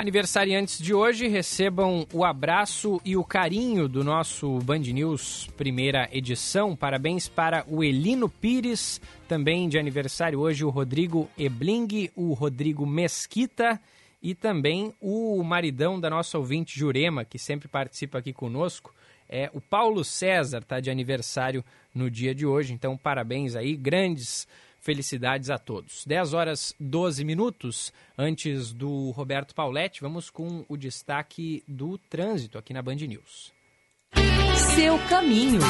Aniversariantes 0.00 0.78
de 0.78 0.94
hoje 0.94 1.28
recebam 1.28 2.06
o 2.10 2.24
abraço 2.24 2.98
e 3.04 3.18
o 3.18 3.22
carinho 3.22 3.86
do 3.86 4.02
nosso 4.02 4.58
Band 4.60 4.78
News 4.78 5.46
primeira 5.58 6.08
edição. 6.10 6.74
Parabéns 6.74 7.28
para 7.28 7.66
o 7.68 7.84
Elino 7.84 8.26
Pires, 8.26 8.98
também 9.28 9.68
de 9.68 9.78
aniversário 9.78 10.40
hoje 10.40 10.64
o 10.64 10.70
Rodrigo 10.70 11.28
Ebling, 11.38 12.08
o 12.16 12.32
Rodrigo 12.32 12.86
Mesquita 12.86 13.78
e 14.22 14.34
também 14.34 14.94
o 15.02 15.42
maridão 15.44 16.00
da 16.00 16.08
nossa 16.08 16.38
ouvinte 16.38 16.78
Jurema, 16.78 17.22
que 17.22 17.38
sempre 17.38 17.68
participa 17.68 18.20
aqui 18.20 18.32
conosco. 18.32 18.94
É 19.28 19.50
o 19.52 19.60
Paulo 19.60 20.02
César, 20.02 20.62
tá 20.62 20.80
de 20.80 20.90
aniversário 20.90 21.62
no 21.94 22.10
dia 22.10 22.34
de 22.34 22.46
hoje. 22.46 22.72
Então, 22.72 22.96
parabéns 22.96 23.54
aí, 23.54 23.76
grandes 23.76 24.48
Felicidades 24.80 25.50
a 25.50 25.58
todos. 25.58 26.04
10 26.06 26.32
horas 26.32 26.74
12 26.80 27.22
minutos 27.24 27.92
antes 28.16 28.72
do 28.72 29.10
Roberto 29.10 29.54
Pauletti, 29.54 30.00
vamos 30.00 30.30
com 30.30 30.64
o 30.68 30.76
destaque 30.76 31.62
do 31.68 31.98
trânsito 31.98 32.56
aqui 32.56 32.72
na 32.72 32.80
Band 32.80 32.96
News. 32.96 33.52
Seu 34.74 34.98
caminho. 35.08 35.60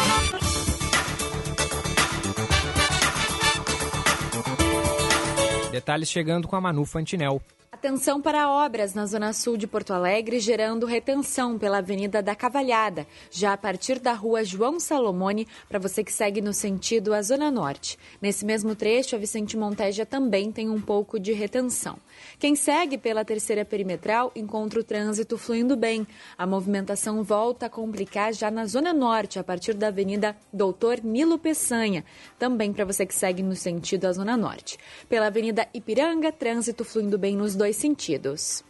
Detalhes 5.73 6.09
chegando 6.09 6.47
com 6.47 6.57
a 6.57 6.61
Manu 6.61 6.85
Fantinel. 6.85 7.43
Atenção 7.73 8.21
para 8.21 8.51
obras 8.51 8.95
na 8.95 9.07
zona 9.07 9.33
sul 9.33 9.57
de 9.57 9.65
Porto 9.65 9.93
Alegre, 9.93 10.41
gerando 10.41 10.87
retenção 10.87 11.57
pela 11.57 11.79
Avenida 11.79 12.21
da 12.21 12.35
Cavalhada, 12.35 13.07
já 13.31 13.53
a 13.53 13.57
partir 13.57 14.01
da 14.01 14.13
rua 14.13 14.45
João 14.45 14.81
Salomone, 14.81 15.47
para 15.69 15.79
você 15.79 16.03
que 16.03 16.13
segue 16.13 16.41
no 16.41 16.53
sentido 16.53 17.15
à 17.15 17.23
Zona 17.23 17.49
Norte. 17.49 17.97
Nesse 18.21 18.45
mesmo 18.45 18.75
trecho, 18.75 19.15
a 19.15 19.21
Vicente 19.21 19.57
Monteja 19.57 20.05
também 20.05 20.51
tem 20.51 20.69
um 20.69 20.81
pouco 20.81 21.19
de 21.19 21.33
retenção. 21.33 21.97
Quem 22.41 22.57
segue 22.57 22.99
pela 22.99 23.25
terceira 23.25 23.65
perimetral 23.65 24.33
encontra 24.35 24.81
o 24.81 24.85
trânsito 24.85 25.39
fluindo 25.39 25.77
bem. 25.77 26.05
A 26.37 26.45
movimentação 26.49 27.23
volta 27.23 27.67
a 27.67 27.71
complicar 27.71 28.35
já 28.35 28.51
na 28.51 28.67
Zona 28.67 28.93
Norte, 28.93 29.39
a 29.39 29.45
partir 29.45 29.75
da 29.75 29.87
Avenida 29.87 30.37
Doutor 30.53 31.05
Nilo 31.05 31.39
Peçanha, 31.39 32.05
também 32.37 32.73
para 32.73 32.85
você 32.85 33.07
que 33.07 33.15
segue 33.15 33.45
no 33.45 33.55
sentido 33.55 34.07
à 34.07 34.13
Zona 34.13 34.37
Norte. 34.37 34.77
Pela 35.09 35.29
Avenida 35.29 35.69
Ipiranga, 35.73 36.33
trânsito 36.33 36.85
fluindo 36.85 37.17
bem 37.17 37.37
nos 37.37 37.60
dois 37.61 37.77
sentidos. 37.77 38.65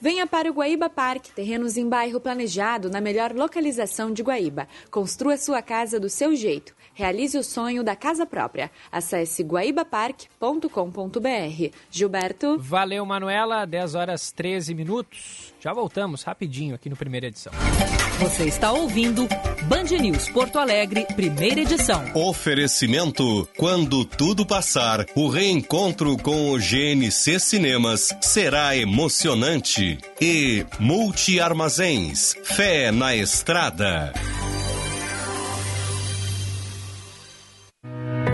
Venha 0.00 0.24
para 0.24 0.48
o 0.48 0.54
Guaíba 0.54 0.88
Parque, 0.88 1.32
terrenos 1.32 1.76
em 1.76 1.88
bairro 1.88 2.20
planejado 2.20 2.88
na 2.88 3.00
melhor 3.00 3.34
localização 3.34 4.12
de 4.12 4.22
Guaíba. 4.22 4.68
Construa 4.88 5.36
sua 5.36 5.60
casa 5.60 5.98
do 5.98 6.08
seu 6.08 6.36
jeito. 6.36 6.72
Realize 7.00 7.38
o 7.38 7.42
sonho 7.42 7.82
da 7.82 7.96
casa 7.96 8.26
própria. 8.26 8.70
Acesse 8.92 9.42
guaibapark.com.br. 9.42 11.70
Gilberto. 11.90 12.58
Valeu, 12.58 13.06
Manuela. 13.06 13.64
10 13.64 13.94
horas 13.94 14.30
13 14.30 14.74
minutos. 14.74 15.54
Já 15.58 15.72
voltamos 15.72 16.22
rapidinho 16.22 16.74
aqui 16.74 16.90
no 16.90 16.96
primeira 16.96 17.28
edição. 17.28 17.50
Você 18.18 18.44
está 18.44 18.72
ouvindo 18.72 19.26
Band 19.62 19.96
News 19.98 20.28
Porto 20.28 20.58
Alegre, 20.58 21.06
primeira 21.16 21.62
edição. 21.62 22.04
Oferecimento: 22.14 23.48
quando 23.56 24.04
tudo 24.04 24.44
passar, 24.44 25.06
o 25.14 25.30
reencontro 25.30 26.18
com 26.18 26.50
o 26.50 26.58
GNC 26.58 27.40
Cinemas 27.40 28.14
será 28.20 28.76
emocionante. 28.76 29.96
E 30.20 30.66
Multi 30.78 31.40
Armazéns, 31.40 32.36
fé 32.44 32.92
na 32.92 33.16
estrada. 33.16 34.12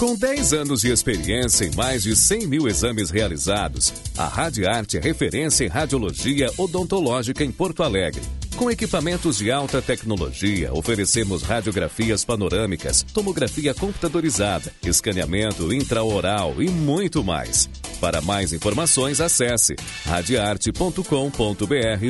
Com 0.02 0.16
10 0.16 0.54
anos 0.54 0.82
de 0.82 0.92
experiência 0.92 1.64
em 1.64 1.76
mais 1.76 2.02
de 2.02 2.16
100 2.16 2.48
mil 2.48 2.68
exames 2.68 3.12
realizados, 3.12 3.94
a 4.18 4.26
Radiarte 4.26 4.98
é 4.98 5.00
referência 5.00 5.64
em 5.64 5.68
radiologia 5.68 6.50
odontológica 6.58 7.44
em 7.44 7.52
Porto 7.52 7.84
Alegre. 7.84 8.24
Com 8.56 8.72
equipamentos 8.72 9.38
de 9.38 9.52
alta 9.52 9.80
tecnologia, 9.80 10.74
oferecemos 10.74 11.44
radiografias 11.44 12.26
panorâmicas, 12.26 13.04
tomografia 13.14 13.76
computadorizada, 13.76 14.74
escaneamento 14.84 15.72
intraoral 15.72 16.60
e 16.60 16.68
muito 16.68 17.24
mais. 17.24 17.70
Para 18.00 18.22
mais 18.22 18.54
informações, 18.54 19.22
acesse 19.22 19.76
radiarte.com.br 20.04 21.06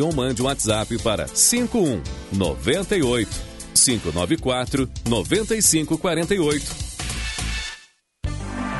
ou 0.01 0.13
mande 0.13 0.41
um 0.41 0.45
WhatsApp 0.45 0.97
para 0.99 1.27
51 1.27 2.01
98 2.31 3.51
594 3.73 4.89
9548. 5.09 6.90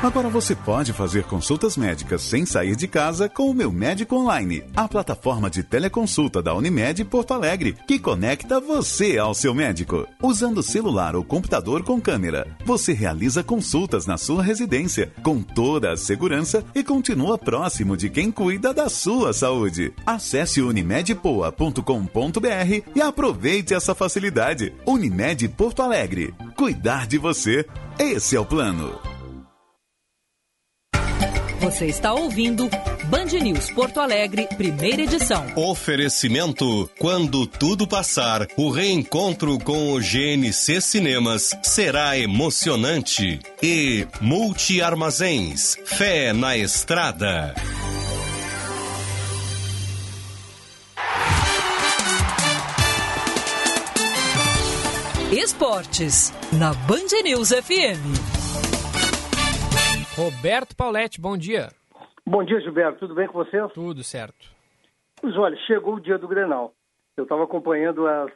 Agora 0.02 0.28
você 0.28 0.56
pode 0.56 0.92
fazer 0.92 1.22
consultas 1.22 1.76
médicas 1.76 2.22
sem 2.22 2.44
sair 2.44 2.74
de 2.74 2.88
casa 2.88 3.28
com 3.28 3.48
o 3.48 3.54
Meu 3.54 3.70
Médico 3.70 4.16
Online, 4.16 4.64
a 4.74 4.88
plataforma 4.88 5.48
de 5.48 5.62
teleconsulta 5.62 6.42
da 6.42 6.52
Unimed 6.52 7.04
Porto 7.04 7.32
Alegre, 7.32 7.76
que 7.86 8.00
conecta 8.00 8.58
você 8.58 9.16
ao 9.16 9.32
seu 9.32 9.54
médico. 9.54 10.04
Usando 10.20 10.60
celular 10.60 11.14
ou 11.14 11.22
computador 11.22 11.84
com 11.84 12.00
câmera, 12.00 12.48
você 12.64 12.92
realiza 12.92 13.44
consultas 13.44 14.04
na 14.04 14.18
sua 14.18 14.42
residência, 14.42 15.12
com 15.22 15.40
toda 15.40 15.92
a 15.92 15.96
segurança 15.96 16.64
e 16.74 16.82
continua 16.82 17.38
próximo 17.38 17.96
de 17.96 18.10
quem 18.10 18.32
cuida 18.32 18.74
da 18.74 18.88
sua 18.88 19.32
saúde. 19.32 19.94
Acesse 20.04 20.60
unimedpoa.com.br 20.60 22.90
e 22.92 23.00
aproveite 23.00 23.72
essa 23.72 23.94
facilidade. 23.94 24.74
Unimed 24.84 25.48
Porto 25.50 25.80
Alegre. 25.80 26.34
Cuidar 26.56 27.06
de 27.06 27.18
você. 27.18 27.64
Esse 28.00 28.34
é 28.34 28.40
o 28.40 28.44
plano. 28.44 29.11
Você 31.62 31.86
está 31.86 32.12
ouvindo 32.12 32.68
Band 33.04 33.38
News 33.40 33.70
Porto 33.70 34.00
Alegre, 34.00 34.48
primeira 34.56 35.02
edição. 35.02 35.46
Oferecimento: 35.54 36.90
quando 36.98 37.46
tudo 37.46 37.86
passar, 37.86 38.48
o 38.56 38.68
reencontro 38.68 39.56
com 39.60 39.92
o 39.92 40.00
GNC 40.00 40.80
Cinemas 40.80 41.56
será 41.62 42.18
emocionante. 42.18 43.38
E 43.62 44.04
Multi 44.20 44.82
Armazéns, 44.82 45.76
fé 45.84 46.32
na 46.32 46.56
estrada. 46.56 47.54
Esportes, 55.30 56.32
na 56.50 56.74
Band 56.74 57.22
News 57.22 57.50
FM. 57.50 58.41
Roberto 60.16 60.76
Pauletti, 60.76 61.18
bom 61.18 61.38
dia. 61.38 61.70
Bom 62.26 62.44
dia, 62.44 62.60
Gilberto. 62.60 62.98
Tudo 62.98 63.14
bem 63.14 63.26
com 63.26 63.32
você? 63.32 63.66
Tudo 63.68 64.04
certo. 64.04 64.50
Pois 65.18 65.34
olha, 65.38 65.56
chegou 65.66 65.94
o 65.94 66.00
dia 66.00 66.18
do 66.18 66.28
Grenal. 66.28 66.74
Eu 67.16 67.24
estava 67.24 67.44
acompanhando 67.44 68.06
as, 68.06 68.30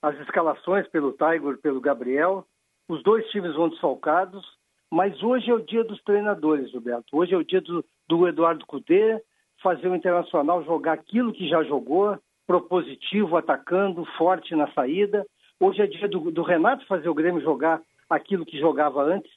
as 0.00 0.18
escalações 0.20 0.88
pelo 0.88 1.12
Tiger, 1.12 1.58
pelo 1.58 1.80
Gabriel, 1.82 2.46
os 2.88 3.02
dois 3.02 3.26
times 3.28 3.54
vão 3.54 3.68
desfalcados, 3.68 4.42
mas 4.90 5.22
hoje 5.22 5.50
é 5.50 5.54
o 5.54 5.60
dia 5.60 5.84
dos 5.84 6.02
treinadores, 6.02 6.70
Gilberto. 6.70 7.14
Hoje 7.14 7.34
é 7.34 7.36
o 7.36 7.44
dia 7.44 7.60
do, 7.60 7.84
do 8.08 8.26
Eduardo 8.26 8.64
Cudê 8.64 9.22
fazer 9.62 9.88
o 9.88 9.94
Internacional 9.94 10.64
jogar 10.64 10.94
aquilo 10.94 11.32
que 11.32 11.48
já 11.48 11.62
jogou, 11.62 12.18
propositivo, 12.46 13.36
atacando, 13.36 14.04
forte 14.16 14.54
na 14.54 14.72
saída. 14.72 15.26
Hoje 15.60 15.82
é 15.82 15.86
dia 15.86 16.08
do, 16.08 16.30
do 16.30 16.42
Renato 16.42 16.86
fazer 16.86 17.08
o 17.08 17.14
Grêmio 17.14 17.42
jogar 17.42 17.82
aquilo 18.08 18.46
que 18.46 18.58
jogava 18.58 19.02
antes, 19.02 19.30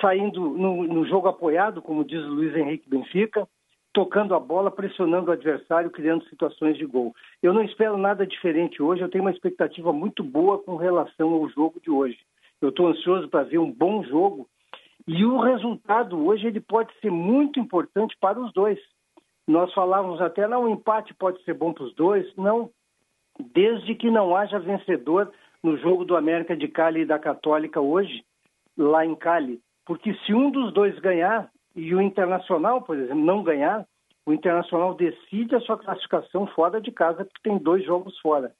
saindo 0.00 0.40
no, 0.40 0.84
no 0.84 1.06
jogo 1.06 1.28
apoiado, 1.28 1.82
como 1.82 2.04
diz 2.04 2.22
o 2.22 2.28
Luiz 2.34 2.54
Henrique 2.54 2.88
Benfica, 2.88 3.46
tocando 3.92 4.34
a 4.34 4.40
bola, 4.40 4.70
pressionando 4.70 5.30
o 5.30 5.32
adversário, 5.32 5.90
criando 5.90 6.28
situações 6.28 6.76
de 6.76 6.84
gol. 6.84 7.14
Eu 7.42 7.54
não 7.54 7.62
espero 7.62 7.96
nada 7.96 8.26
diferente 8.26 8.82
hoje, 8.82 9.02
eu 9.02 9.08
tenho 9.08 9.24
uma 9.24 9.30
expectativa 9.30 9.92
muito 9.92 10.22
boa 10.22 10.58
com 10.58 10.76
relação 10.76 11.32
ao 11.32 11.48
jogo 11.48 11.80
de 11.80 11.90
hoje. 11.90 12.18
Eu 12.60 12.68
estou 12.68 12.88
ansioso 12.88 13.28
para 13.28 13.44
ver 13.44 13.58
um 13.58 13.70
bom 13.70 14.02
jogo 14.04 14.46
e 15.06 15.24
o 15.24 15.38
resultado 15.38 16.26
hoje 16.26 16.46
ele 16.46 16.60
pode 16.60 16.92
ser 17.00 17.10
muito 17.10 17.60
importante 17.60 18.16
para 18.20 18.38
os 18.38 18.52
dois. 18.52 18.78
Nós 19.46 19.72
falávamos 19.72 20.20
até, 20.20 20.46
não, 20.48 20.64
o 20.64 20.68
empate 20.68 21.14
pode 21.14 21.42
ser 21.44 21.54
bom 21.54 21.72
para 21.72 21.84
os 21.84 21.94
dois. 21.94 22.26
Não, 22.36 22.70
desde 23.52 23.94
que 23.94 24.10
não 24.10 24.34
haja 24.34 24.58
vencedor 24.58 25.32
no 25.62 25.76
jogo 25.78 26.04
do 26.04 26.16
América 26.16 26.56
de 26.56 26.68
Cali 26.68 27.00
e 27.00 27.06
da 27.06 27.18
Católica 27.18 27.80
hoje, 27.80 28.24
lá 28.76 29.06
em 29.06 29.14
Cali. 29.14 29.60
Porque 29.86 30.12
se 30.26 30.34
um 30.34 30.50
dos 30.50 30.72
dois 30.74 30.98
ganhar, 30.98 31.48
e 31.74 31.94
o 31.94 32.02
Internacional, 32.02 32.82
por 32.82 32.98
exemplo, 32.98 33.24
não 33.24 33.42
ganhar, 33.42 33.86
o 34.26 34.32
Internacional 34.32 34.94
decide 34.94 35.54
a 35.54 35.60
sua 35.60 35.78
classificação 35.78 36.46
fora 36.48 36.80
de 36.80 36.90
casa, 36.90 37.24
porque 37.24 37.48
tem 37.48 37.56
dois 37.56 37.84
jogos 37.84 38.18
fora. 38.18 38.52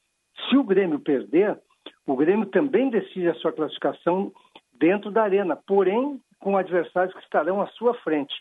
Se 0.48 0.56
o 0.56 0.62
Grêmio 0.62 1.00
perder, 1.00 1.58
o 2.06 2.14
Grêmio 2.14 2.46
também 2.46 2.88
decide 2.88 3.28
a 3.28 3.34
sua 3.34 3.52
classificação 3.52 4.32
dentro 4.78 5.10
da 5.10 5.24
arena, 5.24 5.56
porém 5.56 6.20
com 6.38 6.56
adversários 6.56 7.14
que 7.14 7.22
estarão 7.22 7.60
à 7.60 7.66
sua 7.68 7.94
frente. 7.94 8.34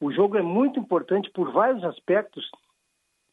O 0.00 0.10
jogo 0.10 0.38
é 0.38 0.42
muito 0.42 0.80
importante 0.80 1.30
por 1.30 1.52
vários 1.52 1.84
aspectos, 1.84 2.50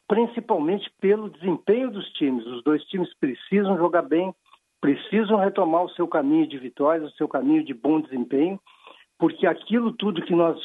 principalmente 0.07 0.91
pelo 0.99 1.29
desempenho 1.29 1.89
dos 1.89 2.05
times. 2.13 2.45
Os 2.45 2.61
dois 2.63 2.83
times 2.85 3.13
precisam 3.19 3.77
jogar 3.77 4.01
bem, 4.01 4.33
precisam 4.81 5.37
retomar 5.37 5.83
o 5.83 5.89
seu 5.91 6.07
caminho 6.07 6.47
de 6.47 6.57
vitórias, 6.57 7.09
o 7.09 7.15
seu 7.15 7.27
caminho 7.27 7.63
de 7.63 7.73
bom 7.73 8.01
desempenho, 8.01 8.59
porque 9.17 9.47
aquilo 9.47 9.93
tudo 9.93 10.25
que 10.25 10.35
nós 10.35 10.57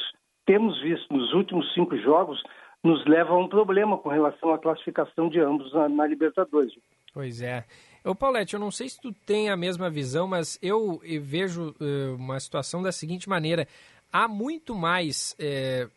temos 0.45 0.81
visto 0.81 1.13
nos 1.13 1.33
últimos 1.33 1.73
cinco 1.73 1.97
jogos 1.97 2.41
nos 2.83 3.05
leva 3.05 3.31
a 3.31 3.37
um 3.37 3.47
problema 3.47 3.97
com 3.97 4.09
relação 4.09 4.53
à 4.53 4.59
classificação 4.59 5.29
de 5.29 5.39
ambos 5.39 5.73
na, 5.73 5.87
na 5.87 6.05
Libertadores. 6.05 6.73
Pois 7.13 7.41
é. 7.41 7.63
Ô 8.03 8.13
Paulette, 8.13 8.55
eu 8.55 8.59
não 8.59 8.71
sei 8.71 8.89
se 8.89 8.99
tu 8.99 9.13
tem 9.25 9.49
a 9.49 9.55
mesma 9.55 9.89
visão, 9.89 10.27
mas 10.27 10.59
eu, 10.61 10.99
vejo 11.21 11.73
uh, 11.79 12.15
uma 12.15 12.37
situação 12.39 12.83
da 12.83 12.91
seguinte 12.91 13.29
maneira. 13.29 13.67
Há 14.11 14.27
muito 14.27 14.75
mais... 14.75 15.35
Eh, 15.39 15.87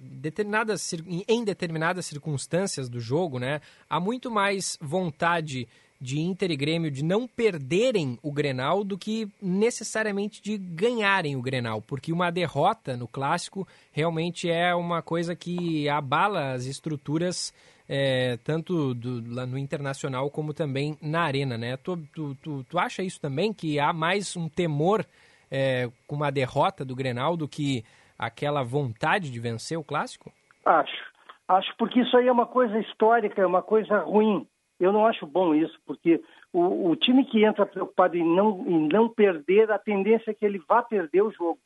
determinadas, 0.00 0.90
em 1.28 1.44
determinadas 1.44 2.06
circunstâncias 2.06 2.88
do 2.88 2.98
jogo, 2.98 3.38
né, 3.38 3.60
há 3.90 4.00
muito 4.00 4.30
mais 4.30 4.78
vontade 4.80 5.68
de 6.00 6.18
Inter 6.18 6.50
e 6.50 6.56
Grêmio 6.56 6.90
de 6.90 7.04
não 7.04 7.28
perderem 7.28 8.18
o 8.22 8.32
Grenal 8.32 8.82
do 8.82 8.96
que 8.96 9.28
necessariamente 9.40 10.40
de 10.40 10.56
ganharem 10.56 11.36
o 11.36 11.42
Grenal, 11.42 11.82
porque 11.82 12.12
uma 12.12 12.30
derrota 12.30 12.96
no 12.96 13.06
clássico 13.06 13.68
realmente 13.92 14.50
é 14.50 14.74
uma 14.74 15.02
coisa 15.02 15.36
que 15.36 15.88
abala 15.88 16.52
as 16.52 16.64
estruturas 16.64 17.52
é, 17.86 18.38
tanto 18.44 18.94
do, 18.94 19.20
no 19.46 19.58
internacional 19.58 20.30
como 20.30 20.54
também 20.54 20.96
na 21.02 21.22
arena, 21.22 21.58
né? 21.58 21.76
Tu, 21.76 21.96
tu, 22.14 22.34
tu, 22.36 22.64
tu 22.64 22.78
acha 22.78 23.02
isso 23.02 23.20
também 23.20 23.52
que 23.52 23.80
há 23.80 23.92
mais 23.92 24.36
um 24.36 24.48
temor 24.48 25.04
é, 25.50 25.90
com 26.06 26.14
uma 26.14 26.30
derrota 26.30 26.84
do 26.84 26.94
Grenal 26.94 27.36
do 27.36 27.48
que 27.48 27.84
aquela 28.16 28.62
vontade 28.62 29.30
de 29.30 29.40
vencer 29.40 29.76
o 29.76 29.82
clássico? 29.82 30.32
Acho, 30.64 31.12
acho 31.48 31.76
porque 31.76 32.00
isso 32.00 32.16
aí 32.16 32.28
é 32.28 32.32
uma 32.32 32.46
coisa 32.46 32.78
histórica, 32.78 33.42
é 33.42 33.46
uma 33.46 33.62
coisa 33.62 33.98
ruim 33.98 34.46
eu 34.80 34.92
não 34.92 35.06
acho 35.06 35.26
bom 35.26 35.54
isso, 35.54 35.78
porque 35.86 36.22
o, 36.52 36.90
o 36.90 36.96
time 36.96 37.24
que 37.26 37.44
entra 37.44 37.66
preocupado 37.66 38.16
em 38.16 38.24
não, 38.24 38.64
em 38.66 38.88
não 38.88 39.08
perder, 39.08 39.70
a 39.70 39.78
tendência 39.78 40.30
é 40.30 40.34
que 40.34 40.44
ele 40.44 40.58
vá 40.66 40.82
perder 40.82 41.22
o 41.22 41.30
jogo. 41.30 41.60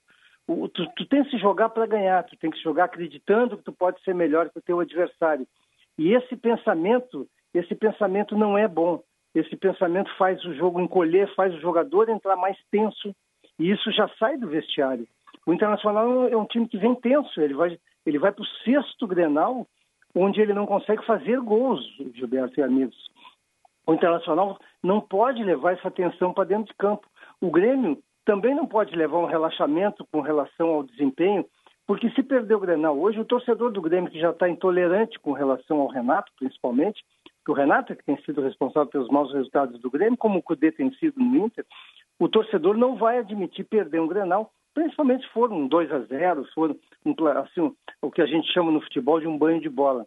O, 0.46 0.68
tu, 0.68 0.84
tu 0.96 1.06
tem 1.06 1.22
que 1.22 1.30
se 1.30 1.38
jogar 1.38 1.70
para 1.70 1.86
ganhar, 1.86 2.24
tu 2.24 2.36
tem 2.36 2.50
que 2.50 2.58
se 2.58 2.62
jogar 2.62 2.84
acreditando 2.84 3.56
que 3.56 3.64
tu 3.64 3.72
pode 3.72 4.02
ser 4.02 4.14
melhor 4.14 4.50
que 4.50 4.58
o 4.58 4.62
teu 4.62 4.80
adversário. 4.80 5.46
E 5.96 6.12
esse 6.12 6.36
pensamento, 6.36 7.26
esse 7.54 7.74
pensamento 7.74 8.36
não 8.36 8.58
é 8.58 8.66
bom. 8.66 9.02
Esse 9.34 9.56
pensamento 9.56 10.10
faz 10.16 10.44
o 10.44 10.54
jogo 10.54 10.80
encolher, 10.80 11.32
faz 11.34 11.54
o 11.54 11.60
jogador 11.60 12.08
entrar 12.08 12.36
mais 12.36 12.56
tenso, 12.70 13.14
e 13.58 13.70
isso 13.70 13.90
já 13.92 14.08
sai 14.18 14.36
do 14.36 14.48
vestiário. 14.48 15.06
O 15.46 15.52
Internacional 15.52 16.28
é 16.28 16.36
um 16.36 16.46
time 16.46 16.68
que 16.68 16.78
vem 16.78 16.94
tenso, 16.94 17.40
ele 17.40 17.54
vai, 17.54 17.78
ele 18.04 18.18
vai 18.18 18.32
para 18.32 18.42
o 18.42 18.46
sexto 18.64 19.06
Grenal 19.06 19.66
onde 20.14 20.40
ele 20.40 20.54
não 20.54 20.66
consegue 20.66 21.04
fazer 21.04 21.40
gols, 21.40 21.80
Gilberto 22.14 22.60
e 22.60 22.62
amigos. 22.62 22.96
O 23.86 23.92
Internacional 23.92 24.58
não 24.82 25.00
pode 25.00 25.42
levar 25.42 25.72
essa 25.72 25.90
tensão 25.90 26.32
para 26.32 26.44
dentro 26.44 26.66
de 26.66 26.74
campo. 26.74 27.06
O 27.40 27.50
Grêmio 27.50 27.98
também 28.24 28.54
não 28.54 28.66
pode 28.66 28.94
levar 28.96 29.18
um 29.18 29.26
relaxamento 29.26 30.06
com 30.10 30.20
relação 30.20 30.68
ao 30.68 30.82
desempenho, 30.82 31.44
porque 31.86 32.08
se 32.10 32.22
perder 32.22 32.54
o 32.54 32.60
Grenal 32.60 32.98
hoje, 32.98 33.20
o 33.20 33.24
torcedor 33.24 33.70
do 33.70 33.82
Grêmio, 33.82 34.10
que 34.10 34.18
já 34.18 34.30
está 34.30 34.48
intolerante 34.48 35.18
com 35.18 35.32
relação 35.32 35.80
ao 35.80 35.88
Renato, 35.88 36.32
principalmente, 36.38 37.04
que 37.44 37.50
o 37.50 37.54
Renato 37.54 37.92
é 37.92 37.96
que 37.96 38.04
tem 38.04 38.16
sido 38.22 38.40
responsável 38.40 38.88
pelos 38.88 39.08
maus 39.08 39.32
resultados 39.32 39.78
do 39.80 39.90
Grêmio, 39.90 40.16
como 40.16 40.38
o 40.38 40.42
Cudê 40.42 40.72
tem 40.72 40.90
sido 40.94 41.20
no 41.20 41.36
Inter, 41.44 41.66
o 42.18 42.28
torcedor 42.28 42.76
não 42.76 42.96
vai 42.96 43.18
admitir 43.18 43.66
perder 43.66 44.00
um 44.00 44.06
Grenal, 44.06 44.50
principalmente 44.75 45.25
se 45.25 45.33
for 45.33 45.51
um 45.53 45.68
2 45.68 45.93
a 45.93 46.01
0 46.01 46.45
se 46.45 46.53
for 46.53 46.77
um, 47.07 47.29
assim, 47.39 47.75
o 48.03 48.11
que 48.11 48.20
a 48.20 48.27
gente 48.27 48.53
chama 48.53 48.70
no 48.70 48.81
futebol 48.81 49.20
de 49.20 49.27
um 49.27 49.39
banho 49.39 49.61
de 49.61 49.68
bola. 49.68 50.07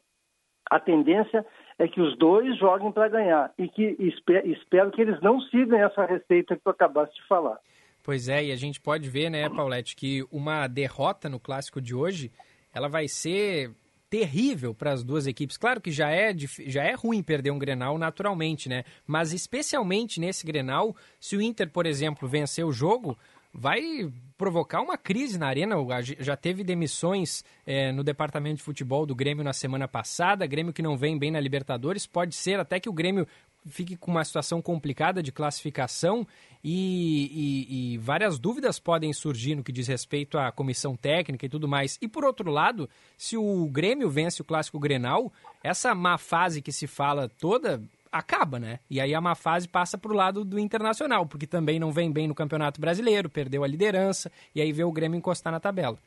A 0.69 0.79
tendência 0.79 1.45
é 1.79 1.87
que 1.87 2.01
os 2.01 2.17
dois 2.17 2.57
joguem 2.57 2.91
para 2.91 3.07
ganhar 3.07 3.53
e 3.57 3.69
que 3.69 3.95
espero 3.99 4.91
que 4.91 5.01
eles 5.01 5.19
não 5.21 5.39
sigam 5.39 5.79
essa 5.79 6.05
receita 6.05 6.55
que 6.55 6.61
tu 6.61 6.69
acabaste 6.69 7.15
de 7.15 7.27
falar. 7.27 7.57
Pois 8.03 8.27
é, 8.27 8.45
e 8.45 8.51
a 8.51 8.55
gente 8.55 8.79
pode 8.79 9.09
ver, 9.09 9.29
né, 9.29 9.49
Paulette, 9.49 9.95
que 9.95 10.25
uma 10.31 10.67
derrota 10.67 11.29
no 11.29 11.39
clássico 11.39 11.81
de 11.81 11.95
hoje, 11.95 12.31
ela 12.73 12.87
vai 12.87 13.07
ser 13.07 13.71
terrível 14.09 14.73
para 14.73 14.91
as 14.91 15.03
duas 15.03 15.27
equipes. 15.27 15.57
Claro 15.57 15.81
que 15.81 15.91
já 15.91 16.09
é, 16.09 16.33
já 16.65 16.83
é 16.83 16.93
ruim 16.93 17.21
perder 17.21 17.51
um 17.51 17.59
Grenal 17.59 17.97
naturalmente, 17.97 18.69
né? 18.69 18.83
Mas 19.05 19.33
especialmente 19.33 20.19
nesse 20.19 20.45
Grenal, 20.45 20.95
se 21.19 21.35
o 21.35 21.41
Inter, 21.41 21.69
por 21.69 21.85
exemplo, 21.85 22.27
vencer 22.27 22.65
o 22.65 22.71
jogo, 22.71 23.17
vai 23.57 24.13
provocar 24.37 24.81
uma 24.81 24.95
crise 24.95 25.39
na 25.39 25.47
arena. 25.47 25.75
Já 26.19 26.37
teve 26.37 26.63
demissões 26.63 27.43
é, 27.65 27.91
no 27.91 28.03
departamento 28.03 28.57
de 28.57 28.63
futebol 28.63 29.03
do 29.03 29.15
Grêmio 29.15 29.43
na 29.43 29.51
semana 29.51 29.87
passada. 29.87 30.45
Grêmio 30.45 30.71
que 30.71 30.83
não 30.83 30.95
vem 30.95 31.17
bem 31.17 31.31
na 31.31 31.39
Libertadores. 31.39 32.05
Pode 32.05 32.35
ser 32.35 32.59
até 32.59 32.79
que 32.79 32.87
o 32.87 32.93
Grêmio 32.93 33.27
fique 33.65 33.97
com 33.97 34.11
uma 34.11 34.23
situação 34.23 34.61
complicada 34.61 35.21
de 35.21 35.31
classificação 35.31 36.25
e, 36.63 37.65
e, 37.67 37.93
e, 37.93 37.97
várias 37.97 38.39
dúvidas 38.39 38.79
podem 38.79 39.11
surgir 39.11 39.55
no 39.55 39.63
que 39.63 39.71
diz 39.71 39.87
respeito 39.87 40.37
à 40.37 40.51
comissão 40.51 40.95
técnica 40.95 41.45
e 41.45 41.49
tudo 41.49 41.67
mais. 41.67 41.97
E 42.01 42.07
por 42.07 42.23
outro 42.23 42.49
lado, 42.49 42.89
se 43.17 43.35
o 43.35 43.67
Grêmio 43.69 44.09
vence 44.09 44.41
o 44.41 44.45
clássico 44.45 44.79
Grenal, 44.79 45.33
essa 45.63 45.93
má 45.93 46.17
fase 46.17 46.61
que 46.61 46.71
se 46.71 46.87
fala 46.87 47.27
toda 47.27 47.81
acaba, 48.11 48.59
né? 48.59 48.79
E 48.89 48.99
aí 48.99 49.13
a 49.13 49.21
má 49.21 49.35
fase 49.35 49.67
passa 49.67 49.97
para 49.97 50.11
o 50.11 50.15
lado 50.15 50.43
do 50.43 50.59
Internacional, 50.59 51.25
porque 51.25 51.47
também 51.47 51.79
não 51.79 51.91
vem 51.91 52.11
bem 52.11 52.27
no 52.27 52.35
Campeonato 52.35 52.79
Brasileiro, 52.79 53.29
perdeu 53.29 53.63
a 53.63 53.67
liderança, 53.67 54.31
e 54.53 54.61
aí 54.61 54.71
vê 54.71 54.83
o 54.83 54.91
Grêmio 54.91 55.17
encostar 55.17 55.51
na 55.51 55.59
tabela. 55.59 55.97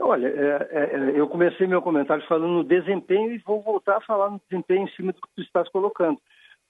Olha, 0.00 0.28
é, 0.28 0.68
é, 0.70 0.96
é, 0.96 1.20
eu 1.20 1.28
comecei 1.28 1.66
meu 1.66 1.82
comentário 1.82 2.24
falando 2.26 2.52
no 2.52 2.64
desempenho 2.64 3.32
e 3.32 3.38
vou 3.38 3.60
voltar 3.60 3.96
a 3.96 4.00
falar 4.00 4.30
no 4.30 4.40
desempenho 4.48 4.84
em 4.84 4.90
cima 4.92 5.12
do 5.12 5.20
que 5.20 5.28
tu 5.34 5.42
estás 5.42 5.68
colocando. 5.70 6.18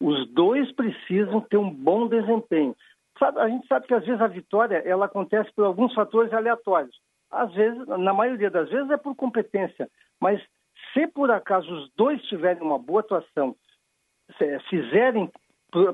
Os 0.01 0.29
dois 0.33 0.73
precisam 0.73 1.41
ter 1.43 1.59
um 1.59 1.71
bom 1.71 2.09
desempenho. 2.09 2.75
Sabe, 3.19 3.41
a 3.41 3.49
gente 3.49 3.67
sabe 3.67 3.87
que 3.87 3.95
às 3.95 4.05
vezes 4.05 4.21
a 4.21 4.29
vitória 4.29 4.83
ela 4.87 5.07
acontece 5.07 5.53
por 5.53 5.65
alguns 5.65 5.93
fatores 5.93 6.33
aleatórios. 6.33 6.97
Às 7.31 7.53
vezes, 7.53 7.87
na 7.87 8.15
maioria 8.15 8.51
das 8.51 8.71
vezes 8.71 8.91
é 8.91 8.97
por 8.97 9.15
competência, 9.15 9.89
mas 10.19 10.41
se 10.95 11.07
por 11.07 11.31
acaso 11.31 11.71
os 11.71 11.91
dois 11.95 12.23
tiverem 12.23 12.63
uma 12.63 12.79
boa 12.79 13.01
atuação, 13.01 13.55
fizerem 14.69 15.31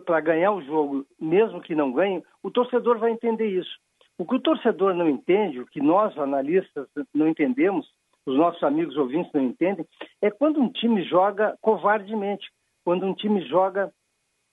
para 0.04 0.20
ganhar 0.20 0.52
o 0.52 0.62
jogo, 0.62 1.06
mesmo 1.20 1.60
que 1.60 1.74
não 1.74 1.92
ganhem, 1.92 2.22
o 2.42 2.50
torcedor 2.50 2.98
vai 2.98 3.10
entender 3.10 3.46
isso. 3.46 3.76
O 4.16 4.24
que 4.24 4.36
o 4.36 4.40
torcedor 4.40 4.94
não 4.94 5.08
entende, 5.08 5.60
o 5.60 5.66
que 5.66 5.80
nós 5.80 6.16
analistas 6.16 6.86
não 7.12 7.26
entendemos, 7.28 7.86
os 8.24 8.36
nossos 8.36 8.62
amigos 8.62 8.96
ouvintes 8.96 9.32
não 9.32 9.42
entendem, 9.42 9.84
é 10.22 10.30
quando 10.30 10.60
um 10.60 10.70
time 10.70 11.02
joga 11.04 11.56
covardemente, 11.60 12.48
quando 12.84 13.04
um 13.04 13.14
time 13.14 13.46
joga 13.48 13.92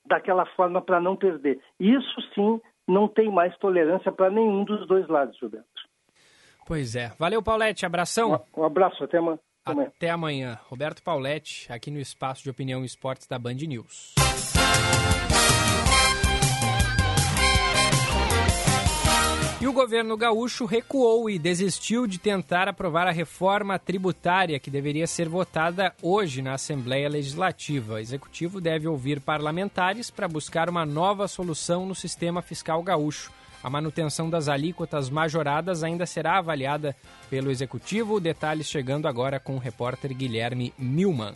daquela 0.06 0.44
forma 0.46 0.82
para 0.82 1.00
não 1.00 1.16
perder. 1.16 1.60
Isso 1.78 2.20
sim 2.34 2.60
não 2.88 3.06
tem 3.06 3.30
mais 3.30 3.56
tolerância 3.58 4.10
para 4.10 4.30
nenhum 4.30 4.64
dos 4.64 4.86
dois 4.88 5.06
lados, 5.08 5.38
Gilberto. 5.38 5.68
Pois 6.66 6.96
é. 6.96 7.08
Valeu, 7.18 7.42
Paulette. 7.42 7.86
Abração. 7.86 8.44
Um, 8.56 8.62
um 8.62 8.64
abraço. 8.64 9.02
Até 9.04 9.18
amanhã. 9.18 9.38
Até 9.64 10.10
amanhã. 10.10 10.58
Roberto 10.68 11.02
Pauletti, 11.02 11.72
aqui 11.72 11.90
no 11.90 12.00
Espaço 12.00 12.42
de 12.42 12.50
Opinião 12.50 12.82
e 12.82 12.86
Esportes 12.86 13.26
da 13.28 13.38
Band 13.38 13.54
News. 13.54 14.14
E 19.60 19.68
o 19.68 19.72
governo 19.72 20.16
gaúcho 20.16 20.64
recuou 20.64 21.30
e 21.30 21.38
desistiu 21.38 22.08
de 22.08 22.18
tentar 22.18 22.66
aprovar 22.66 23.06
a 23.06 23.12
reforma 23.12 23.78
tributária 23.78 24.58
que 24.58 24.68
deveria 24.68 25.06
ser 25.06 25.28
votada 25.28 25.94
hoje 26.02 26.42
na 26.42 26.54
Assembleia 26.54 27.08
Legislativa. 27.08 27.94
O 27.94 27.98
executivo 27.98 28.60
deve 28.60 28.88
ouvir 28.88 29.20
parlamentares 29.20 30.10
para 30.10 30.26
buscar 30.26 30.68
uma 30.68 30.84
nova 30.84 31.28
solução 31.28 31.86
no 31.86 31.94
sistema 31.94 32.42
fiscal 32.42 32.82
gaúcho. 32.82 33.30
A 33.62 33.70
manutenção 33.70 34.28
das 34.28 34.48
alíquotas 34.48 35.08
majoradas 35.08 35.84
ainda 35.84 36.04
será 36.04 36.38
avaliada 36.38 36.96
pelo 37.30 37.48
Executivo. 37.48 38.18
Detalhes 38.18 38.66
chegando 38.66 39.06
agora 39.06 39.38
com 39.38 39.54
o 39.54 39.58
repórter 39.58 40.12
Guilherme 40.12 40.74
Milman. 40.76 41.34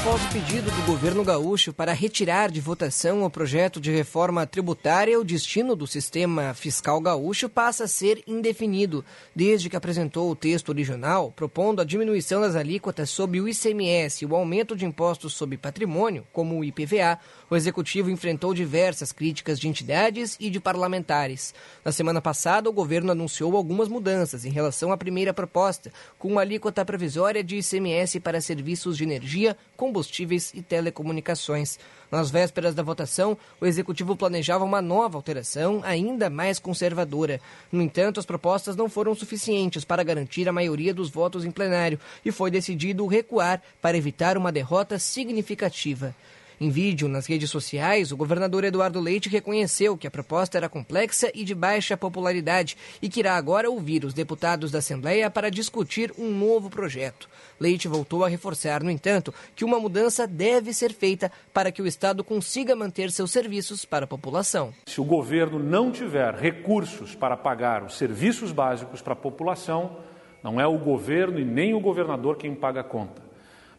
Após 0.00 0.22
o 0.22 0.28
pedido 0.28 0.70
do 0.70 0.86
governo 0.86 1.24
gaúcho 1.24 1.72
para 1.72 1.94
retirar 1.94 2.50
de 2.50 2.60
votação 2.60 3.24
o 3.24 3.30
projeto 3.30 3.80
de 3.80 3.90
reforma 3.90 4.46
tributária, 4.46 5.18
o 5.18 5.24
destino 5.24 5.74
do 5.74 5.86
sistema 5.86 6.52
fiscal 6.52 7.00
gaúcho 7.00 7.48
passa 7.48 7.84
a 7.84 7.88
ser 7.88 8.22
indefinido. 8.26 9.02
Desde 9.34 9.70
que 9.70 9.76
apresentou 9.76 10.30
o 10.30 10.36
texto 10.36 10.68
original, 10.68 11.32
propondo 11.34 11.80
a 11.80 11.84
diminuição 11.84 12.42
das 12.42 12.56
alíquotas 12.56 13.08
sobre 13.08 13.40
o 13.40 13.48
ICMS 13.48 14.22
e 14.22 14.26
o 14.26 14.36
aumento 14.36 14.76
de 14.76 14.84
impostos 14.84 15.32
sobre 15.32 15.56
patrimônio, 15.56 16.26
como 16.30 16.58
o 16.58 16.64
IPVA, 16.64 17.18
o 17.54 17.56
executivo 17.56 18.10
enfrentou 18.10 18.52
diversas 18.52 19.12
críticas 19.12 19.60
de 19.60 19.68
entidades 19.68 20.36
e 20.40 20.50
de 20.50 20.58
parlamentares. 20.58 21.54
Na 21.84 21.92
semana 21.92 22.20
passada, 22.20 22.68
o 22.68 22.72
governo 22.72 23.12
anunciou 23.12 23.56
algumas 23.56 23.86
mudanças 23.88 24.44
em 24.44 24.50
relação 24.50 24.90
à 24.90 24.96
primeira 24.96 25.32
proposta, 25.32 25.92
com 26.18 26.26
uma 26.26 26.40
alíquota 26.40 26.84
provisória 26.84 27.44
de 27.44 27.58
ICMS 27.58 28.18
para 28.18 28.40
serviços 28.40 28.96
de 28.96 29.04
energia, 29.04 29.56
combustíveis 29.76 30.52
e 30.52 30.62
telecomunicações. 30.62 31.78
Nas 32.10 32.30
vésperas 32.30 32.74
da 32.74 32.82
votação, 32.82 33.38
o 33.60 33.66
executivo 33.66 34.16
planejava 34.16 34.64
uma 34.64 34.82
nova 34.82 35.16
alteração, 35.16 35.80
ainda 35.84 36.28
mais 36.28 36.58
conservadora. 36.58 37.40
No 37.70 37.82
entanto, 37.82 38.18
as 38.18 38.26
propostas 38.26 38.74
não 38.74 38.88
foram 38.88 39.14
suficientes 39.14 39.84
para 39.84 40.02
garantir 40.02 40.48
a 40.48 40.52
maioria 40.52 40.92
dos 40.92 41.08
votos 41.08 41.44
em 41.44 41.50
plenário 41.50 42.00
e 42.24 42.32
foi 42.32 42.50
decidido 42.50 43.06
recuar 43.06 43.62
para 43.80 43.96
evitar 43.96 44.36
uma 44.36 44.50
derrota 44.50 44.98
significativa. 44.98 46.14
Em 46.60 46.70
vídeo 46.70 47.08
nas 47.08 47.26
redes 47.26 47.50
sociais, 47.50 48.12
o 48.12 48.16
governador 48.16 48.62
Eduardo 48.62 49.00
Leite 49.00 49.28
reconheceu 49.28 49.96
que 49.98 50.06
a 50.06 50.10
proposta 50.10 50.56
era 50.56 50.68
complexa 50.68 51.28
e 51.34 51.42
de 51.42 51.52
baixa 51.52 51.96
popularidade 51.96 52.76
e 53.02 53.08
que 53.08 53.18
irá 53.18 53.34
agora 53.34 53.68
ouvir 53.68 54.04
os 54.04 54.14
deputados 54.14 54.70
da 54.70 54.78
Assembleia 54.78 55.28
para 55.28 55.50
discutir 55.50 56.12
um 56.16 56.30
novo 56.30 56.70
projeto. 56.70 57.28
Leite 57.58 57.88
voltou 57.88 58.24
a 58.24 58.28
reforçar, 58.28 58.84
no 58.84 58.90
entanto, 58.90 59.34
que 59.56 59.64
uma 59.64 59.80
mudança 59.80 60.28
deve 60.28 60.72
ser 60.72 60.92
feita 60.92 61.30
para 61.52 61.72
que 61.72 61.82
o 61.82 61.86
Estado 61.88 62.22
consiga 62.22 62.76
manter 62.76 63.10
seus 63.10 63.32
serviços 63.32 63.84
para 63.84 64.04
a 64.04 64.08
população. 64.08 64.72
Se 64.86 65.00
o 65.00 65.04
governo 65.04 65.58
não 65.58 65.90
tiver 65.90 66.34
recursos 66.34 67.16
para 67.16 67.36
pagar 67.36 67.82
os 67.82 67.98
serviços 67.98 68.52
básicos 68.52 69.02
para 69.02 69.14
a 69.14 69.16
população, 69.16 69.96
não 70.40 70.60
é 70.60 70.66
o 70.66 70.78
governo 70.78 71.40
e 71.40 71.44
nem 71.44 71.74
o 71.74 71.80
governador 71.80 72.36
quem 72.36 72.54
paga 72.54 72.80
a 72.80 72.84
conta 72.84 73.33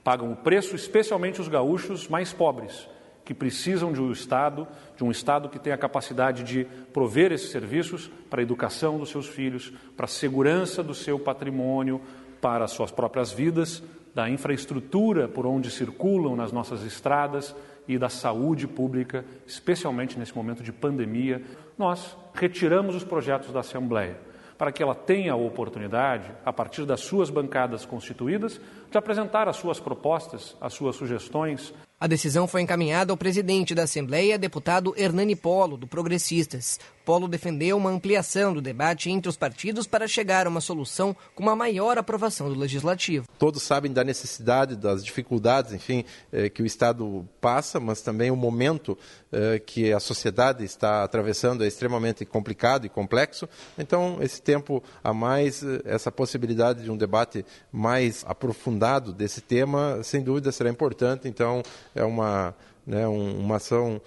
pagam 0.06 0.32
o 0.32 0.36
preço, 0.36 0.76
especialmente 0.76 1.42
os 1.42 1.48
gaúchos 1.48 2.08
mais 2.08 2.32
pobres, 2.32 2.88
que 3.26 3.34
precisam 3.34 3.92
de 3.92 4.00
um 4.00 4.12
Estado, 4.12 4.68
de 4.96 5.04
um 5.04 5.10
Estado 5.10 5.50
que 5.50 5.58
tenha 5.58 5.74
a 5.74 5.80
capacidade 5.80 6.44
de 6.44 6.64
prover 6.94 7.32
esses 7.32 7.50
serviços 7.50 8.12
para 8.30 8.40
a 8.40 8.44
educação 8.44 9.00
dos 9.00 9.10
seus 9.10 9.26
filhos, 9.26 9.74
para 9.98 10.06
a 10.06 10.08
segurança 10.08 10.84
do 10.84 10.94
seu 10.94 11.18
patrimônio, 11.18 12.00
para 12.40 12.66
as 12.66 12.72
suas 12.72 12.92
próprias 12.92 13.32
vidas, 13.32 13.82
da 14.14 14.30
infraestrutura 14.30 15.28
por 15.28 15.48
onde 15.48 15.72
circulam 15.72 16.36
nas 16.36 16.52
nossas 16.52 16.84
estradas 16.84 17.56
e 17.88 17.98
da 17.98 18.08
saúde 18.08 18.68
pública, 18.68 19.26
especialmente 19.48 20.20
nesse 20.20 20.36
momento 20.36 20.62
de 20.62 20.72
pandemia. 20.72 21.42
Nós 21.80 22.16
retiramos 22.32 22.96
os 22.96 23.04
projetos 23.04 23.52
da 23.52 23.62
Assembleia 23.62 24.16
para 24.58 24.72
que 24.72 24.82
ela 24.82 24.96
tenha 24.96 25.34
a 25.34 25.36
oportunidade, 25.36 26.32
a 26.46 26.54
partir 26.54 26.86
das 26.86 27.02
suas 27.02 27.30
bancadas 27.30 27.86
constituídas, 27.86 28.60
de 28.90 28.98
apresentar 28.98 29.48
as 29.48 29.58
suas 29.58 29.80
propostas, 29.80 30.56
as 30.62 30.74
suas 30.74 30.96
sugestões. 30.96 31.74
A 32.00 32.08
decisão 32.08 32.48
foi 32.48 32.62
encaminhada 32.62 33.12
ao 33.12 33.18
presidente 33.18 33.76
da 33.76 33.84
Assembleia, 33.84 34.38
deputado 34.38 34.94
Hernani 34.98 35.36
Polo, 35.36 35.78
do 35.78 35.88
Progressistas. 35.88 36.80
Polo 37.06 37.28
defendeu 37.28 37.78
uma 37.78 37.92
ampliação 37.92 38.52
do 38.52 38.62
debate 38.62 39.12
entre 39.12 39.30
os 39.30 39.38
partidos 39.38 39.86
para 39.86 40.08
chegar 40.08 40.48
a 40.48 40.50
uma 40.50 40.60
solução 40.60 41.16
com 41.36 41.44
uma 41.44 41.56
maior 41.56 42.00
aprovação 42.00 42.50
do 42.50 42.60
Legislativo. 42.60 43.28
Todos 43.38 43.62
sabem 43.62 43.94
da 43.94 44.04
necessidade, 44.04 44.76
das 44.76 45.06
dificuldades, 45.06 45.72
enfim, 45.72 46.04
eh, 46.34 46.50
que 46.50 46.64
o 46.64 46.66
Estado 46.66 47.28
passa, 47.40 47.80
mas 47.80 48.02
também 48.02 48.32
o 48.32 48.36
momento 48.36 48.98
eh, 49.32 49.60
que 49.60 49.94
a 49.94 50.00
sociedade 50.00 50.64
está 50.64 51.04
atravessando 51.04 51.64
é 51.64 51.68
extremamente 51.68 52.26
complicado 52.26 52.86
e 52.86 52.90
complexo. 52.90 53.48
Então, 53.78 54.18
esse 54.22 54.42
tempo 54.42 54.82
a 55.04 55.14
mais, 55.14 55.62
eh, 55.62 55.82
essa 55.86 56.12
possibilidade 56.12 56.84
de 56.84 56.90
um 56.90 56.98
debate 56.98 57.46
mais 57.72 58.26
aprofundado 58.28 59.14
desse 59.14 59.42
tema, 59.42 60.02
sem 60.02 60.24
dúvida 60.24 60.52
será 60.52 60.72
importante. 60.72 61.28
Então, 61.28 61.62
é 61.94 62.04
uma, 62.04 62.56
né, 62.86 63.08
uma 63.08 63.58
ação 63.58 64.02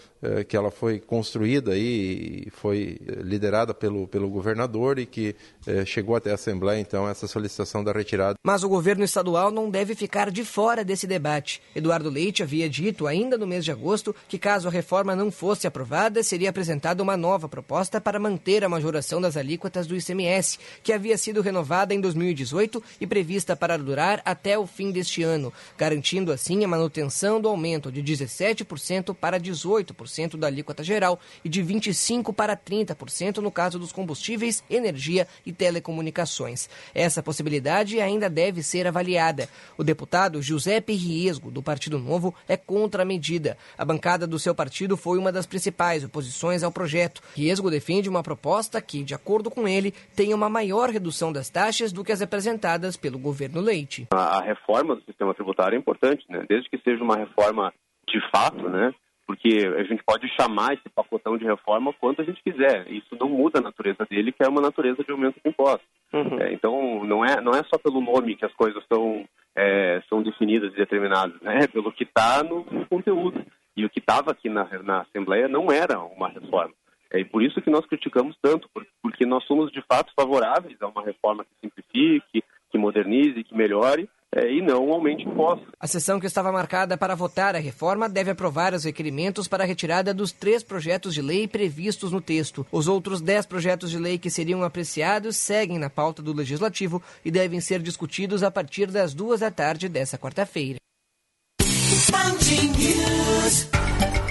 que 0.49 0.57
ela 0.57 0.71
foi 0.71 0.99
construída 0.99 1.77
e 1.77 2.49
foi 2.53 2.99
liderada 3.23 3.73
pelo, 3.73 4.09
pelo 4.09 4.29
governador 4.29 4.99
e 4.99 5.07
que 5.07 5.37
eh, 5.67 5.85
chegou 5.85 6.17
até 6.17 6.31
a 6.31 6.35
Assembleia, 6.35 6.81
então, 6.81 7.09
essa 7.09 7.27
solicitação 7.27 7.85
da 7.85 7.93
retirada. 7.93 8.35
Mas 8.45 8.65
o 8.65 8.69
governo 8.69 9.05
estadual 9.05 9.51
não 9.51 9.71
deve 9.71 9.95
ficar 9.95 10.31
de 10.31 10.45
fora 10.45 10.85
desse 10.85 11.07
debate. 11.07 11.63
Eduardo 11.75 12.11
Leite 12.11 12.43
havia 12.43 12.69
dito, 12.69 13.07
ainda 13.07 13.39
no 13.39 13.47
mês 13.47 13.65
de 13.65 13.71
agosto, 13.71 14.15
que 14.29 14.39
caso 14.39 14.67
a 14.67 14.71
reforma 14.71 15.15
não 15.15 15.31
fosse 15.31 15.67
aprovada, 15.67 16.23
seria 16.23 16.51
apresentada 16.51 17.03
uma 17.03 17.17
nova 17.17 17.49
proposta 17.49 18.01
para 18.01 18.19
manter 18.19 18.65
a 18.65 18.69
majoração 18.69 19.21
das 19.21 19.37
alíquotas 19.37 19.87
do 19.87 19.97
ICMS, 19.97 20.59
que 20.83 20.93
havia 20.93 21.17
sido 21.17 21.41
renovada 21.41 21.95
em 21.95 22.01
2018 22.01 22.83
e 23.01 23.07
prevista 23.07 23.55
para 23.55 23.77
durar 23.77 24.21
até 24.25 24.59
o 24.59 24.67
fim 24.67 24.91
deste 24.91 25.23
ano, 25.23 25.53
garantindo 25.77 26.33
assim 26.33 26.65
a 26.65 26.69
manutenção 26.69 27.41
do 27.41 27.49
aumento 27.49 27.93
de 27.93 28.03
17% 28.03 29.15
para 29.15 29.39
18% 29.39 30.08
da 30.37 30.47
alíquota 30.47 30.83
geral 30.83 31.19
e 31.45 31.49
de 31.49 31.63
25% 31.63 32.35
para 32.35 32.57
30% 32.57 33.39
no 33.39 33.51
caso 33.51 33.79
dos 33.79 33.93
combustíveis, 33.93 34.65
energia 34.69 35.27
e 35.45 35.53
telecomunicações. 35.53 36.69
Essa 36.95 37.23
possibilidade 37.23 38.01
ainda 38.01 38.29
deve 38.29 38.63
ser 38.63 38.87
avaliada. 38.87 39.49
O 39.77 39.85
deputado 39.85 40.41
Giuseppe 40.43 40.95
Riesgo, 40.95 41.51
do 41.51 41.63
Partido 41.63 41.99
Novo, 41.99 42.35
é 42.49 42.57
contra 42.57 43.03
a 43.03 43.07
medida. 43.07 43.57
A 43.77 43.85
bancada 43.85 44.27
do 44.27 44.39
seu 44.39 44.55
partido 44.55 44.97
foi 44.97 45.19
uma 45.19 45.33
das 45.33 45.47
principais 45.47 46.05
oposições 46.05 46.63
ao 46.63 46.73
projeto. 46.73 47.23
Riesgo 47.35 47.71
defende 47.71 48.09
uma 48.09 48.23
proposta 48.23 48.81
que, 48.81 49.03
de 49.03 49.15
acordo 49.15 49.51
com 49.51 49.69
ele, 49.69 49.93
tenha 50.15 50.35
uma 50.35 50.49
maior 50.49 50.91
redução 50.91 51.33
das 51.33 51.49
taxas 51.49 51.93
do 51.93 52.05
que 52.05 52.13
as 52.13 52.23
apresentadas 52.23 52.97
pelo 52.97 53.19
governo 53.19 53.61
Leite. 53.61 54.07
A, 54.13 54.41
reforma 54.43 54.97
do 54.97 55.05
sistema 55.05 55.35
tributário 55.35 55.77
é 55.77 55.79
importante, 55.79 56.25
né? 56.29 56.45
desde 56.49 56.69
que 56.71 56.79
seja 56.79 57.03
uma 57.03 57.17
reforma 57.17 57.73
de 58.09 58.21
fato, 58.31 58.69
né? 58.69 58.93
Porque 59.29 59.59
a 59.77 59.83
gente 59.83 60.03
pode 60.03 60.27
chamar 60.35 60.73
esse 60.73 60.89
pacotão 60.89 61.37
de 61.37 61.45
reforma 61.45 61.93
quanto 61.93 62.23
a 62.23 62.25
gente 62.25 62.43
quiser. 62.43 62.91
Isso 62.91 63.15
não 63.21 63.29
muda 63.29 63.59
a 63.59 63.63
natureza 63.63 64.07
dele, 64.09 64.33
que 64.33 64.43
é 64.43 64.49
uma 64.49 64.63
natureza 64.63 65.05
de 65.05 65.13
aumento 65.13 65.39
de 65.45 65.51
impostos. 65.51 65.87
Uhum. 66.15 66.41
É, 66.41 66.51
então, 66.55 67.05
não 67.05 67.23
é, 67.23 67.39
não 67.39 67.53
é 67.53 67.63
só 67.65 67.77
pelo 67.77 68.01
nome 68.01 68.37
que 68.37 68.47
as 68.47 68.55
coisas 68.55 68.83
são, 68.91 69.29
é, 69.55 70.03
são 70.09 70.23
definidas 70.23 70.73
e 70.73 70.77
determinadas, 70.77 71.39
né? 71.43 71.59
é 71.65 71.67
pelo 71.67 71.93
que 71.93 72.05
está 72.05 72.43
no, 72.43 72.65
no, 72.71 72.87
conteúdo. 72.87 73.45
E 73.77 73.85
o 73.85 73.91
que 73.91 73.99
estava 73.99 74.31
aqui 74.31 74.49
na, 74.49 74.67
na 74.83 75.03
Assembleia 75.03 75.47
não 75.47 75.71
era 75.71 76.01
uma 76.01 76.31
reforma. 76.31 76.73
É, 77.13 77.21
e 77.21 77.25
por 77.27 77.43
isso 77.43 77.61
que 77.61 77.69
nós 77.69 77.85
criticamos 77.85 78.35
tanto, 78.41 78.67
porque 79.03 79.27
nós 79.27 79.45
somos 79.45 79.71
de 79.71 79.83
fato 79.83 80.11
favoráveis 80.19 80.81
a 80.81 80.89
uma 80.89 81.05
reforma 81.05 81.45
que 81.45 81.51
simplifique, 81.61 82.43
que 82.71 82.79
modernize, 82.79 83.45
que 83.45 83.55
melhore, 83.55 84.09
é, 84.35 84.53
e 84.53 84.61
não 84.61 84.93
aumente 84.93 85.25
impostos. 85.25 85.69
A 85.81 85.87
sessão 85.87 86.21
que 86.21 86.27
estava 86.27 86.53
marcada 86.53 86.97
para 86.97 87.15
votar 87.15 87.55
a 87.57 87.59
reforma 87.59 88.09
deve 88.09 88.31
aprovar 88.31 88.75
os 88.75 88.85
requerimentos 88.85 89.49
para 89.49 89.65
a 89.65 89.67
retirada 89.67 90.13
dos 90.13 90.33
três 90.33 90.63
projetos 90.63 91.15
de 91.15 91.23
lei 91.23 91.49
previstos 91.49 92.13
no 92.13 92.21
texto. 92.21 92.67
Os 92.71 92.89
outros 92.89 93.21
dez 93.21 93.47
projetos 93.47 93.91
de 93.91 93.99
lei 93.99 94.19
que 94.19 94.31
seriam 94.31 94.63
apreciados 94.63 95.37
seguem 95.37 95.79
na 95.79 95.89
pauta 95.89 96.23
do 96.23 96.33
Legislativo 96.33 97.03
e 97.25 97.31
devem 97.31 97.61
ser 97.61 97.81
discutidos 97.81 98.43
a 98.43 98.51
partir 98.51 98.87
das 98.87 99.15
duas 99.15 99.41
da 99.41 99.51
tarde 99.51 99.89
dessa 99.89 100.19
quarta-feira. 100.19 100.79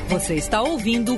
Você 0.09 0.35
está 0.35 0.61
ouvindo 0.61 1.17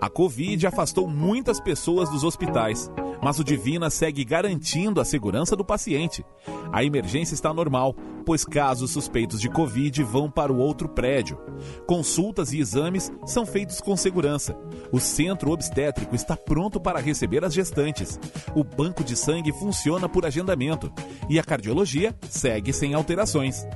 A 0.00 0.08
Covid 0.08 0.66
afastou 0.66 1.06
muitas 1.06 1.60
pessoas 1.60 2.08
dos 2.08 2.24
hospitais 2.24 2.90
mas 3.22 3.38
o 3.38 3.44
Divina 3.44 3.90
segue 3.90 4.24
garantindo 4.24 5.00
a 5.00 5.04
segurança 5.04 5.54
do 5.54 5.64
paciente. 5.64 6.24
A 6.72 6.82
emergência 6.82 7.34
está 7.34 7.52
normal, 7.52 7.94
pois 8.24 8.44
casos 8.44 8.90
suspeitos 8.90 9.40
de 9.40 9.48
Covid 9.48 10.02
vão 10.02 10.30
para 10.30 10.52
o 10.52 10.58
outro 10.58 10.88
prédio. 10.88 11.38
Consultas 11.86 12.52
e 12.52 12.58
exames 12.58 13.12
são 13.26 13.44
feitos 13.44 13.80
com 13.80 13.96
segurança. 13.96 14.56
O 14.90 14.98
centro 14.98 15.50
obstétrico 15.50 16.14
está 16.14 16.36
pronto 16.36 16.80
para 16.80 17.00
receber 17.00 17.44
as 17.44 17.52
gestantes. 17.52 18.18
O 18.54 18.64
banco 18.64 19.04
de 19.04 19.16
sangue 19.16 19.52
funciona 19.52 20.08
por 20.08 20.24
agendamento 20.24 20.92
e 21.28 21.38
a 21.38 21.44
cardiologia 21.44 22.16
segue 22.28 22.72
sem 22.72 22.94
alterações. 22.94 23.66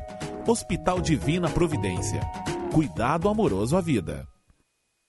Hospital 0.47 1.01
Divina 1.01 1.49
Providência. 1.49 2.21
Cuidado 2.73 3.29
amoroso 3.29 3.77
à 3.77 3.81
vida. 3.81 4.34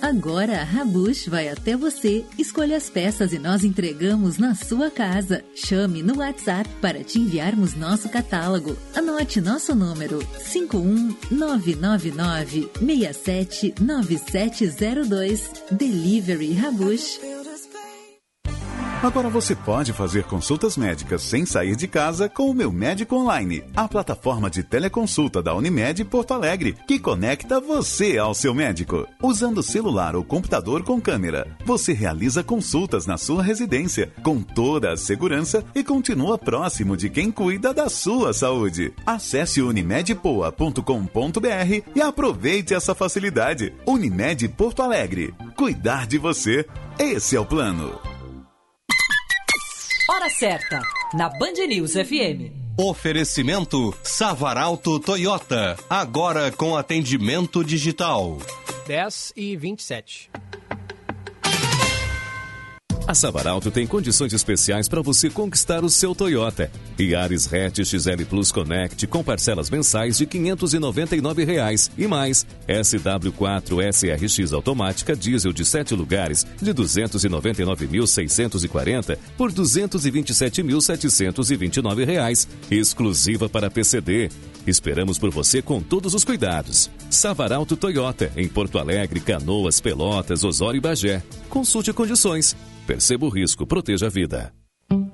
Agora 0.00 0.60
a 0.60 0.64
Rabush 0.64 1.28
vai 1.28 1.48
até 1.48 1.76
você, 1.76 2.24
escolha 2.38 2.76
as 2.76 2.88
peças 2.88 3.32
e 3.32 3.38
nós 3.38 3.64
entregamos 3.64 4.38
na 4.38 4.54
sua 4.54 4.88
casa. 4.90 5.42
Chame 5.54 6.02
no 6.02 6.18
WhatsApp 6.18 6.68
para 6.80 7.02
te 7.02 7.18
enviarmos 7.18 7.74
nosso 7.74 8.08
catálogo. 8.08 8.76
Anote 8.94 9.40
nosso 9.40 9.74
número 9.74 10.20
51999 10.52 12.70
679702. 12.80 15.50
Delivery 15.72 16.52
Rabush. 16.52 17.18
Agora 19.00 19.28
você 19.28 19.54
pode 19.54 19.92
fazer 19.92 20.24
consultas 20.24 20.76
médicas 20.76 21.22
sem 21.22 21.46
sair 21.46 21.76
de 21.76 21.86
casa 21.86 22.28
com 22.28 22.50
o 22.50 22.54
Meu 22.54 22.72
Médico 22.72 23.14
Online, 23.14 23.62
a 23.76 23.86
plataforma 23.86 24.50
de 24.50 24.64
teleconsulta 24.64 25.40
da 25.40 25.54
Unimed 25.54 26.04
Porto 26.04 26.34
Alegre, 26.34 26.74
que 26.84 26.98
conecta 26.98 27.60
você 27.60 28.18
ao 28.18 28.34
seu 28.34 28.52
médico. 28.52 29.06
Usando 29.22 29.62
celular 29.62 30.16
ou 30.16 30.24
computador 30.24 30.82
com 30.82 31.00
câmera, 31.00 31.46
você 31.64 31.92
realiza 31.92 32.42
consultas 32.42 33.06
na 33.06 33.16
sua 33.16 33.40
residência 33.40 34.12
com 34.24 34.42
toda 34.42 34.92
a 34.92 34.96
segurança 34.96 35.64
e 35.76 35.84
continua 35.84 36.36
próximo 36.36 36.96
de 36.96 37.08
quem 37.08 37.30
cuida 37.30 37.72
da 37.72 37.88
sua 37.88 38.32
saúde. 38.32 38.92
Acesse 39.06 39.62
unimedpoa.com.br 39.62 40.82
e 41.94 42.02
aproveite 42.02 42.74
essa 42.74 42.96
facilidade. 42.96 43.72
Unimed 43.86 44.48
Porto 44.48 44.82
Alegre. 44.82 45.32
Cuidar 45.56 46.04
de 46.04 46.18
você. 46.18 46.66
Esse 46.98 47.36
é 47.36 47.40
o 47.40 47.46
plano. 47.46 48.17
Hora 50.10 50.30
certa, 50.30 50.80
na 51.12 51.28
Band 51.28 51.66
News 51.68 51.92
FM. 51.92 52.50
Oferecimento 52.78 53.94
Savaralto 54.02 54.98
Toyota, 54.98 55.76
agora 55.90 56.50
com 56.50 56.74
atendimento 56.74 57.62
digital. 57.62 58.38
10 58.86 59.34
e 59.36 59.54
27. 59.54 60.30
A 63.08 63.14
Savaralto 63.14 63.70
tem 63.70 63.86
condições 63.86 64.34
especiais 64.34 64.86
para 64.86 65.00
você 65.00 65.30
conquistar 65.30 65.82
o 65.82 65.88
seu 65.88 66.14
Toyota. 66.14 66.70
Yaris 67.00 67.50
Hatch 67.50 67.82
XL 67.82 68.22
Plus 68.28 68.52
Connect 68.52 69.06
com 69.06 69.24
parcelas 69.24 69.70
mensais 69.70 70.18
de 70.18 70.26
599 70.26 71.42
reais 71.42 71.90
e 71.96 72.06
mais 72.06 72.46
SW4 72.68 73.80
SRX 73.94 74.52
automática 74.52 75.16
diesel 75.16 75.54
de 75.54 75.64
7 75.64 75.94
lugares 75.94 76.46
de 76.60 76.74
299.640 76.74 79.16
por 79.38 79.50
227.729 79.50 82.04
reais, 82.04 82.46
exclusiva 82.70 83.48
para 83.48 83.70
PCD. 83.70 84.28
Esperamos 84.66 85.18
por 85.18 85.30
você 85.30 85.62
com 85.62 85.80
todos 85.80 86.12
os 86.12 86.24
cuidados. 86.24 86.90
Savaralto 87.08 87.74
Toyota, 87.74 88.30
em 88.36 88.46
Porto 88.46 88.78
Alegre, 88.78 89.18
Canoas, 89.18 89.80
Pelotas, 89.80 90.44
Osório 90.44 90.76
e 90.76 90.82
Bagé. 90.82 91.22
Consulte 91.48 91.90
condições. 91.94 92.54
Perceba 92.88 93.26
o 93.26 93.28
risco, 93.28 93.66
proteja 93.66 94.06
a 94.06 94.08
vida. 94.08 94.57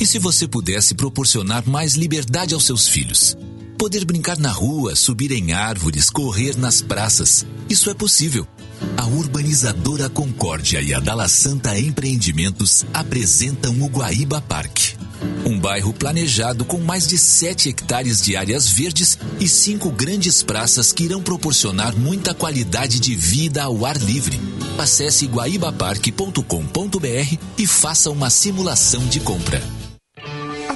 E 0.00 0.06
se 0.06 0.20
você 0.20 0.46
pudesse 0.46 0.94
proporcionar 0.94 1.68
mais 1.68 1.94
liberdade 1.94 2.54
aos 2.54 2.64
seus 2.64 2.86
filhos? 2.86 3.36
Poder 3.76 4.04
brincar 4.04 4.38
na 4.38 4.52
rua, 4.52 4.94
subir 4.94 5.32
em 5.32 5.52
árvores, 5.52 6.08
correr 6.08 6.56
nas 6.56 6.80
praças. 6.80 7.44
Isso 7.68 7.90
é 7.90 7.94
possível. 7.94 8.46
A 8.96 9.06
urbanizadora 9.06 10.08
Concórdia 10.08 10.80
e 10.80 10.94
a 10.94 11.00
Dala 11.00 11.26
Santa 11.26 11.76
Empreendimentos 11.76 12.86
apresentam 12.94 13.82
o 13.82 13.88
Guaíba 13.88 14.40
Parque. 14.40 14.96
Um 15.44 15.58
bairro 15.58 15.92
planejado 15.92 16.64
com 16.64 16.78
mais 16.78 17.08
de 17.08 17.18
7 17.18 17.68
hectares 17.68 18.22
de 18.22 18.36
áreas 18.36 18.68
verdes 18.68 19.18
e 19.40 19.48
cinco 19.48 19.90
grandes 19.90 20.44
praças 20.44 20.92
que 20.92 21.02
irão 21.02 21.20
proporcionar 21.20 21.96
muita 21.96 22.32
qualidade 22.32 23.00
de 23.00 23.16
vida 23.16 23.64
ao 23.64 23.84
ar 23.84 23.96
livre. 23.96 24.40
Acesse 24.78 25.26
guaibaparque.com.br 25.26 27.36
e 27.58 27.66
faça 27.66 28.12
uma 28.12 28.30
simulação 28.30 29.04
de 29.08 29.18
compra. 29.18 29.60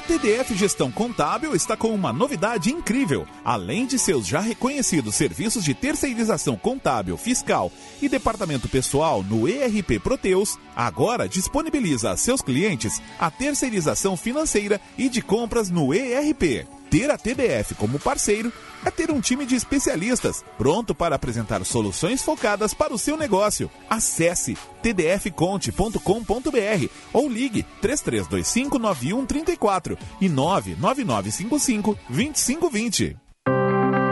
TDF 0.07 0.53
Gestão 0.53 0.91
Contábil 0.91 1.55
está 1.55 1.77
com 1.77 1.87
uma 1.89 2.11
novidade 2.11 2.69
incrível. 2.69 3.25
Além 3.43 3.85
de 3.85 3.97
seus 3.97 4.27
já 4.27 4.41
reconhecidos 4.41 5.15
serviços 5.15 5.63
de 5.63 5.73
terceirização 5.73 6.57
contábil, 6.57 7.15
fiscal 7.15 7.71
e 8.01 8.09
departamento 8.09 8.67
pessoal 8.67 9.23
no 9.23 9.47
ERP 9.47 10.01
Proteus, 10.03 10.59
agora 10.75 11.27
disponibiliza 11.27 12.11
a 12.11 12.17
seus 12.17 12.41
clientes 12.41 13.01
a 13.17 13.31
terceirização 13.31 14.17
financeira 14.17 14.79
e 14.97 15.07
de 15.07 15.21
compras 15.21 15.69
no 15.69 15.93
ERP. 15.93 16.67
Ter 16.93 17.09
a 17.09 17.17
TDF 17.17 17.73
como 17.73 17.97
parceiro 17.97 18.53
é 18.85 18.91
ter 18.91 19.09
um 19.09 19.19
time 19.19 19.47
de 19.47 19.55
especialistas 19.55 20.45
pronto 20.59 20.93
para 20.93 21.15
apresentar 21.15 21.65
soluções 21.65 22.21
focadas 22.21 22.71
para 22.71 22.93
o 22.93 22.99
seu 22.99 23.17
negócio. 23.17 23.67
Acesse 23.89 24.55
tdfconte.com.br 24.83 25.97
ou 27.11 27.27
ligue 27.27 27.63
3325 27.81 28.77
9134 28.77 29.97
e 30.21 30.29
99955 30.29 31.97
2520. 32.09 33.22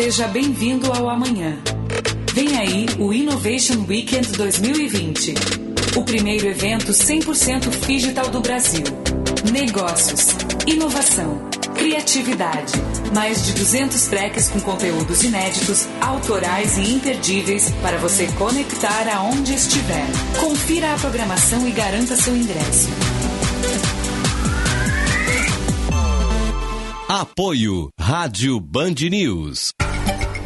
Seja 0.00 0.28
bem-vindo 0.28 0.92
ao 0.92 1.10
amanhã. 1.10 1.58
Vem 2.32 2.56
aí 2.56 2.86
o 3.00 3.12
Innovation 3.12 3.84
Weekend 3.84 4.30
2020. 4.30 5.34
O 5.96 6.04
primeiro 6.04 6.46
evento 6.46 6.92
100% 6.92 7.84
digital 7.84 8.28
do 8.28 8.40
Brasil. 8.40 8.84
Negócios, 9.52 10.36
inovação, 10.68 11.50
criatividade. 11.74 12.74
Mais 13.12 13.44
de 13.44 13.54
200 13.54 14.06
tracks 14.06 14.48
com 14.50 14.60
conteúdos 14.60 15.24
inéditos, 15.24 15.88
autorais 16.00 16.78
e 16.78 16.94
imperdíveis 16.94 17.68
para 17.82 17.98
você 17.98 18.28
conectar 18.38 19.08
aonde 19.12 19.52
estiver. 19.52 20.06
Confira 20.38 20.94
a 20.94 20.96
programação 20.96 21.66
e 21.66 21.72
garanta 21.72 22.14
seu 22.14 22.36
ingresso. 22.36 22.88
Apoio 27.08 27.88
Rádio 27.98 28.60
Band 28.60 28.94
News. 29.10 29.72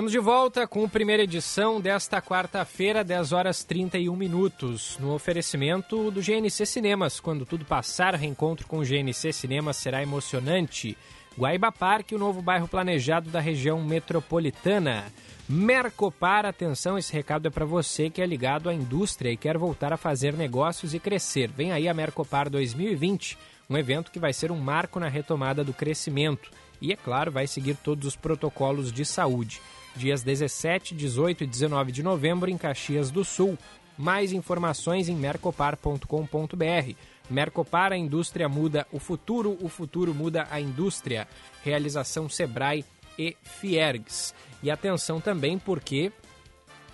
Estamos 0.00 0.12
de 0.12 0.18
volta 0.18 0.66
com 0.66 0.82
a 0.82 0.88
primeira 0.88 1.24
edição 1.24 1.78
desta 1.78 2.22
quarta-feira, 2.22 3.04
10 3.04 3.32
horas 3.32 3.62
31 3.62 4.16
minutos, 4.16 4.96
no 4.98 5.12
oferecimento 5.12 6.10
do 6.10 6.22
GNC 6.22 6.64
Cinemas. 6.64 7.20
Quando 7.20 7.44
tudo 7.44 7.66
passar, 7.66 8.14
reencontro 8.14 8.66
com 8.66 8.78
o 8.78 8.82
GNC 8.82 9.30
Cinemas 9.30 9.76
será 9.76 10.02
emocionante. 10.02 10.96
Guaíba 11.38 11.70
Parque, 11.70 12.14
o 12.14 12.18
novo 12.18 12.40
bairro 12.40 12.66
planejado 12.66 13.28
da 13.28 13.40
região 13.40 13.84
metropolitana. 13.84 15.04
Mercopar, 15.46 16.46
atenção, 16.46 16.96
esse 16.96 17.12
recado 17.12 17.48
é 17.48 17.50
para 17.50 17.66
você 17.66 18.08
que 18.08 18.22
é 18.22 18.26
ligado 18.26 18.70
à 18.70 18.74
indústria 18.74 19.30
e 19.30 19.36
quer 19.36 19.58
voltar 19.58 19.92
a 19.92 19.98
fazer 19.98 20.32
negócios 20.32 20.94
e 20.94 20.98
crescer. 20.98 21.50
Vem 21.50 21.72
aí 21.72 21.86
a 21.86 21.92
Mercopar 21.92 22.48
2020, 22.48 23.36
um 23.68 23.76
evento 23.76 24.10
que 24.10 24.18
vai 24.18 24.32
ser 24.32 24.50
um 24.50 24.58
marco 24.58 24.98
na 24.98 25.08
retomada 25.08 25.62
do 25.62 25.74
crescimento 25.74 26.50
e, 26.80 26.90
é 26.90 26.96
claro, 26.96 27.30
vai 27.30 27.46
seguir 27.46 27.76
todos 27.76 28.06
os 28.06 28.16
protocolos 28.16 28.90
de 28.90 29.04
saúde 29.04 29.60
dias 29.96 30.22
17, 30.22 30.94
18 30.94 31.44
e 31.44 31.46
19 31.46 31.92
de 31.92 32.02
novembro 32.02 32.50
em 32.50 32.58
Caxias 32.58 33.10
do 33.10 33.24
Sul. 33.24 33.58
Mais 33.96 34.32
informações 34.32 35.08
em 35.08 35.14
mercopar.com.br. 35.14 36.94
Mercopar, 37.28 37.92
a 37.92 37.96
indústria 37.96 38.48
muda 38.48 38.86
o 38.90 38.98
futuro, 38.98 39.56
o 39.60 39.68
futuro 39.68 40.14
muda 40.14 40.46
a 40.50 40.60
indústria. 40.60 41.28
Realização 41.62 42.28
Sebrae 42.28 42.84
e 43.18 43.36
Fiergs. 43.42 44.34
E 44.62 44.70
atenção 44.70 45.20
também 45.20 45.58
porque 45.58 46.12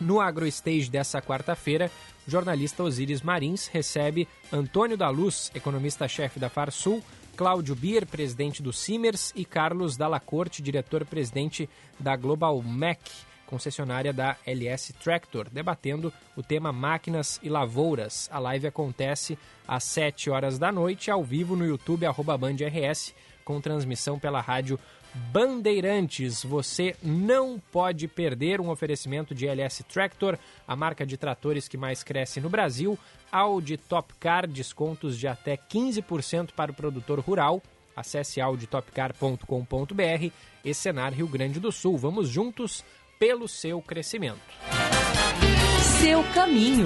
no 0.00 0.20
AgroStage 0.20 0.90
dessa 0.90 1.22
quarta-feira, 1.22 1.90
jornalista 2.26 2.82
Osíris 2.82 3.22
Marins 3.22 3.66
recebe 3.68 4.28
Antônio 4.52 4.96
da 4.96 5.08
Luz, 5.08 5.50
economista-chefe 5.54 6.38
da 6.38 6.48
Farsul, 6.48 7.02
Cláudio 7.36 7.76
Bier, 7.76 8.06
presidente 8.06 8.62
do 8.62 8.72
Simers, 8.72 9.30
e 9.36 9.44
Carlos 9.44 9.94
Dalacorte, 9.94 10.62
diretor-presidente 10.62 11.68
da 12.00 12.16
Global 12.16 12.62
Mac, 12.62 12.98
concessionária 13.46 14.10
da 14.10 14.38
LS 14.46 14.94
Tractor, 14.94 15.50
debatendo 15.50 16.10
o 16.34 16.42
tema 16.42 16.72
máquinas 16.72 17.38
e 17.42 17.50
lavouras. 17.50 18.26
A 18.32 18.38
live 18.38 18.68
acontece 18.68 19.38
às 19.68 19.84
7 19.84 20.30
horas 20.30 20.58
da 20.58 20.72
noite, 20.72 21.10
ao 21.10 21.22
vivo 21.22 21.54
no 21.54 21.66
YouTube, 21.66 22.06
arroba 22.06 22.38
Band 22.38 22.56
RS, 22.56 23.14
com 23.44 23.60
transmissão 23.60 24.18
pela 24.18 24.40
rádio 24.40 24.78
Bandeirantes. 25.32 26.42
Você 26.44 26.94
não 27.02 27.60
pode 27.72 28.06
perder 28.08 28.60
um 28.60 28.70
oferecimento 28.70 29.34
de 29.34 29.46
LS 29.46 29.82
Tractor, 29.84 30.38
a 30.66 30.76
marca 30.76 31.06
de 31.06 31.16
tratores 31.16 31.68
que 31.68 31.76
mais 31.76 32.02
cresce 32.02 32.40
no 32.40 32.48
Brasil. 32.48 32.98
Audi 33.30 33.76
Top 33.76 34.14
Car, 34.20 34.46
descontos 34.46 35.18
de 35.18 35.26
até 35.26 35.56
15% 35.56 36.52
para 36.52 36.70
o 36.70 36.74
produtor 36.74 37.18
rural. 37.20 37.62
Acesse 37.94 38.40
auditopcar.com.br 38.40 40.32
e 40.64 40.74
Senar 40.74 41.12
Rio 41.14 41.28
Grande 41.28 41.58
do 41.58 41.72
Sul. 41.72 41.96
Vamos 41.96 42.28
juntos 42.28 42.84
pelo 43.18 43.48
seu 43.48 43.80
crescimento. 43.80 44.40
Seu 46.00 46.22
caminho. 46.34 46.84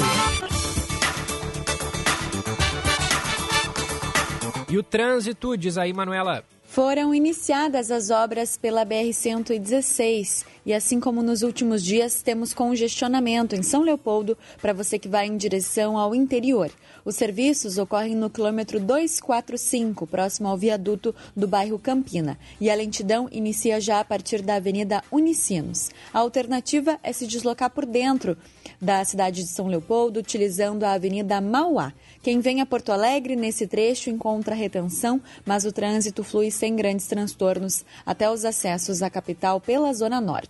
E 4.68 4.78
o 4.78 4.84
trânsito, 4.84 5.56
diz 5.56 5.76
aí, 5.76 5.92
Manuela. 5.92 6.44
Foram 6.70 7.12
iniciadas 7.12 7.90
as 7.90 8.10
obras 8.10 8.56
pela 8.56 8.86
BR-116 8.86 10.44
e, 10.64 10.72
assim 10.74 11.00
como 11.00 11.22
nos 11.22 11.42
últimos 11.42 11.84
dias, 11.84 12.22
temos 12.22 12.52
congestionamento 12.52 13.54
em 13.54 13.62
São 13.62 13.82
Leopoldo 13.82 14.36
para 14.60 14.72
você 14.72 14.98
que 14.98 15.08
vai 15.08 15.26
em 15.26 15.36
direção 15.36 15.96
ao 15.96 16.14
interior. 16.14 16.70
Os 17.04 17.16
serviços 17.16 17.78
ocorrem 17.78 18.14
no 18.14 18.30
quilômetro 18.30 18.78
245, 18.78 20.06
próximo 20.06 20.48
ao 20.48 20.56
viaduto 20.56 21.14
do 21.34 21.48
bairro 21.48 21.78
Campina, 21.78 22.38
e 22.60 22.70
a 22.70 22.74
lentidão 22.74 23.28
inicia 23.32 23.80
já 23.80 24.00
a 24.00 24.04
partir 24.04 24.42
da 24.42 24.56
Avenida 24.56 25.02
Unicinos. 25.10 25.90
A 26.12 26.18
alternativa 26.18 26.98
é 27.02 27.12
se 27.12 27.26
deslocar 27.26 27.70
por 27.70 27.86
dentro 27.86 28.36
da 28.80 29.04
cidade 29.04 29.42
de 29.42 29.48
São 29.48 29.66
Leopoldo, 29.66 30.20
utilizando 30.20 30.84
a 30.84 30.92
Avenida 30.92 31.40
Mauá. 31.40 31.92
Quem 32.22 32.40
vem 32.40 32.60
a 32.60 32.66
Porto 32.66 32.92
Alegre 32.92 33.36
nesse 33.36 33.66
trecho 33.66 34.10
encontra 34.10 34.54
retenção, 34.54 35.20
mas 35.44 35.64
o 35.64 35.72
trânsito 35.72 36.24
flui 36.24 36.50
sem 36.50 36.74
grandes 36.76 37.06
transtornos 37.06 37.84
até 38.04 38.30
os 38.30 38.44
acessos 38.44 39.02
à 39.02 39.10
capital 39.10 39.60
pela 39.60 39.92
Zona 39.92 40.20
Norte. 40.20 40.49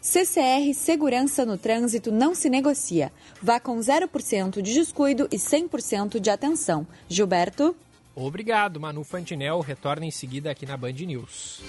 CCR 0.00 0.72
Segurança 0.74 1.44
no 1.44 1.58
Trânsito 1.58 2.10
não 2.10 2.34
se 2.34 2.48
negocia. 2.48 3.12
Vá 3.42 3.60
com 3.60 3.78
0% 3.78 4.62
de 4.62 4.72
descuido 4.72 5.28
e 5.30 5.36
100% 5.36 6.18
de 6.18 6.30
atenção. 6.30 6.86
Gilberto? 7.08 7.76
Obrigado, 8.14 8.80
Manu 8.80 9.04
Fantinel. 9.04 9.60
Retorna 9.60 10.06
em 10.06 10.10
seguida 10.10 10.50
aqui 10.50 10.64
na 10.64 10.76
Band 10.76 10.92
News. 10.92 11.62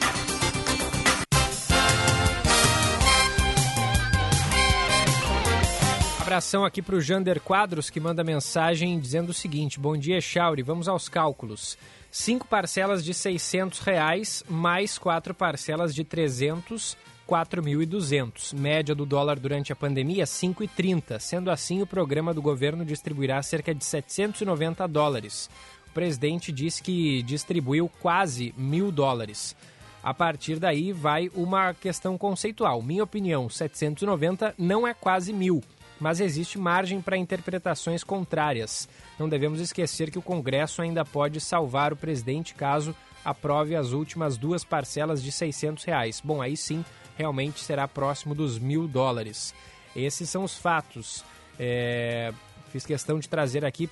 Abração 6.21 6.63
aqui 6.63 6.81
para 6.81 6.95
o 6.95 7.01
Jander 7.01 7.41
Quadros, 7.41 7.89
que 7.89 7.99
manda 7.99 8.23
mensagem 8.23 8.97
dizendo 8.97 9.31
o 9.31 9.33
seguinte: 9.33 9.77
Bom 9.77 9.97
dia, 9.97 10.21
Chauri. 10.21 10.63
Vamos 10.63 10.87
aos 10.87 11.09
cálculos. 11.09 11.77
Cinco 12.09 12.47
parcelas 12.47 13.03
de 13.03 13.13
600 13.13 13.79
reais, 13.79 14.43
mais 14.47 14.97
quatro 14.97 15.33
parcelas 15.33 15.93
de 15.93 16.05
300, 16.05 16.95
4.200. 17.27 18.53
Média 18.53 18.93
do 18.93 19.05
dólar 19.05 19.39
durante 19.39 19.71
a 19.71 19.75
pandemia, 19.75 20.25
5,30. 20.25 21.19
Sendo 21.19 21.49
assim, 21.49 21.81
o 21.81 21.87
programa 21.87 22.33
do 22.33 22.41
governo 22.41 22.85
distribuirá 22.85 23.41
cerca 23.41 23.73
de 23.73 23.83
790 23.83 24.87
dólares. 24.87 25.49
O 25.87 25.91
presidente 25.93 26.51
disse 26.51 26.81
que 26.81 27.21
distribuiu 27.23 27.89
quase 27.99 28.53
mil 28.57 28.91
dólares. 28.91 29.55
A 30.03 30.13
partir 30.13 30.59
daí, 30.59 30.91
vai 30.91 31.29
uma 31.35 31.73
questão 31.73 32.17
conceitual. 32.17 32.81
Minha 32.81 33.03
opinião, 33.03 33.49
790 33.49 34.55
não 34.57 34.87
é 34.87 34.93
quase 34.93 35.31
mil 35.31 35.61
mas 36.01 36.19
existe 36.19 36.57
margem 36.57 36.99
para 36.99 37.15
interpretações 37.15 38.03
contrárias. 38.03 38.89
Não 39.19 39.29
devemos 39.29 39.61
esquecer 39.61 40.09
que 40.09 40.17
o 40.17 40.21
Congresso 40.21 40.81
ainda 40.81 41.05
pode 41.05 41.39
salvar 41.39 41.93
o 41.93 41.95
presidente 41.95 42.55
caso 42.55 42.95
aprove 43.23 43.75
as 43.75 43.91
últimas 43.91 44.37
duas 44.37 44.63
parcelas 44.63 45.21
de 45.21 45.31
600 45.31 45.83
reais. 45.83 46.21
Bom, 46.23 46.41
aí 46.41 46.57
sim, 46.57 46.83
realmente 47.17 47.59
será 47.59 47.87
próximo 47.87 48.33
dos 48.33 48.57
mil 48.57 48.87
dólares. 48.87 49.53
Esses 49.95 50.29
são 50.29 50.43
os 50.43 50.57
fatos. 50.57 51.23
É, 51.59 52.33
fiz 52.71 52.85
questão 52.85 53.19
de 53.19 53.27
trazer 53.27 53.65
aqui 53.65 53.89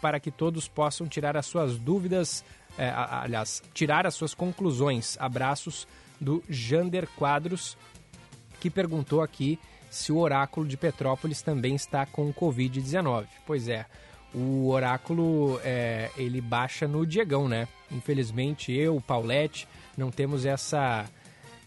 para 0.00 0.18
que 0.18 0.30
todos 0.30 0.66
possam 0.66 1.06
tirar 1.06 1.36
as 1.36 1.46
suas 1.46 1.78
dúvidas, 1.78 2.44
é, 2.78 2.90
aliás, 2.90 3.62
tirar 3.72 4.06
as 4.06 4.14
suas 4.14 4.34
conclusões. 4.34 5.16
Abraços 5.20 5.86
do 6.20 6.42
Jander 6.48 7.06
Quadros, 7.16 7.76
que 8.60 8.70
perguntou 8.70 9.20
aqui 9.20 9.58
se 9.90 10.10
o 10.10 10.18
oráculo 10.18 10.66
de 10.66 10.76
Petrópolis 10.76 11.42
também 11.42 11.74
está 11.74 12.04
com 12.04 12.32
Covid-19. 12.32 13.26
Pois 13.46 13.68
é, 13.68 13.86
o 14.34 14.68
oráculo 14.68 15.60
é, 15.62 16.10
ele 16.16 16.40
baixa 16.40 16.88
no 16.88 17.06
Diegão, 17.06 17.48
né? 17.48 17.68
Infelizmente 17.90 18.72
eu, 18.72 19.00
Paulette, 19.00 19.68
não 19.96 20.10
temos 20.10 20.44
essa 20.44 21.04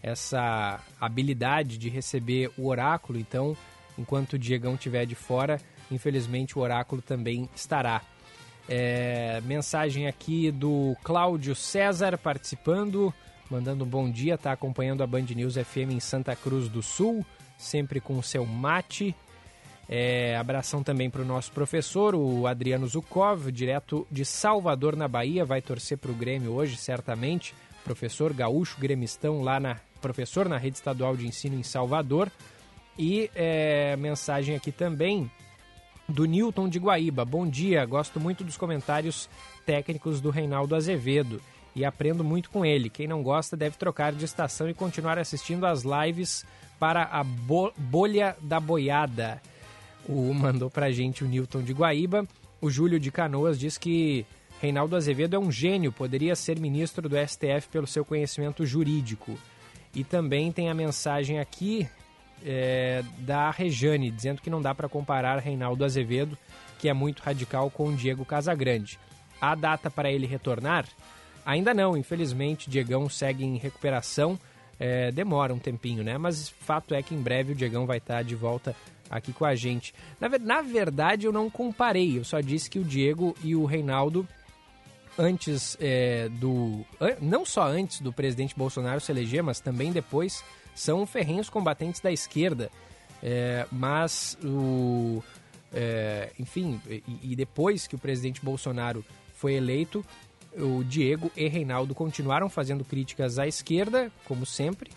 essa 0.00 0.78
habilidade 1.00 1.76
de 1.76 1.88
receber 1.88 2.52
o 2.56 2.68
oráculo, 2.68 3.18
então 3.18 3.56
enquanto 3.98 4.34
o 4.34 4.38
Diegão 4.38 4.74
estiver 4.74 5.04
de 5.04 5.16
fora, 5.16 5.60
infelizmente 5.90 6.56
o 6.56 6.62
oráculo 6.62 7.02
também 7.02 7.48
estará. 7.54 8.02
É, 8.68 9.40
mensagem 9.44 10.06
aqui 10.06 10.52
do 10.52 10.94
Cláudio 11.02 11.54
César 11.54 12.16
participando, 12.18 13.12
mandando 13.50 13.84
um 13.84 13.88
bom 13.88 14.08
dia, 14.08 14.34
está 14.34 14.52
acompanhando 14.52 15.02
a 15.02 15.06
Band 15.06 15.26
News 15.34 15.54
FM 15.54 15.92
em 15.92 16.00
Santa 16.00 16.36
Cruz 16.36 16.68
do 16.68 16.82
Sul 16.82 17.24
sempre 17.58 18.00
com 18.00 18.16
o 18.16 18.22
seu 18.22 18.46
mate. 18.46 19.14
É, 19.88 20.36
abração 20.36 20.82
também 20.82 21.08
para 21.08 21.22
o 21.22 21.24
nosso 21.24 21.50
professor, 21.52 22.14
o 22.14 22.46
Adriano 22.46 22.86
Zukov, 22.86 23.50
direto 23.50 24.06
de 24.10 24.22
Salvador, 24.22 24.94
na 24.94 25.08
Bahia, 25.08 25.46
vai 25.46 25.62
torcer 25.62 25.96
para 25.96 26.10
o 26.10 26.14
Grêmio 26.14 26.52
hoje, 26.52 26.76
certamente. 26.76 27.54
Professor 27.84 28.32
gaúcho, 28.34 28.78
gremistão 28.78 29.40
lá 29.42 29.58
na. 29.58 29.76
Professor 30.00 30.48
na 30.48 30.58
rede 30.58 30.76
estadual 30.76 31.16
de 31.16 31.26
ensino 31.26 31.58
em 31.58 31.62
Salvador. 31.62 32.30
E 32.96 33.30
é, 33.34 33.96
mensagem 33.96 34.54
aqui 34.54 34.70
também 34.70 35.30
do 36.08 36.24
Newton 36.24 36.68
de 36.68 36.78
Guaíba. 36.78 37.24
Bom 37.24 37.46
dia, 37.48 37.84
gosto 37.84 38.20
muito 38.20 38.44
dos 38.44 38.56
comentários 38.56 39.28
técnicos 39.66 40.20
do 40.20 40.30
Reinaldo 40.30 40.76
Azevedo 40.76 41.40
e 41.74 41.84
aprendo 41.84 42.22
muito 42.22 42.50
com 42.50 42.64
ele. 42.64 42.90
Quem 42.90 43.06
não 43.06 43.22
gosta 43.22 43.56
deve 43.56 43.76
trocar 43.76 44.12
de 44.12 44.24
estação 44.24 44.68
e 44.68 44.74
continuar 44.74 45.18
assistindo 45.18 45.66
as 45.66 45.82
lives 45.82 46.44
para 46.78 47.04
a 47.04 47.24
bo 47.24 47.72
bolha 47.76 48.36
da 48.40 48.60
boiada. 48.60 49.40
O 50.06 50.32
mandou 50.34 50.70
pra 50.70 50.90
gente 50.90 51.24
o 51.24 51.28
Newton 51.28 51.62
de 51.62 51.72
Guaíba. 51.72 52.26
O 52.60 52.70
Júlio 52.70 52.98
de 52.98 53.10
Canoas 53.10 53.58
diz 53.58 53.78
que 53.78 54.26
Reinaldo 54.60 54.96
Azevedo 54.96 55.36
é 55.36 55.38
um 55.38 55.52
gênio, 55.52 55.92
poderia 55.92 56.34
ser 56.34 56.58
ministro 56.58 57.08
do 57.08 57.16
STF 57.16 57.68
pelo 57.70 57.86
seu 57.86 58.04
conhecimento 58.04 58.66
jurídico. 58.66 59.38
E 59.94 60.02
também 60.02 60.50
tem 60.50 60.68
a 60.68 60.74
mensagem 60.74 61.38
aqui 61.38 61.88
é, 62.44 63.02
da 63.18 63.50
Rejane, 63.50 64.10
dizendo 64.10 64.42
que 64.42 64.50
não 64.50 64.60
dá 64.60 64.74
para 64.74 64.88
comparar 64.88 65.38
Reinaldo 65.38 65.84
Azevedo, 65.84 66.36
que 66.78 66.88
é 66.88 66.92
muito 66.92 67.20
radical, 67.20 67.70
com 67.70 67.94
Diego 67.94 68.24
Casagrande. 68.24 68.98
A 69.40 69.54
data 69.54 69.90
para 69.90 70.10
ele 70.10 70.26
retornar? 70.26 70.86
Ainda 71.46 71.72
não, 71.72 71.96
infelizmente. 71.96 72.68
Diegão 72.68 73.08
segue 73.08 73.44
em 73.44 73.56
recuperação. 73.56 74.38
É, 74.78 75.10
demora 75.10 75.54
um 75.54 75.58
tempinho, 75.58 76.04
né? 76.04 76.18
Mas 76.18 76.48
fato 76.48 76.94
é 76.94 77.02
que 77.02 77.14
em 77.14 77.20
breve 77.20 77.52
o 77.52 77.54
Diegão 77.54 77.86
vai 77.86 77.98
estar 77.98 78.22
de 78.22 78.34
volta 78.34 78.76
aqui 79.10 79.32
com 79.32 79.44
a 79.44 79.54
gente. 79.54 79.94
Na, 80.20 80.28
na 80.38 80.62
verdade, 80.62 81.26
eu 81.26 81.32
não 81.32 81.48
comparei, 81.48 82.18
eu 82.18 82.24
só 82.24 82.40
disse 82.40 82.68
que 82.68 82.78
o 82.78 82.84
Diego 82.84 83.34
e 83.42 83.54
o 83.54 83.64
Reinaldo 83.64 84.26
antes 85.18 85.76
é, 85.80 86.28
do. 86.28 86.84
Não 87.20 87.44
só 87.44 87.66
antes 87.66 88.00
do 88.00 88.12
presidente 88.12 88.54
Bolsonaro 88.56 89.00
se 89.00 89.10
eleger, 89.10 89.42
mas 89.42 89.58
também 89.58 89.90
depois, 89.90 90.44
são 90.74 91.04
ferrenhos 91.04 91.50
combatentes 91.50 92.00
da 92.00 92.12
esquerda. 92.12 92.70
É, 93.22 93.66
mas 93.72 94.38
o. 94.44 95.22
É, 95.72 96.30
enfim, 96.38 96.80
e, 96.88 97.02
e, 97.22 97.36
depois 97.36 97.86
que 97.86 97.94
o 97.94 97.98
presidente 97.98 98.42
Bolsonaro 98.42 99.04
foi 99.34 99.54
eleito, 99.54 100.04
o 100.56 100.82
Diego 100.82 101.30
e 101.36 101.46
Reinaldo 101.46 101.94
continuaram 101.94 102.48
fazendo 102.48 102.84
críticas 102.84 103.38
à 103.38 103.46
esquerda, 103.46 104.10
como 104.24 104.46
sempre, 104.46 104.90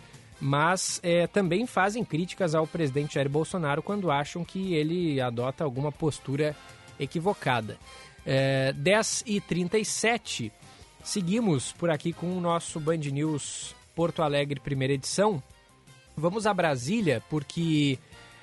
mas 0.44 0.98
é, 1.04 1.28
também 1.28 1.66
fazem 1.68 2.04
críticas 2.04 2.52
ao 2.52 2.66
presidente 2.66 3.14
Jair 3.14 3.28
Bolsonaro 3.28 3.80
quando 3.80 4.10
acham 4.10 4.44
que 4.44 4.74
ele 4.74 5.20
adota 5.20 5.62
alguma 5.62 5.92
postura 5.92 6.56
equivocada. 6.98 7.78
É, 8.26 8.72
10 8.72 9.22
e 9.24 9.40
37 9.40 10.52
seguimos 11.04 11.70
por 11.70 11.90
aqui 11.90 12.12
com 12.12 12.36
o 12.36 12.40
nosso 12.40 12.80
Band 12.80 12.96
News 12.96 13.76
Porto 13.94 14.20
Alegre, 14.20 14.58
primeira 14.58 14.94
edição. 14.94 15.40
Vamos 16.16 16.44
a 16.44 16.52
Brasília, 16.52 17.22
porque 17.30 17.96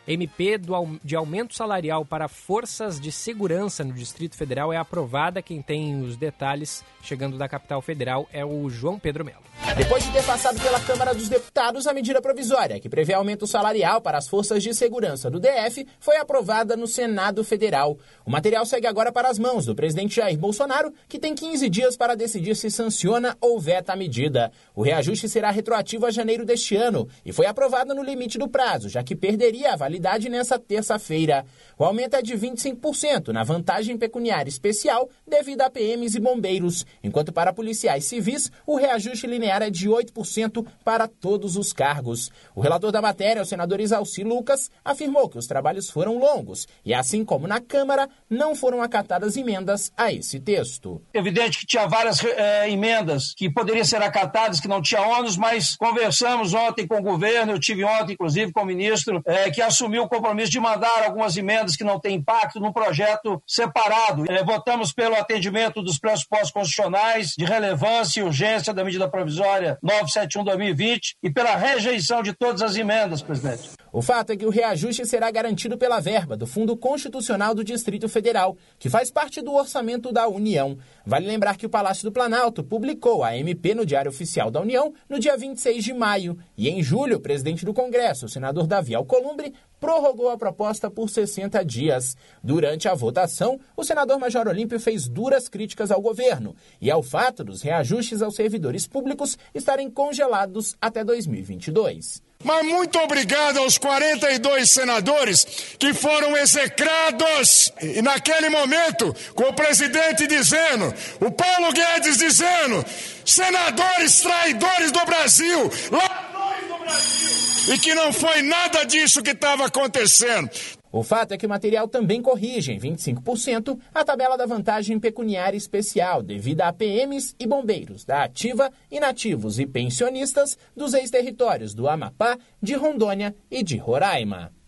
MP 0.10 0.60
de 1.04 1.16
aumento 1.16 1.54
salarial 1.54 2.04
para 2.04 2.28
forças 2.28 3.00
de 3.00 3.12
segurança 3.12 3.84
no 3.84 3.94
Distrito 3.94 4.36
Federal 4.36 4.74
é 4.74 4.78
aprovada. 4.78 5.40
Quem 5.40 5.62
tem 5.62 6.02
os 6.02 6.18
detalhes 6.18 6.84
chegando 7.04 7.38
da 7.38 7.48
capital 7.48 7.80
federal 7.80 8.28
é 8.34 8.44
o 8.44 8.68
João 8.72 8.98
Pedro 8.98 9.24
Melo. 9.24 9.44
Depois 9.78 10.04
de 10.04 10.12
ter 10.12 10.24
passado 10.24 10.60
pela 10.60 10.80
Câmara 10.80 11.14
dos 11.14 11.30
Deputados, 11.30 11.86
a 11.86 11.94
medida 11.94 12.22
provisória, 12.22 12.80
que 12.80 12.90
prevê 12.90 13.14
aumento 13.14 13.46
salarial 13.46 14.02
para 14.02 14.18
as 14.18 14.28
forças 14.28 14.64
de 14.64 14.74
segurança 14.74 15.30
do 15.30 15.40
DF, 15.40 15.86
foi 16.00 16.18
aprovada 16.18 16.76
no 16.76 16.88
Senado 16.88 17.44
Federal. 17.44 17.98
O 18.26 18.32
material 18.32 18.66
segue 18.66 18.88
agora 18.88 19.12
para 19.12 19.30
as 19.30 19.38
mãos 19.38 19.66
do 19.66 19.76
presidente 19.76 20.16
Jair 20.16 20.40
Bolsonaro, 20.40 20.92
que 21.08 21.20
tem 21.20 21.36
15 21.36 21.70
dias 21.70 21.96
para 21.96 22.16
decidir 22.16 22.56
se 22.56 22.72
sanciona 22.72 23.38
ou 23.40 23.60
veta 23.60 23.94
a 23.94 23.96
medida. 23.96 24.52
O 24.74 24.82
reajuste 24.82 25.30
será 25.30 25.52
retroativo 25.52 26.08
a 26.08 26.12
janeiro 26.12 26.46
deste 26.46 26.76
ano 26.76 27.08
e 27.24 27.32
foi 27.32 27.46
aprovado 27.46 27.94
no 27.94 28.02
limite 28.02 28.40
do 28.40 28.48
prazo, 28.48 28.90
já 28.90 29.04
que 29.04 29.16
perderia 29.16 29.74
a 29.74 29.76
validade 29.76 29.99
nessa 30.30 30.58
terça-feira. 30.58 31.46
O 31.78 31.84
aumento 31.84 32.16
é 32.16 32.22
de 32.22 32.34
25% 32.36 33.30
na 33.30 33.44
vantagem 33.44 33.98
pecuniária 33.98 34.50
especial 34.50 35.10
devido 35.26 35.62
a 35.62 35.70
PMs 35.70 36.16
e 36.16 36.20
bombeiros, 36.20 36.86
enquanto 37.04 37.32
para 37.32 37.54
policiais 37.54 38.06
civis 38.06 38.52
o 38.66 38.76
reajuste 38.76 39.28
linear 39.28 39.62
é 39.62 39.70
de 39.70 39.88
8% 39.90 40.66
para 40.84 41.08
todos 41.08 41.56
os 41.56 41.72
cargos. 41.72 42.32
O 42.56 42.62
relator 42.62 42.92
da 42.92 43.02
matéria, 43.02 43.42
o 43.42 43.46
senador 43.46 43.80
Isalci 43.80 44.24
Lucas, 44.24 44.70
afirmou 44.84 45.30
que 45.30 45.38
os 45.38 45.48
trabalhos 45.48 45.90
foram 45.90 46.18
longos 46.18 46.68
e, 46.84 46.94
assim 46.94 47.24
como 47.24 47.48
na 47.48 47.60
Câmara, 47.60 48.10
não 48.30 48.56
foram 48.56 48.82
acatadas 48.82 49.38
emendas 49.38 49.92
a 49.96 50.12
esse 50.12 50.40
texto. 50.40 51.02
Evidente 51.14 51.60
que 51.60 51.66
tinha 51.66 51.88
várias 51.88 52.24
é, 52.24 52.70
emendas 52.70 53.34
que 53.34 53.50
poderiam 53.50 53.86
ser 53.86 54.02
acatadas, 54.02 54.60
que 54.60 54.68
não 54.68 54.82
tinha 54.82 55.02
ônus, 55.02 55.38
mas 55.38 55.76
conversamos 55.76 56.54
ontem 56.54 56.88
com 56.88 56.98
o 56.98 57.02
governo, 57.02 57.54
eu 57.54 57.60
tive 57.60 57.84
ontem, 57.84 58.14
inclusive, 58.14 58.52
com 58.52 58.62
o 58.62 58.66
ministro, 58.66 59.22
é, 59.26 59.50
que 59.50 59.62
assumiu 59.80 60.04
o 60.04 60.10
compromisso 60.10 60.52
de 60.52 60.60
mandar 60.60 61.04
algumas 61.06 61.38
emendas 61.38 61.78
que 61.78 61.84
não 61.84 62.00
têm 62.00 62.16
impacto 62.16 62.60
no 62.60 62.74
projeto 62.74 63.42
separado. 63.48 64.26
É, 64.30 64.44
votamos 64.44 64.92
pelo 64.92 65.16
atendimento 65.16 65.82
dos 65.82 65.98
pressupostos 65.98 66.52
constitucionais 66.52 67.34
de 67.38 67.46
relevância 67.46 68.20
e 68.20 68.24
urgência 68.24 68.74
da 68.74 68.84
medida 68.84 69.10
provisória 69.10 69.78
971-2020 69.84 71.00
e 71.24 71.30
pela 71.32 71.56
rejeição 71.56 72.22
de 72.22 72.34
todas 72.34 72.62
as 72.62 72.76
emendas, 72.76 73.22
presidente. 73.22 73.79
O 73.92 74.04
fato 74.04 74.32
é 74.32 74.38
que 74.38 74.46
o 74.46 74.52
reajuste 74.52 75.04
será 75.06 75.32
garantido 75.32 75.78
pela 75.78 76.00
verba 76.00 76.38
do 76.38 76.46
Fundo 76.46 76.78
Constitucional 76.78 77.56
do 77.56 77.64
Distrito 77.64 78.08
Federal, 78.08 78.56
que 78.78 78.90
faz 78.90 79.10
parte 79.10 79.42
do 79.42 79.54
orçamento 79.54 80.12
da 80.12 80.28
União. 80.28 80.78
Vale 81.04 81.26
lembrar 81.26 81.58
que 81.58 81.66
o 81.66 81.70
Palácio 81.70 82.04
do 82.04 82.12
Planalto 82.12 82.64
publicou 82.64 83.24
a 83.24 83.36
MP 83.36 83.74
no 83.74 83.86
Diário 83.86 84.12
Oficial 84.12 84.52
da 84.52 84.62
União 84.62 84.94
no 85.10 85.18
dia 85.18 85.36
26 85.36 85.84
de 85.84 85.94
maio. 85.94 86.38
E 86.56 86.70
em 86.70 86.84
julho, 86.84 87.18
o 87.18 87.20
presidente 87.20 87.66
do 87.66 87.74
Congresso, 87.74 88.28
o 88.28 88.30
senador 88.30 88.68
Davi 88.68 88.94
Alcolumbre, 88.94 89.54
prorrogou 89.80 90.30
a 90.30 90.38
proposta 90.38 90.92
por 90.92 91.10
60 91.10 91.64
dias. 91.66 92.16
Durante 92.44 92.88
a 92.88 92.94
votação, 92.94 93.60
o 93.76 93.84
senador 93.84 94.20
Major 94.20 94.48
Olímpio 94.48 94.80
fez 94.80 95.08
duras 95.08 95.48
críticas 95.48 95.90
ao 95.90 96.02
governo 96.02 96.56
e 96.80 96.92
ao 96.92 97.02
fato 97.02 97.44
dos 97.44 97.64
reajustes 97.64 98.22
aos 98.22 98.36
servidores 98.36 98.86
públicos 98.86 99.36
estarem 99.54 99.90
congelados 99.90 100.76
até 100.80 101.04
2022. 101.04 102.29
Mas 102.42 102.66
muito 102.66 102.98
obrigado 103.00 103.60
aos 103.60 103.78
42 103.78 104.72
senadores 104.72 105.46
que 105.78 105.94
foram 105.94 106.38
execrados. 106.38 107.74
E 107.82 108.02
naquele 108.02 108.50
momento, 108.50 109.14
com 109.36 109.44
o 109.44 109.54
presidente 109.54 110.26
dizendo, 110.26 110.94
o 111.20 111.30
Paulo 111.32 111.74
Guedes 111.74 112.18
dizendo, 112.18 112.86
senadores 113.26 114.22
traidores 114.22 114.90
do 114.90 115.06
Brasil, 115.06 115.70
ladrões 115.92 116.68
do 116.70 116.78
Brasil. 116.78 117.74
E 117.74 117.78
que 117.78 117.94
não 117.94 118.14
foi 118.14 118.42
nada 118.42 118.86
disso 118.86 119.22
que 119.22 119.32
estava 119.32 119.66
acontecendo. 119.66 120.50
O 120.92 121.04
fato 121.04 121.34
é 121.34 121.38
que 121.38 121.46
o 121.46 121.50
material 121.50 121.88
também 121.88 122.22
corrige 122.22 122.72
em 122.72 122.80
25% 122.80 123.80
a 123.94 124.04
tabela 124.04 124.36
da 124.36 124.46
vantagem 124.46 125.00
pecuniária 125.00 125.58
especial 125.58 126.24
devida 126.24 126.68
a 126.68 126.74
PMs 126.74 127.36
e 127.40 127.46
bombeiros 127.46 128.04
da 128.04 128.24
ativa, 128.24 128.72
inativos 128.90 129.60
e 129.60 129.68
pensionistas 129.68 130.58
dos 130.76 130.96
ex-territórios 130.96 131.76
do 131.76 131.88
Amapá, 131.88 132.38
de 132.62 132.74
Rondônia 132.74 133.36
e 133.52 133.64
de 133.64 133.78
Roraima. 133.78 134.59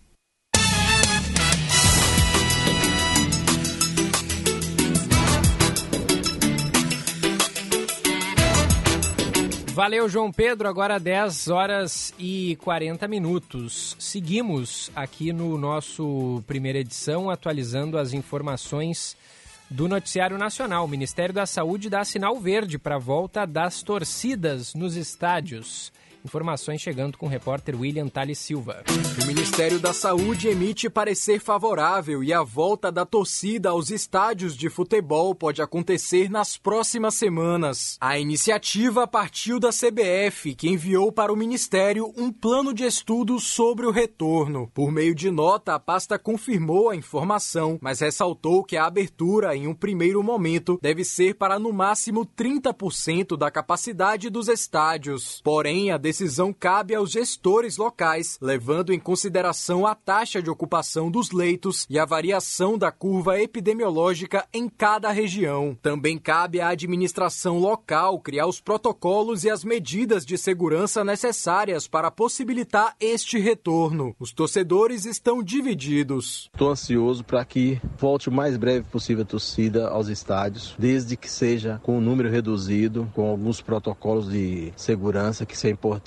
Valeu, 9.74 10.10
João 10.10 10.34
Pedro. 10.34 10.68
Agora 10.68 11.00
10 11.00 11.48
horas 11.48 12.14
e 12.20 12.58
40 12.58 13.08
minutos. 13.08 13.96
Seguimos 13.98 14.92
aqui 14.94 15.32
no 15.32 15.58
nosso 15.58 16.44
primeira 16.46 16.80
edição, 16.80 17.30
atualizando 17.30 17.98
as 17.98 18.12
informações 18.12 19.16
do 19.70 19.88
Noticiário 19.88 20.38
Nacional. 20.38 20.84
O 20.84 20.90
Ministério 20.90 21.34
da 21.34 21.46
Saúde 21.46 21.90
dá 21.90 22.04
sinal 22.04 22.38
verde 22.38 22.78
para 22.78 22.96
a 22.96 23.00
volta 23.00 23.46
das 23.46 23.82
torcidas 23.82 24.74
nos 24.74 24.98
estádios. 24.98 25.94
Informações 26.24 26.82
chegando 26.82 27.18
com 27.18 27.26
o 27.26 27.30
repórter 27.30 27.80
William 27.80 28.08
Tali 28.08 28.36
Silva. 28.36 28.84
O 29.22 29.26
Ministério 29.26 29.80
da 29.80 29.94
Saúde 29.94 30.48
emite 30.48 30.90
parecer 30.90 31.40
favorável 31.40 32.24
e 32.24 32.32
a 32.32 32.44
volta 32.44 32.92
da 32.92 33.06
torcida 33.06 33.70
aos 33.70 33.90
estádios 33.90 34.56
de 34.56 34.70
futebol 34.70 35.34
pode 35.34 35.62
acontecer 35.62 36.30
nas 36.30 36.58
próximas 36.58 37.16
semanas. 37.16 37.98
A 38.00 38.20
iniciativa 38.20 39.08
partiu 39.08 39.60
da 39.60 39.70
CBF, 39.70 40.56
que 40.56 40.70
enviou 40.70 41.12
para 41.12 41.34
o 41.34 41.36
Ministério 41.36 42.14
um 42.16 42.32
plano 42.32 42.74
de 42.74 42.84
estudos 42.84 43.48
sobre 43.48 43.86
o 43.86 43.92
retorno. 43.92 44.70
Por 44.74 44.92
meio 44.92 45.16
de 45.16 45.32
nota, 45.32 45.76
a 45.76 45.80
pasta 45.80 46.20
confirmou 46.20 46.90
a 46.90 46.96
informação, 46.96 47.80
mas 47.82 48.00
ressaltou 48.00 48.64
que 48.64 48.78
a 48.78 48.86
abertura, 48.86 49.56
em 49.56 49.68
um 49.68 49.74
primeiro 49.74 50.22
momento, 50.24 50.80
deve 50.82 51.04
ser 51.04 51.36
para 51.36 51.58
no 51.58 51.74
máximo 51.74 52.26
30% 52.26 53.38
da 53.38 53.50
capacidade 53.50 54.30
dos 54.30 54.48
estádios. 54.48 55.42
Porém, 55.44 55.92
a 55.92 55.98
decisão 56.12 56.52
cabe 56.52 56.94
aos 56.94 57.10
gestores 57.10 57.78
locais, 57.78 58.38
levando 58.42 58.92
em 58.92 59.00
consideração 59.00 59.88
a 59.88 59.96
taxa 59.96 60.42
de 60.42 60.50
ocupação 60.50 61.10
dos 61.10 61.32
leitos 61.32 61.88
e 61.90 61.98
a 61.98 62.04
variação 62.04 62.78
da 62.78 62.92
curva 62.92 63.40
epidemiológica 63.40 64.46
em 64.54 64.68
cada 64.68 65.10
região. 65.10 65.78
Também 65.82 66.18
cabe 66.18 66.60
à 66.60 66.68
administração 66.68 67.60
local 67.60 68.20
criar 68.20 68.46
os 68.46 68.60
protocolos 68.60 69.46
e 69.46 69.50
as 69.50 69.64
medidas 69.64 70.26
de 70.26 70.38
segurança 70.38 71.02
necessárias 71.02 71.88
para 71.88 72.12
possibilitar 72.12 72.94
este 73.00 73.40
retorno. 73.40 74.14
Os 74.20 74.34
torcedores 74.34 75.06
estão 75.06 75.42
divididos. 75.42 76.50
Estou 76.52 76.72
ansioso 76.72 77.24
para 77.24 77.46
que 77.46 77.80
volte 77.98 78.28
o 78.28 78.34
mais 78.34 78.58
breve 78.58 78.86
possível 78.92 79.24
a 79.24 79.26
torcida 79.26 79.88
aos 79.88 80.10
estádios, 80.10 80.76
desde 80.78 81.16
que 81.16 81.32
seja 81.32 81.80
com 81.84 81.98
um 81.98 82.02
número 82.02 82.30
reduzido, 82.30 83.10
com 83.16 83.30
alguns 83.30 83.62
protocolos 83.62 84.30
de 84.30 84.74
segurança, 84.76 85.46
que 85.46 85.56
isso 85.56 85.68
é 85.68 85.70
importante, 85.70 86.01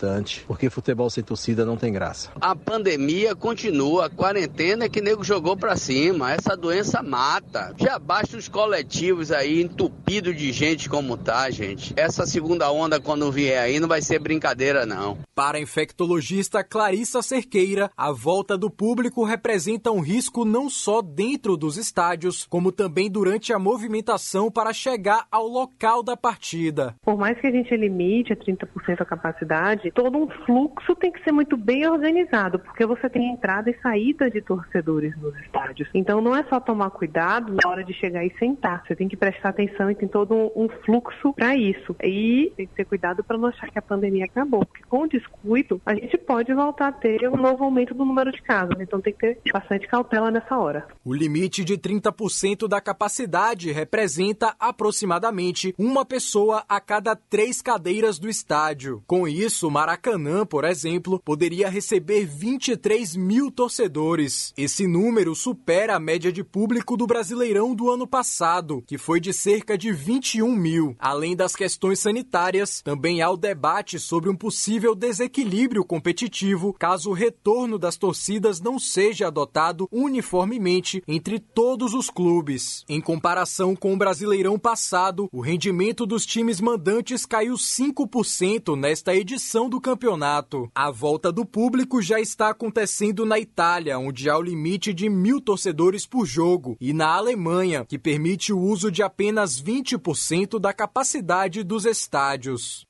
porque 0.47 0.71
futebol 0.71 1.09
sem 1.09 1.23
torcida 1.23 1.65
não 1.65 1.77
tem 1.77 1.93
graça. 1.93 2.31
A 2.41 2.55
pandemia 2.55 3.35
continua, 3.35 4.07
a 4.07 4.11
quarentena 4.11 4.85
é 4.85 4.89
que 4.89 5.01
nego 5.01 5.25
jogou 5.25 5.57
para 5.57 5.77
cima, 5.77 6.33
essa 6.33 6.57
doença 6.57 7.03
mata. 7.03 7.75
Já 7.77 7.99
basta 7.99 8.37
os 8.37 8.49
coletivos 8.49 9.31
aí 9.31 9.63
entupido 9.63 10.35
de 10.35 10.53
gente 10.53 10.89
como 10.89 11.17
tá, 11.17 11.51
gente. 11.51 11.95
Essa 11.97 12.27
segunda 12.27 12.71
onda 12.71 13.01
quando 13.01 13.31
vier 13.31 13.63
aí 13.63 13.81
não 13.81 13.89
vai 13.89 14.03
ser 14.03 14.19
brincadeira 14.19 14.85
não. 14.85 15.19
Para 15.35 15.59
a 15.59 15.61
infectologista 15.61 16.63
Clarissa 16.63 17.21
Cerqueira, 17.21 17.91
a 17.97 18.13
volta 18.13 18.57
do 18.57 18.71
público 18.71 19.25
representa 19.25 19.91
um 19.91 20.01
risco 20.01 20.45
não 20.45 20.71
só 20.71 21.03
dentro 21.03 21.57
dos 21.57 21.77
estádios, 21.77 22.47
como 22.47 22.71
também 22.71 23.11
durante 23.11 23.53
a 23.53 23.59
movimentação 23.59 24.51
para 24.51 24.73
chegar 24.73 25.27
ao 25.31 25.47
local 25.47 26.03
da 26.03 26.17
partida. 26.17 26.95
Por 27.03 27.17
mais 27.17 27.41
que 27.41 27.47
a 27.47 27.51
gente 27.51 27.77
limite 27.77 28.33
a 28.33 28.37
30% 28.37 29.01
a 29.01 29.05
capacidade, 29.05 29.84
todo 29.91 30.19
um 30.19 30.29
fluxo 30.45 30.95
tem 30.95 31.13
que 31.13 31.23
ser 31.23 31.33
muito 31.33 31.57
bem 31.57 31.89
organizado, 31.89 32.59
porque 32.59 32.87
você 32.87 33.09
tem 33.09 33.33
entrada 33.33 33.71
e 33.71 33.79
saída 33.81 34.31
de 34.31 34.41
torcedores 34.41 35.17
nos 35.21 35.35
estádios. 35.41 35.89
Então 35.95 36.21
não 36.21 36.35
é 36.35 36.45
só 36.45 36.61
tomar 36.61 36.91
cuidado 36.91 37.53
na 37.53 37.71
hora 37.71 37.85
de 37.85 37.93
chegar 37.95 38.25
e 38.25 38.35
sentar, 38.39 38.83
você 38.87 38.95
tem 38.95 39.09
que 39.09 39.17
prestar 39.17 39.51
atenção 39.51 39.91
e 39.91 39.95
tem 39.95 40.09
todo 40.09 40.35
um, 40.35 40.65
um 40.65 40.69
fluxo 40.85 41.33
para 41.33 41.57
isso. 41.57 41.95
E 42.03 42.53
tem 42.57 42.67
que 42.67 42.75
ter 42.75 42.85
cuidado 42.85 43.23
para 43.23 43.39
não 43.39 43.49
achar 43.49 43.71
que 43.71 43.79
a 43.79 43.83
pandemia 43.83 44.25
acabou, 44.25 44.65
porque 44.65 44.83
com 44.89 45.07
descuido 45.07 45.81
a 45.85 45.95
gente 45.95 46.17
pode 46.19 46.53
voltar 46.53 46.89
a 46.89 46.93
ter 46.93 47.29
um 47.29 47.37
novo 47.37 47.65
aumento 47.65 47.95
do 47.95 48.05
número 48.05 48.31
de 48.33 48.43
casos. 48.43 48.77
Então 48.81 49.01
tem 49.01 49.13
que 49.13 49.35
ter 49.35 49.53
bastante 49.53 49.87
cautela 49.87 50.31
nessa 50.31 50.57
hora. 50.59 50.87
O 51.05 51.15
limite 51.15 51.65
de 51.65 51.77
30% 51.77 52.69
da 52.69 52.81
capacidade 52.81 53.71
representa 53.73 54.55
aproximadamente 54.59 55.75
uma 55.79 56.05
pessoa 56.05 56.65
a 56.69 56.81
cada 56.81 57.15
três 57.17 57.61
cadeiras 57.61 58.19
do 58.19 58.29
estádio. 58.29 59.03
Com 59.07 59.27
isso, 59.27 59.71
Maracanã, 59.75 60.47
por 60.47 60.65
exemplo, 60.65 61.21
poderia 61.25 61.69
receber 61.69 62.25
23 62.25 63.17
mil 63.17 63.51
torcedores. 63.51 64.55
Esse 64.57 64.87
número 64.87 65.35
supera 65.35 65.97
a 65.97 65.99
média 65.99 66.31
de 66.31 66.45
público 66.45 66.97
do 66.97 67.09
Brasileirão 67.09 67.75
do 67.75 67.91
ano 67.91 68.07
passado, 68.07 68.85
que 68.87 68.97
foi 68.97 69.19
de 69.19 69.33
cerca 69.33 69.77
de 69.77 69.93
21 69.93 70.55
mil. 70.55 70.95
Além 70.97 71.35
das 71.35 71.57
questões 71.57 71.99
sanitárias, 71.99 72.83
também 72.83 73.21
há 73.21 73.29
o 73.29 73.37
debate 73.37 73.99
sobre 73.99 74.31
um 74.31 74.37
possível 74.37 74.95
desequilíbrio 74.95 75.85
competitivo 75.85 76.73
caso 76.79 77.11
o 77.11 77.13
retorno 77.13 77.77
das 77.77 77.97
torcidas 77.97 78.61
não 78.61 78.79
seja 78.79 79.27
adotado 79.27 79.89
uniformemente 79.91 81.03
entre 81.09 81.41
todos 81.41 81.95
os 81.95 82.09
clubes. 82.09 82.85
Em 82.89 83.01
comparação 83.01 83.75
com 83.75 83.93
o 83.93 83.99
Brasileirão 83.99 84.57
passado, 84.57 85.29
o 85.33 85.41
rendimento 85.41 86.07
dos 86.07 86.25
times 86.25 86.61
mandantes 86.61 87.27
caiu 87.27 87.55
5% 87.55 88.79
nesta 88.79 89.13
edição 89.17 89.64
do 89.69 89.81
campeonato. 89.81 90.71
A 90.75 90.91
volta 90.91 91.33
do 91.33 91.45
público 91.45 92.01
já 92.01 92.21
está 92.21 92.51
acontecendo 92.51 93.27
na 93.27 93.39
Itália, 93.39 93.99
onde 93.99 94.31
há 94.31 94.37
o 94.37 94.43
limite 94.43 94.93
de 94.93 95.09
mil 95.09 95.41
torcedores 95.41 96.07
por 96.07 96.27
jogo, 96.27 96.77
e 96.81 96.93
na 96.93 97.09
Alemanha, 97.09 97.85
que 97.85 97.99
permite 97.99 98.53
o 98.53 98.59
uso 98.59 98.91
de 98.91 99.03
apenas 99.03 99.63
20% 99.63 100.59
da 100.59 100.73
capacidade 100.73 101.63
dos 101.63 101.85
estádios. 101.85 102.87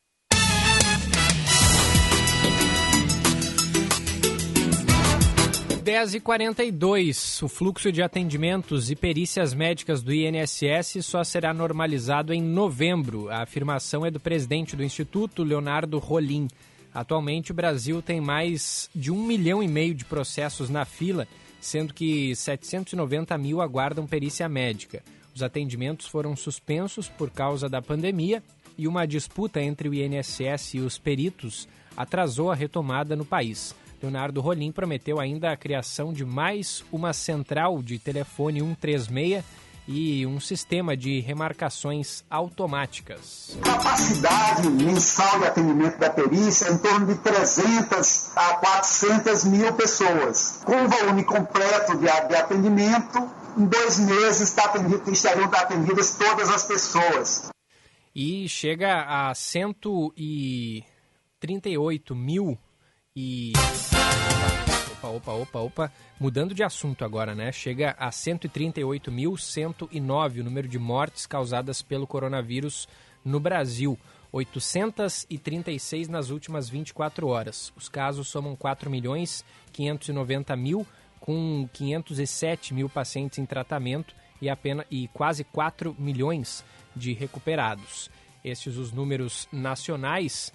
10 5.95 6.15
e 6.15 6.21
42 6.21 7.41
o 7.41 7.49
fluxo 7.49 7.93
de 7.93 8.03
atendimentos 8.03 8.91
e 8.91 8.97
perícias 8.97 9.55
médicas 9.55 10.03
do 10.03 10.12
INSS 10.12 11.07
só 11.07 11.23
será 11.23 11.55
normalizado 11.55 12.35
em 12.35 12.43
novembro. 12.43 13.31
A 13.31 13.43
afirmação 13.43 14.05
é 14.05 14.11
do 14.11 14.19
presidente 14.19 14.75
do 14.75 14.83
Instituto, 14.83 15.45
Leonardo 15.45 16.01
Rolim. 16.01 16.49
Atualmente, 16.93 17.53
o 17.53 17.55
Brasil 17.55 18.03
tem 18.03 18.21
mais 18.21 18.91
de 18.93 19.12
um 19.12 19.25
milhão 19.25 19.62
e 19.62 19.69
meio 19.69 19.95
de 19.95 20.05
processos 20.05 20.69
na 20.69 20.85
fila, 20.85 21.29
sendo 21.61 21.95
que 21.95 22.35
790 22.35 23.39
mil 23.39 23.62
aguardam 23.62 24.05
perícia 24.05 24.49
médica. 24.49 25.01
Os 25.33 25.45
atendimentos 25.45 26.09
foram 26.09 26.35
suspensos 26.35 27.09
por 27.09 27.31
causa 27.31 27.69
da 27.69 27.81
pandemia 27.81 28.43
e 28.77 28.89
uma 28.89 29.07
disputa 29.07 29.62
entre 29.62 29.89
o 29.89 29.95
INSS 29.95 30.75
e 30.75 30.81
os 30.81 30.99
peritos 30.99 31.69
atrasou 31.97 32.51
a 32.51 32.55
retomada 32.57 33.15
no 33.15 33.25
país. 33.25 33.77
Leonardo 34.03 34.41
Rolim 34.41 34.73
prometeu 34.73 35.21
ainda 35.21 35.51
a 35.51 35.57
criação 35.57 36.12
de 36.12 36.25
mais 36.25 36.85
uma 36.93 37.12
central 37.12 37.83
de 37.83 37.99
telefone 37.99 38.61
136 38.61 39.45
e 39.87 40.27
um 40.27 40.41
sistema 40.41 40.97
de 40.97 41.21
remarcações 41.21 42.25
automáticas. 42.31 43.59
Capacidade 43.62 44.66
mensal 44.69 45.41
de 45.41 45.47
atendimento 45.47 45.99
da 45.99 46.09
perícia 46.11 46.73
em 46.73 46.79
torno 46.79 47.07
de 47.07 47.16
300 47.16 48.35
a 48.37 48.55
400 48.55 49.45
mil 49.45 49.71
pessoas. 49.75 50.62
Com 50.65 50.85
o 50.85 50.89
volume 50.89 51.23
completo 51.25 51.99
de, 51.99 52.09
atendimento, 52.09 53.31
em 53.59 53.66
dois 53.66 53.99
meses 53.99 54.49
está 54.49 54.65
atendido, 54.65 55.11
estariam 55.11 55.51
atendidas 55.53 56.16
todas 56.16 56.49
as 56.51 56.65
pessoas. 56.65 57.51
E 58.15 58.49
chega 58.49 59.03
a 59.03 59.35
138 59.35 62.15
mil 62.15 62.57
e. 63.16 63.53
Opa, 64.93 65.09
opa, 65.09 65.32
opa, 65.32 65.59
opa. 65.61 65.91
Mudando 66.19 66.55
de 66.55 66.65
assunto 66.65 67.05
agora, 67.05 67.35
né? 67.35 67.53
Chega 67.53 67.95
a 67.99 68.09
138.109 68.11 70.41
o 70.41 70.45
número 70.45 70.66
de 70.66 70.78
mortes 70.78 71.27
causadas 71.27 71.82
pelo 71.82 72.07
coronavírus 72.07 72.89
no 73.24 73.39
Brasil. 73.39 73.99
836 74.32 76.09
nas 76.09 76.31
últimas 76.31 76.69
24 76.69 77.28
horas. 77.28 77.73
Os 77.77 77.89
casos 77.89 78.27
somam 78.28 78.57
4 78.57 78.91
milhões 78.91 79.45
590 79.73 80.57
mil, 80.57 80.85
com 81.20 81.69
507 81.73 82.74
mil 82.74 82.89
pacientes 82.89 83.39
em 83.39 83.47
tratamento 83.47 84.12
e, 84.43 84.51
apenas, 84.51 84.85
e 84.91 85.07
quase 85.09 85.45
4 85.45 85.95
milhões 85.97 86.65
de 86.97 87.12
recuperados. 87.12 88.11
Esses 88.45 88.77
os 88.77 88.91
números 88.91 89.47
nacionais. 89.53 90.53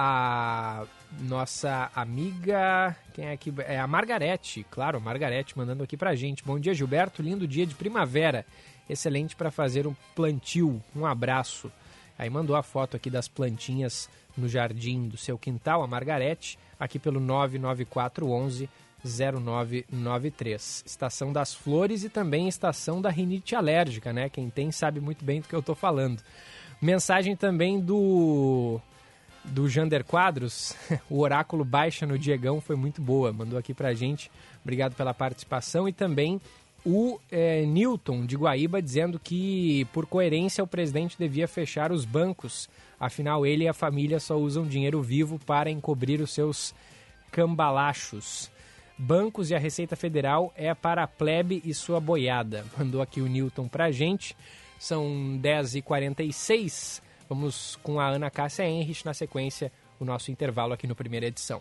A 0.00 0.86
nossa 1.22 1.90
amiga, 1.92 2.94
quem 3.12 3.24
é 3.24 3.32
aqui? 3.32 3.52
É 3.66 3.80
a 3.80 3.86
Margarete, 3.88 4.64
claro, 4.70 5.00
Margarete 5.00 5.58
mandando 5.58 5.82
aqui 5.82 5.96
pra 5.96 6.14
gente. 6.14 6.44
Bom 6.44 6.56
dia, 6.56 6.72
Gilberto, 6.72 7.20
lindo 7.20 7.48
dia 7.48 7.66
de 7.66 7.74
primavera. 7.74 8.46
Excelente 8.88 9.34
para 9.34 9.50
fazer 9.50 9.88
um 9.88 9.96
plantio. 10.14 10.80
Um 10.94 11.04
abraço. 11.04 11.68
Aí 12.16 12.30
mandou 12.30 12.54
a 12.54 12.62
foto 12.62 12.96
aqui 12.96 13.10
das 13.10 13.26
plantinhas 13.26 14.08
no 14.36 14.48
jardim 14.48 15.08
do 15.08 15.16
seu 15.16 15.36
quintal, 15.36 15.82
a 15.82 15.86
Margarete, 15.88 16.56
aqui 16.78 17.00
pelo 17.00 17.18
99411 17.18 18.70
0993. 19.04 20.84
Estação 20.86 21.32
das 21.32 21.52
Flores 21.52 22.04
e 22.04 22.08
também 22.08 22.46
estação 22.46 23.02
da 23.02 23.10
rinite 23.10 23.56
alérgica, 23.56 24.12
né? 24.12 24.28
Quem 24.28 24.48
tem 24.48 24.70
sabe 24.70 25.00
muito 25.00 25.24
bem 25.24 25.40
do 25.40 25.48
que 25.48 25.54
eu 25.56 25.58
estou 25.58 25.74
falando. 25.74 26.22
Mensagem 26.80 27.34
também 27.34 27.80
do 27.80 28.80
do 29.48 29.68
Jander 29.68 30.04
Quadros, 30.04 30.74
o 31.08 31.20
oráculo 31.20 31.64
baixa 31.64 32.06
no 32.06 32.18
Diegão 32.18 32.60
foi 32.60 32.76
muito 32.76 33.00
boa, 33.00 33.32
mandou 33.32 33.58
aqui 33.58 33.74
pra 33.74 33.94
gente. 33.94 34.30
Obrigado 34.62 34.94
pela 34.94 35.14
participação 35.14 35.88
e 35.88 35.92
também 35.92 36.40
o 36.84 37.18
é, 37.30 37.64
Newton 37.66 38.24
de 38.24 38.36
Guaíba 38.36 38.80
dizendo 38.80 39.18
que, 39.18 39.86
por 39.92 40.06
coerência, 40.06 40.62
o 40.62 40.66
presidente 40.66 41.18
devia 41.18 41.48
fechar 41.48 41.92
os 41.92 42.04
bancos, 42.04 42.68
afinal, 42.98 43.44
ele 43.44 43.64
e 43.64 43.68
a 43.68 43.74
família 43.74 44.20
só 44.20 44.36
usam 44.36 44.66
dinheiro 44.66 45.02
vivo 45.02 45.38
para 45.38 45.70
encobrir 45.70 46.20
os 46.20 46.32
seus 46.32 46.74
cambalachos. 47.30 48.50
Bancos 48.96 49.50
e 49.50 49.54
a 49.54 49.58
Receita 49.58 49.94
Federal 49.94 50.52
é 50.56 50.74
para 50.74 51.04
a 51.04 51.06
plebe 51.06 51.62
e 51.64 51.72
sua 51.72 52.00
boiada. 52.00 52.64
Mandou 52.76 53.00
aqui 53.00 53.20
o 53.20 53.28
Newton 53.28 53.68
pra 53.68 53.92
gente. 53.92 54.36
São 54.78 55.38
10h46. 55.42 57.02
Vamos 57.28 57.76
com 57.82 58.00
a 58.00 58.08
Ana 58.08 58.30
Cássia 58.30 58.64
Henrich 58.66 59.04
na 59.04 59.12
sequência, 59.12 59.70
o 60.00 60.04
nosso 60.04 60.30
intervalo 60.30 60.72
aqui 60.72 60.86
no 60.86 60.94
primeira 60.94 61.26
edição. 61.26 61.60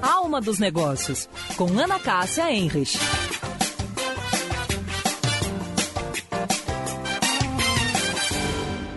Alma 0.00 0.40
dos 0.40 0.58
Negócios, 0.58 1.28
com 1.58 1.66
Ana 1.78 2.00
Cássia 2.00 2.50
Henrich. 2.50 2.96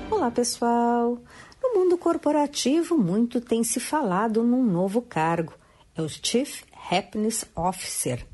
Olá, 0.09 0.31
pessoal. 0.31 1.17
No 1.61 1.73
mundo 1.73 1.97
corporativo, 1.97 2.97
muito 2.97 3.41
tem 3.41 3.65
se 3.65 3.81
falado 3.81 4.43
num 4.43 4.63
novo 4.63 5.01
cargo. 5.01 5.53
É 5.93 6.01
o 6.01 6.07
Chief 6.07 6.63
Happiness 6.89 7.43
Officer. 7.53 8.28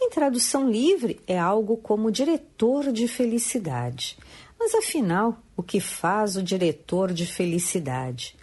Em 0.00 0.10
tradução 0.10 0.70
livre, 0.70 1.20
é 1.26 1.36
algo 1.36 1.76
como 1.76 2.12
diretor 2.12 2.92
de 2.92 3.08
felicidade. 3.08 4.16
Mas 4.58 4.72
afinal, 4.74 5.38
o 5.56 5.62
que 5.62 5.80
faz 5.80 6.36
o 6.36 6.42
diretor 6.42 7.12
de 7.12 7.26
felicidade? 7.26 8.36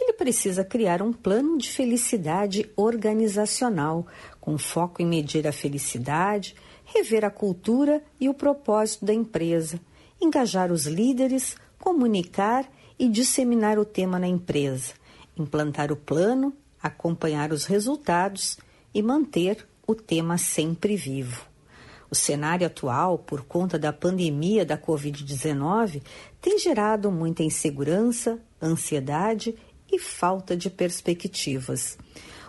Ele 0.00 0.12
precisa 0.12 0.64
criar 0.64 1.00
um 1.00 1.12
plano 1.12 1.58
de 1.58 1.70
felicidade 1.70 2.70
organizacional, 2.76 4.06
com 4.40 4.58
foco 4.58 5.00
em 5.00 5.06
medir 5.06 5.46
a 5.46 5.52
felicidade, 5.52 6.56
rever 6.84 7.24
a 7.24 7.30
cultura 7.30 8.02
e 8.20 8.28
o 8.28 8.34
propósito 8.34 9.04
da 9.04 9.14
empresa, 9.14 9.80
engajar 10.20 10.72
os 10.72 10.86
líderes, 10.86 11.56
comunicar 11.78 12.68
e 12.98 13.08
disseminar 13.08 13.78
o 13.78 13.84
tema 13.84 14.18
na 14.18 14.26
empresa, 14.26 14.94
implantar 15.36 15.92
o 15.92 15.96
plano, 15.96 16.52
acompanhar 16.82 17.52
os 17.52 17.64
resultados 17.64 18.58
e 18.92 19.02
manter 19.02 19.66
o 19.86 19.94
tema 19.94 20.36
sempre 20.38 20.96
vivo. 20.96 21.46
O 22.10 22.14
cenário 22.14 22.66
atual, 22.66 23.18
por 23.18 23.44
conta 23.44 23.78
da 23.78 23.92
pandemia 23.92 24.64
da 24.64 24.78
Covid-19, 24.78 26.02
tem 26.40 26.58
gerado 26.58 27.10
muita 27.10 27.42
insegurança, 27.42 28.38
ansiedade 28.62 29.54
e 29.90 29.98
falta 29.98 30.56
de 30.56 30.70
perspectivas. 30.70 31.98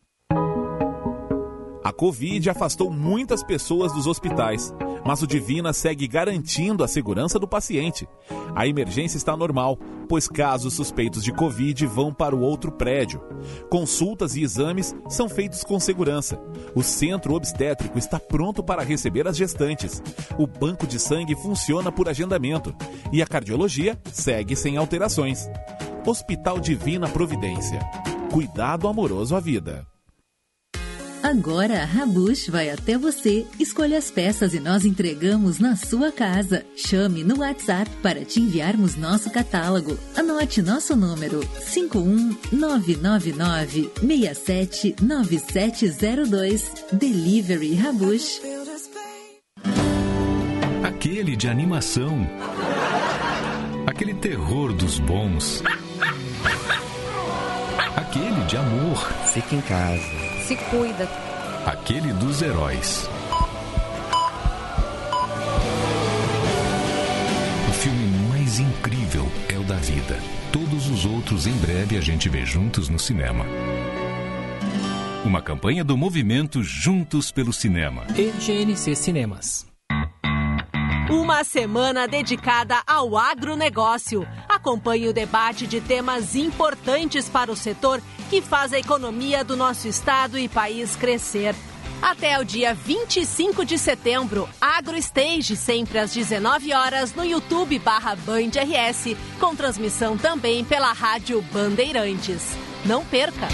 A 1.83 1.91
Covid 1.91 2.47
afastou 2.49 2.91
muitas 2.91 3.43
pessoas 3.43 3.91
dos 3.91 4.05
hospitais, 4.05 4.73
mas 5.03 5.23
o 5.23 5.27
Divina 5.27 5.73
segue 5.73 6.07
garantindo 6.07 6.83
a 6.83 6.87
segurança 6.87 7.39
do 7.39 7.47
paciente. 7.47 8.07
A 8.55 8.67
emergência 8.67 9.17
está 9.17 9.35
normal, 9.35 9.77
pois 10.07 10.27
casos 10.27 10.75
suspeitos 10.75 11.23
de 11.23 11.31
Covid 11.31 11.87
vão 11.87 12.13
para 12.13 12.35
o 12.35 12.41
outro 12.41 12.71
prédio. 12.71 13.19
Consultas 13.69 14.35
e 14.35 14.43
exames 14.43 14.95
são 15.09 15.27
feitos 15.27 15.63
com 15.63 15.79
segurança. 15.79 16.39
O 16.75 16.83
centro 16.83 17.33
obstétrico 17.33 17.97
está 17.97 18.19
pronto 18.19 18.63
para 18.63 18.83
receber 18.83 19.27
as 19.27 19.35
gestantes. 19.35 20.03
O 20.37 20.45
banco 20.45 20.85
de 20.85 20.99
sangue 20.99 21.35
funciona 21.35 21.91
por 21.91 22.07
agendamento 22.07 22.75
e 23.11 23.23
a 23.23 23.27
cardiologia 23.27 23.99
segue 24.11 24.55
sem 24.55 24.77
alterações. 24.77 25.49
Hospital 26.05 26.59
Divina 26.59 27.07
Providência. 27.09 27.79
Cuidado 28.31 28.87
amoroso 28.87 29.35
à 29.35 29.39
vida. 29.39 29.90
Agora 31.23 31.83
a 31.83 31.85
Rabush 31.85 32.49
vai 32.49 32.71
até 32.71 32.97
você, 32.97 33.45
escolha 33.59 33.99
as 33.99 34.09
peças 34.09 34.55
e 34.55 34.59
nós 34.59 34.83
entregamos 34.85 35.59
na 35.59 35.75
sua 35.75 36.11
casa. 36.11 36.65
Chame 36.75 37.23
no 37.23 37.37
WhatsApp 37.39 37.91
para 38.01 38.25
te 38.25 38.41
enviarmos 38.41 38.95
nosso 38.95 39.29
catálogo. 39.29 39.99
Anote 40.15 40.63
nosso 40.63 40.95
número 40.95 41.41
51999 41.71 43.91
679702. 44.01 46.71
Delivery 46.91 47.75
Rabush. 47.75 48.41
Aquele 50.83 51.35
de 51.35 51.47
animação. 51.47 52.27
Aquele 53.85 54.15
terror 54.15 54.73
dos 54.73 54.97
bons. 54.99 55.61
Aquele 57.95 58.43
de 58.45 58.57
amor. 58.57 58.97
Fica 59.33 59.55
em 59.55 59.61
casa. 59.61 60.20
Se 60.51 60.57
cuida. 60.69 61.07
Aquele 61.65 62.11
dos 62.11 62.41
heróis. 62.41 63.09
O 67.69 67.71
filme 67.71 68.05
mais 68.27 68.59
incrível 68.59 69.25
é 69.47 69.57
o 69.57 69.63
da 69.63 69.77
vida. 69.77 70.19
Todos 70.51 70.89
os 70.89 71.05
outros 71.05 71.47
em 71.47 71.53
breve 71.53 71.97
a 71.97 72.01
gente 72.01 72.27
vê 72.27 72.45
juntos 72.45 72.89
no 72.89 72.99
cinema. 72.99 73.45
Uma 75.23 75.41
campanha 75.41 75.85
do 75.85 75.95
movimento 75.95 76.61
Juntos 76.61 77.31
pelo 77.31 77.53
Cinema. 77.53 78.03
E 78.17 78.31
GNC 78.31 78.93
Cinemas. 78.93 79.70
Uma 81.11 81.43
semana 81.43 82.07
dedicada 82.07 82.81
ao 82.87 83.17
agronegócio. 83.17 84.25
Acompanhe 84.47 85.09
o 85.09 85.13
debate 85.13 85.67
de 85.67 85.81
temas 85.81 86.37
importantes 86.37 87.27
para 87.27 87.51
o 87.51 87.55
setor 87.55 88.01
que 88.29 88.41
faz 88.41 88.71
a 88.71 88.79
economia 88.79 89.43
do 89.43 89.57
nosso 89.57 89.89
estado 89.89 90.39
e 90.39 90.47
país 90.47 90.95
crescer. 90.95 91.53
Até 92.01 92.39
o 92.39 92.45
dia 92.45 92.73
25 92.73 93.65
de 93.65 93.77
setembro, 93.77 94.47
AgroStage, 94.61 95.57
sempre 95.57 95.99
às 95.99 96.13
19 96.13 96.73
horas 96.73 97.13
no 97.13 97.25
YouTube 97.25 97.77
barra 97.77 98.15
Band 98.15 98.51
RS, 98.55 99.17
com 99.37 99.53
transmissão 99.53 100.17
também 100.17 100.63
pela 100.63 100.93
Rádio 100.93 101.41
Bandeirantes. 101.51 102.55
Não 102.85 103.03
perca! 103.03 103.49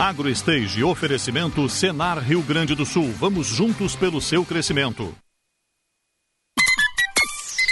AgroStage, 0.00 0.82
oferecimento 0.82 1.68
Senar 1.68 2.18
Rio 2.20 2.40
Grande 2.40 2.74
do 2.74 2.86
Sul. 2.86 3.12
Vamos 3.18 3.48
juntos 3.48 3.94
pelo 3.94 4.18
seu 4.18 4.46
crescimento. 4.46 5.14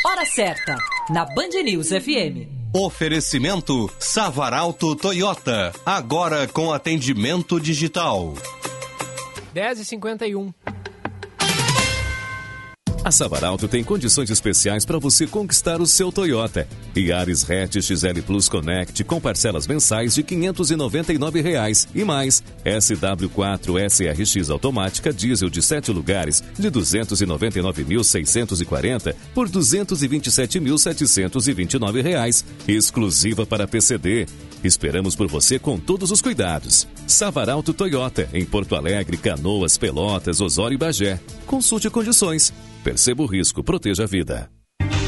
Hora 0.05 0.27
certa, 0.27 0.77
na 1.09 1.25
Band 1.25 1.63
News 1.65 1.89
FM. 1.89 2.47
Oferecimento 2.75 3.91
Savaralto 3.99 4.95
Toyota, 4.95 5.73
agora 5.87 6.47
com 6.47 6.71
atendimento 6.71 7.59
digital. 7.59 8.35
10h51. 9.55 10.53
A 13.09 13.11
Savaralto 13.11 13.67
tem 13.67 13.83
condições 13.83 14.29
especiais 14.29 14.85
para 14.85 14.99
você 14.99 15.27
conquistar 15.27 15.81
o 15.81 15.87
seu 15.87 16.13
Toyota. 16.13 16.69
Yaris 16.95 17.51
Hatch 17.51 17.81
XL 17.81 18.21
Plus 18.27 18.51
Connect 18.51 19.03
com 19.05 19.19
parcelas 19.19 19.67
mensais 19.67 20.15
de 20.15 20.23
599 20.23 21.41
reais 21.41 21.89
e 21.95 22.05
mais 22.05 22.45
SW4 22.67 23.89
SRX 23.89 24.51
automática 24.51 25.11
diesel 25.11 25.49
de 25.49 25.63
7 25.63 25.91
lugares 25.91 26.45
de 26.59 26.71
299.640 26.71 29.15
por 29.35 29.49
227.729 29.49 32.03
reais, 32.03 32.45
exclusiva 32.69 33.47
para 33.47 33.67
PCD. 33.67 34.27
Esperamos 34.63 35.17
por 35.17 35.29
você 35.29 35.59
com 35.59 35.79
todos 35.79 36.11
os 36.11 36.21
cuidados. 36.21 36.87
Savaralto 37.07 37.73
Toyota, 37.73 38.29
em 38.35 38.45
Porto 38.45 38.77
Alegre, 38.77 39.17
Canoas, 39.17 39.79
Pelotas, 39.79 40.43
Osório 40.43 40.75
e 40.75 40.79
Bagé. 40.79 41.19
Consulte 41.47 41.89
condições. 41.89 42.53
Perceba 42.89 43.23
o 43.23 43.27
risco, 43.27 43.63
proteja 43.63 44.05
a 44.05 44.07
vida. 44.07 44.51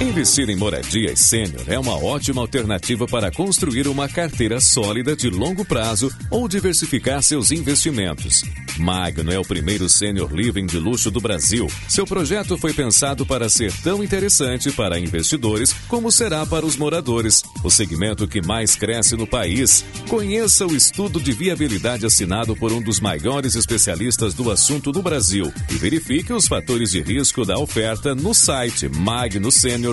Investir 0.00 0.48
em 0.48 0.56
moradias 0.56 1.20
sênior 1.20 1.62
é 1.66 1.78
uma 1.78 1.94
ótima 2.02 2.40
alternativa 2.40 3.06
para 3.06 3.30
construir 3.30 3.86
uma 3.86 4.08
carteira 4.08 4.58
sólida 4.58 5.14
de 5.14 5.28
longo 5.28 5.62
prazo 5.62 6.10
ou 6.30 6.48
diversificar 6.48 7.22
seus 7.22 7.50
investimentos. 7.50 8.42
Magno 8.78 9.30
é 9.30 9.38
o 9.38 9.44
primeiro 9.44 9.90
sênior 9.90 10.32
living 10.34 10.64
de 10.64 10.78
luxo 10.78 11.10
do 11.10 11.20
Brasil. 11.20 11.66
Seu 11.86 12.06
projeto 12.06 12.56
foi 12.56 12.72
pensado 12.72 13.26
para 13.26 13.50
ser 13.50 13.70
tão 13.82 14.02
interessante 14.02 14.72
para 14.72 14.98
investidores 14.98 15.74
como 15.86 16.10
será 16.10 16.46
para 16.46 16.64
os 16.64 16.76
moradores, 16.76 17.42
o 17.62 17.70
segmento 17.70 18.26
que 18.26 18.40
mais 18.40 18.74
cresce 18.74 19.16
no 19.16 19.26
país. 19.26 19.84
Conheça 20.08 20.66
o 20.66 20.74
estudo 20.74 21.20
de 21.20 21.32
viabilidade 21.32 22.06
assinado 22.06 22.56
por 22.56 22.72
um 22.72 22.80
dos 22.80 23.00
maiores 23.00 23.54
especialistas 23.54 24.32
do 24.32 24.50
assunto 24.50 24.92
no 24.92 25.02
Brasil 25.02 25.52
e 25.70 25.74
verifique 25.74 26.32
os 26.32 26.48
fatores 26.48 26.90
de 26.90 27.02
risco 27.02 27.44
da 27.44 27.58
oferta 27.58 28.14
no 28.14 28.32
site 28.32 28.88
magnosenior.com.br. 28.88 29.89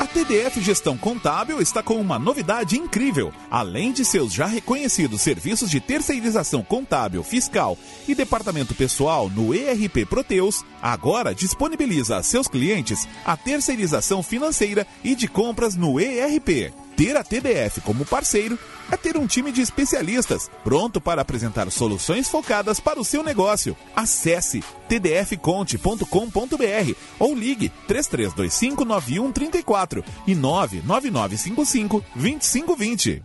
A 0.00 0.06
TDF 0.06 0.60
Gestão 0.60 0.96
Contábil 0.96 1.60
está 1.60 1.82
com 1.84 2.00
uma 2.00 2.18
novidade 2.18 2.76
incrível. 2.76 3.32
Além 3.50 3.92
de 3.92 4.04
seus 4.04 4.32
já 4.32 4.46
reconhecidos 4.46 5.20
serviços 5.20 5.70
de 5.70 5.78
terceirização 5.80 6.62
contábil, 6.64 7.22
fiscal 7.22 7.78
e 8.08 8.14
departamento 8.14 8.74
pessoal 8.74 9.30
no 9.30 9.54
ERP 9.54 10.04
Proteus, 10.04 10.64
agora 10.82 11.34
disponibiliza 11.34 12.16
a 12.16 12.22
seus 12.24 12.48
clientes 12.48 13.06
a 13.24 13.36
terceirização 13.36 14.20
financeira 14.22 14.84
e 15.04 15.14
de 15.14 15.28
compras 15.28 15.76
no 15.76 16.00
ERP. 16.00 16.72
Ter 16.96 17.16
a 17.16 17.24
TDF 17.24 17.80
como 17.80 18.04
parceiro 18.04 18.56
é 18.90 18.96
ter 18.96 19.16
um 19.16 19.26
time 19.26 19.50
de 19.50 19.60
especialistas 19.60 20.48
pronto 20.62 21.00
para 21.00 21.22
apresentar 21.22 21.68
soluções 21.70 22.28
focadas 22.28 22.78
para 22.78 23.00
o 23.00 23.04
seu 23.04 23.22
negócio. 23.22 23.74
Acesse 23.96 24.62
tdfconte.com.br 24.88 26.94
ou 27.18 27.34
ligue 27.34 27.72
33259134 27.88 30.04
e 30.26 30.34
999552520. 30.34 33.22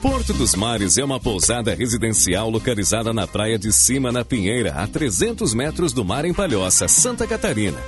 Porto 0.00 0.32
dos 0.32 0.54
Mares 0.54 0.96
é 0.96 1.04
uma 1.04 1.18
pousada 1.18 1.74
residencial 1.74 2.48
localizada 2.48 3.12
na 3.12 3.26
praia 3.26 3.58
de 3.58 3.72
cima, 3.72 4.12
na 4.12 4.24
Pinheira, 4.24 4.74
a 4.74 4.86
300 4.86 5.52
metros 5.52 5.92
do 5.92 6.04
mar 6.04 6.24
em 6.24 6.32
Palhoça, 6.32 6.86
Santa 6.86 7.26
Catarina. 7.26 7.78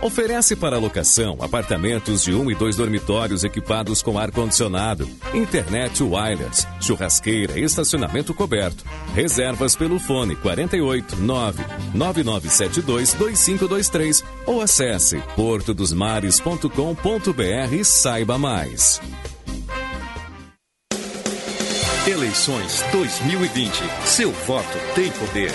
Oferece 0.00 0.54
para 0.54 0.78
locação 0.78 1.38
apartamentos 1.40 2.22
de 2.22 2.32
um 2.32 2.48
e 2.48 2.54
dois 2.54 2.76
dormitórios 2.76 3.42
equipados 3.42 4.00
com 4.00 4.16
ar-condicionado, 4.16 5.10
internet 5.34 6.04
wireless, 6.04 6.68
churrasqueira 6.80 7.58
e 7.58 7.64
estacionamento 7.64 8.32
coberto. 8.32 8.84
Reservas 9.12 9.74
pelo 9.74 9.98
fone 9.98 10.36
48 10.36 11.16
9 11.16 11.64
9972 11.94 13.14
2523 13.14 14.24
ou 14.46 14.62
acesse 14.62 15.18
portodosmares.com.br 15.34 17.74
e 17.74 17.84
saiba 17.84 18.38
mais. 18.38 19.00
Eleições 22.06 22.84
2020. 22.92 23.72
Seu 24.06 24.30
voto 24.30 24.78
tem 24.94 25.10
poder. 25.10 25.50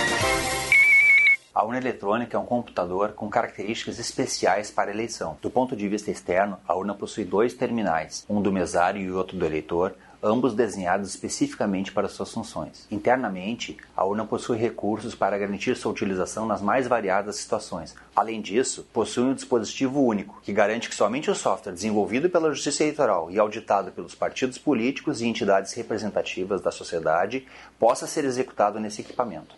A 1.55 1.63
urna 1.63 1.77
eletrônica 1.77 2.35
é 2.35 2.39
um 2.39 2.47
computador 2.47 3.11
com 3.11 3.30
características 3.30 3.99
especiais 3.99 4.71
para 4.71 4.89
eleição. 4.89 5.38
Do 5.39 5.51
ponto 5.51 5.75
de 5.75 5.88
vista 5.88 6.09
externo, 6.09 6.57
a 6.67 6.73
urna 6.73 6.95
possui 6.95 7.25
dois 7.25 7.53
terminais, 7.53 8.25
um 8.27 8.41
do 8.41 8.51
mesário 8.51 8.99
e 8.99 9.11
outro 9.11 9.38
do 9.38 9.45
eleitor, 9.45 9.93
ambos 10.23 10.55
desenhados 10.55 11.09
especificamente 11.09 11.91
para 11.91 12.09
suas 12.09 12.34
funções. 12.34 12.88
Internamente, 12.89 13.77
a 13.95 14.03
urna 14.03 14.25
possui 14.25 14.57
recursos 14.57 15.13
para 15.13 15.38
garantir 15.38 15.75
sua 15.75 15.91
utilização 15.91 16.47
nas 16.47 16.59
mais 16.59 16.88
variadas 16.88 17.35
situações. 17.35 17.93
Além 18.15 18.41
disso, 18.41 18.88
possui 18.91 19.25
um 19.25 19.35
dispositivo 19.35 20.01
único, 20.01 20.41
que 20.41 20.51
garante 20.51 20.89
que 20.89 20.95
somente 20.95 21.30
o 21.30 21.35
software 21.35 21.73
desenvolvido 21.73 22.31
pela 22.31 22.51
Justiça 22.51 22.81
Eleitoral 22.81 23.30
e 23.30 23.38
auditado 23.38 23.91
pelos 23.91 24.15
partidos 24.15 24.57
políticos 24.57 25.21
e 25.21 25.27
entidades 25.27 25.73
representativas 25.73 26.61
da 26.61 26.71
sociedade 26.71 27.45
possa 27.77 28.07
ser 28.07 28.25
executado 28.25 28.80
nesse 28.80 29.01
equipamento. 29.01 29.55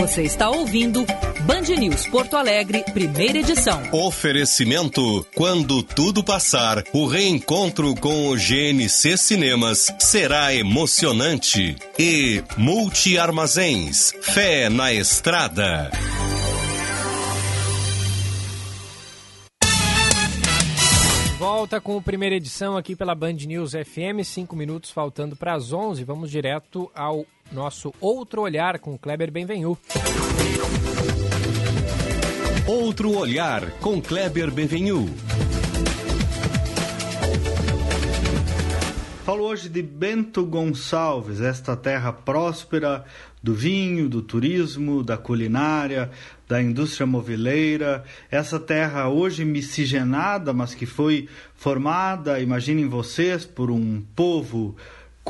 Você 0.00 0.22
está 0.22 0.48
ouvindo 0.48 1.04
Band 1.42 1.76
News 1.78 2.06
Porto 2.06 2.34
Alegre, 2.34 2.82
primeira 2.84 3.40
edição. 3.40 3.82
Oferecimento: 3.92 5.26
quando 5.34 5.82
tudo 5.82 6.24
passar, 6.24 6.82
o 6.94 7.06
reencontro 7.06 7.94
com 7.96 8.28
o 8.28 8.34
GNC 8.34 9.18
Cinemas 9.18 9.94
será 9.98 10.54
emocionante. 10.54 11.76
E 11.98 12.42
Multi 12.56 13.18
Armazéns, 13.18 14.14
fé 14.22 14.70
na 14.70 14.90
estrada. 14.90 15.90
Volta 21.38 21.78
com 21.78 21.98
a 21.98 22.02
primeira 22.02 22.36
edição 22.36 22.74
aqui 22.74 22.96
pela 22.96 23.14
Band 23.14 23.32
News 23.32 23.72
FM, 23.72 24.24
cinco 24.24 24.56
minutos 24.56 24.90
faltando 24.90 25.36
para 25.36 25.52
as 25.54 25.74
11. 25.74 26.04
Vamos 26.04 26.30
direto 26.30 26.90
ao 26.94 27.26
nosso 27.52 27.92
Outro 28.00 28.42
Olhar 28.42 28.78
com 28.78 28.96
Kleber 28.98 29.30
Benvenu. 29.30 29.76
Outro 32.66 33.16
Olhar 33.16 33.70
com 33.80 34.00
Kleber 34.00 34.50
Benvenu. 34.50 35.08
Falo 39.24 39.44
hoje 39.44 39.68
de 39.68 39.82
Bento 39.82 40.44
Gonçalves, 40.44 41.40
esta 41.40 41.76
terra 41.76 42.12
próspera 42.12 43.04
do 43.42 43.54
vinho, 43.54 44.08
do 44.08 44.22
turismo, 44.22 45.02
da 45.02 45.16
culinária, 45.16 46.10
da 46.48 46.60
indústria 46.60 47.06
moveleira. 47.06 48.04
Essa 48.30 48.58
terra 48.58 49.08
hoje 49.08 49.44
miscigenada, 49.44 50.52
mas 50.52 50.74
que 50.74 50.84
foi 50.84 51.28
formada, 51.54 52.40
imaginem 52.40 52.88
vocês, 52.88 53.44
por 53.44 53.70
um 53.70 54.02
povo 54.16 54.76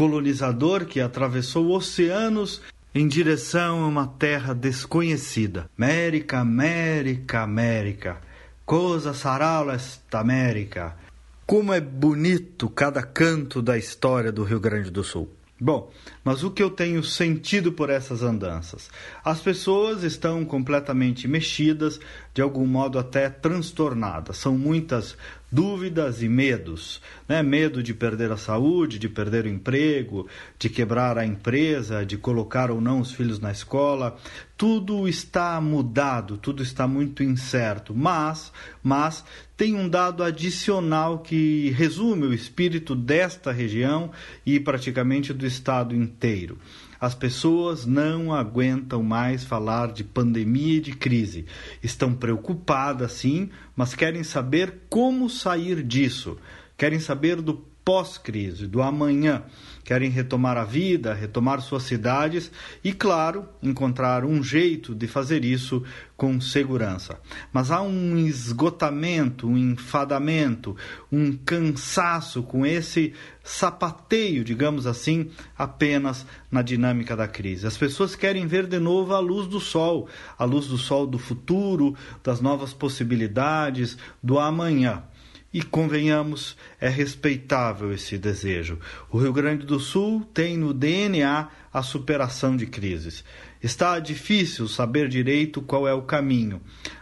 colonizador 0.00 0.86
que 0.86 0.98
atravessou 0.98 1.72
oceanos 1.72 2.62
em 2.94 3.06
direção 3.06 3.84
a 3.84 3.86
uma 3.86 4.06
terra 4.06 4.54
desconhecida. 4.54 5.68
América, 5.76 6.38
América, 6.38 7.42
América. 7.42 8.16
Coisa 8.64 9.12
sarau 9.12 9.70
esta 9.70 10.20
América. 10.20 10.96
Como 11.44 11.70
é 11.74 11.82
bonito 11.82 12.70
cada 12.70 13.02
canto 13.02 13.60
da 13.60 13.76
história 13.76 14.32
do 14.32 14.42
Rio 14.42 14.58
Grande 14.58 14.90
do 14.90 15.04
Sul. 15.04 15.28
Bom, 15.60 15.92
mas 16.24 16.42
o 16.42 16.50
que 16.50 16.62
eu 16.62 16.70
tenho 16.70 17.04
sentido 17.04 17.70
por 17.70 17.90
essas 17.90 18.22
andanças? 18.22 18.88
As 19.22 19.42
pessoas 19.42 20.02
estão 20.02 20.42
completamente 20.46 21.28
mexidas, 21.28 22.00
de 22.32 22.40
algum 22.40 22.66
modo 22.66 22.98
até 22.98 23.28
transtornadas. 23.28 24.38
São 24.38 24.56
muitas 24.56 25.18
dúvidas 25.50 26.22
e 26.22 26.28
medos, 26.28 27.00
né? 27.28 27.42
Medo 27.42 27.82
de 27.82 27.92
perder 27.92 28.30
a 28.30 28.36
saúde, 28.36 28.98
de 28.98 29.08
perder 29.08 29.44
o 29.44 29.48
emprego, 29.48 30.28
de 30.58 30.68
quebrar 30.68 31.18
a 31.18 31.26
empresa, 31.26 32.04
de 32.04 32.16
colocar 32.16 32.70
ou 32.70 32.80
não 32.80 33.00
os 33.00 33.12
filhos 33.12 33.40
na 33.40 33.50
escola. 33.50 34.16
Tudo 34.56 35.08
está 35.08 35.60
mudado, 35.60 36.36
tudo 36.36 36.62
está 36.62 36.86
muito 36.86 37.22
incerto, 37.22 37.94
mas, 37.94 38.52
mas 38.82 39.24
tem 39.56 39.74
um 39.74 39.88
dado 39.88 40.22
adicional 40.22 41.18
que 41.18 41.70
resume 41.70 42.26
o 42.26 42.34
espírito 42.34 42.94
desta 42.94 43.50
região 43.50 44.10
e 44.44 44.60
praticamente 44.60 45.32
do 45.32 45.46
estado 45.46 45.94
inteiro. 45.94 46.58
As 47.00 47.14
pessoas 47.14 47.86
não 47.86 48.32
aguentam 48.34 49.02
mais 49.02 49.42
falar 49.42 49.90
de 49.92 50.04
pandemia 50.04 50.76
e 50.76 50.80
de 50.80 50.92
crise. 50.92 51.46
Estão 51.82 52.12
preocupadas, 52.12 53.12
sim, 53.12 53.48
mas 53.74 53.94
querem 53.94 54.22
saber 54.22 54.82
como 54.90 55.30
sair 55.30 55.82
disso. 55.82 56.36
Querem 56.76 57.00
saber 57.00 57.40
do 57.40 57.54
pós-crise, 57.84 58.66
do 58.66 58.82
amanhã. 58.82 59.44
Querem 59.90 60.08
retomar 60.08 60.56
a 60.56 60.62
vida, 60.62 61.12
retomar 61.12 61.60
suas 61.60 61.82
cidades 61.82 62.48
e, 62.84 62.92
claro, 62.92 63.48
encontrar 63.60 64.24
um 64.24 64.40
jeito 64.40 64.94
de 64.94 65.08
fazer 65.08 65.44
isso 65.44 65.82
com 66.16 66.40
segurança. 66.40 67.18
Mas 67.52 67.72
há 67.72 67.82
um 67.82 68.16
esgotamento, 68.16 69.48
um 69.48 69.58
enfadamento, 69.58 70.76
um 71.10 71.32
cansaço 71.32 72.40
com 72.44 72.64
esse 72.64 73.14
sapateio, 73.42 74.44
digamos 74.44 74.86
assim, 74.86 75.28
apenas 75.58 76.24
na 76.52 76.62
dinâmica 76.62 77.16
da 77.16 77.26
crise. 77.26 77.66
As 77.66 77.76
pessoas 77.76 78.14
querem 78.14 78.46
ver 78.46 78.68
de 78.68 78.78
novo 78.78 79.12
a 79.12 79.18
luz 79.18 79.48
do 79.48 79.58
sol, 79.58 80.08
a 80.38 80.44
luz 80.44 80.68
do 80.68 80.78
sol 80.78 81.04
do 81.04 81.18
futuro, 81.18 81.96
das 82.22 82.40
novas 82.40 82.72
possibilidades, 82.72 83.98
do 84.22 84.38
amanhã. 84.38 85.02
E 85.52 85.62
convenhamos, 85.62 86.56
é 86.80 86.88
respeitável 86.88 87.92
esse 87.92 88.16
desejo. 88.16 88.78
O 89.10 89.18
Rio 89.18 89.32
Grande 89.32 89.66
do 89.66 89.80
Sul 89.80 90.24
tem 90.32 90.56
no 90.56 90.72
DNA 90.72 91.48
a 91.72 91.82
superação 91.82 92.56
de 92.56 92.66
crises. 92.66 93.24
Está 93.60 93.98
difícil 93.98 94.68
saber 94.68 95.08
direito 95.08 95.60
qual 95.60 95.88
é 95.88 95.92
o 95.92 96.02
caminho, 96.02 96.60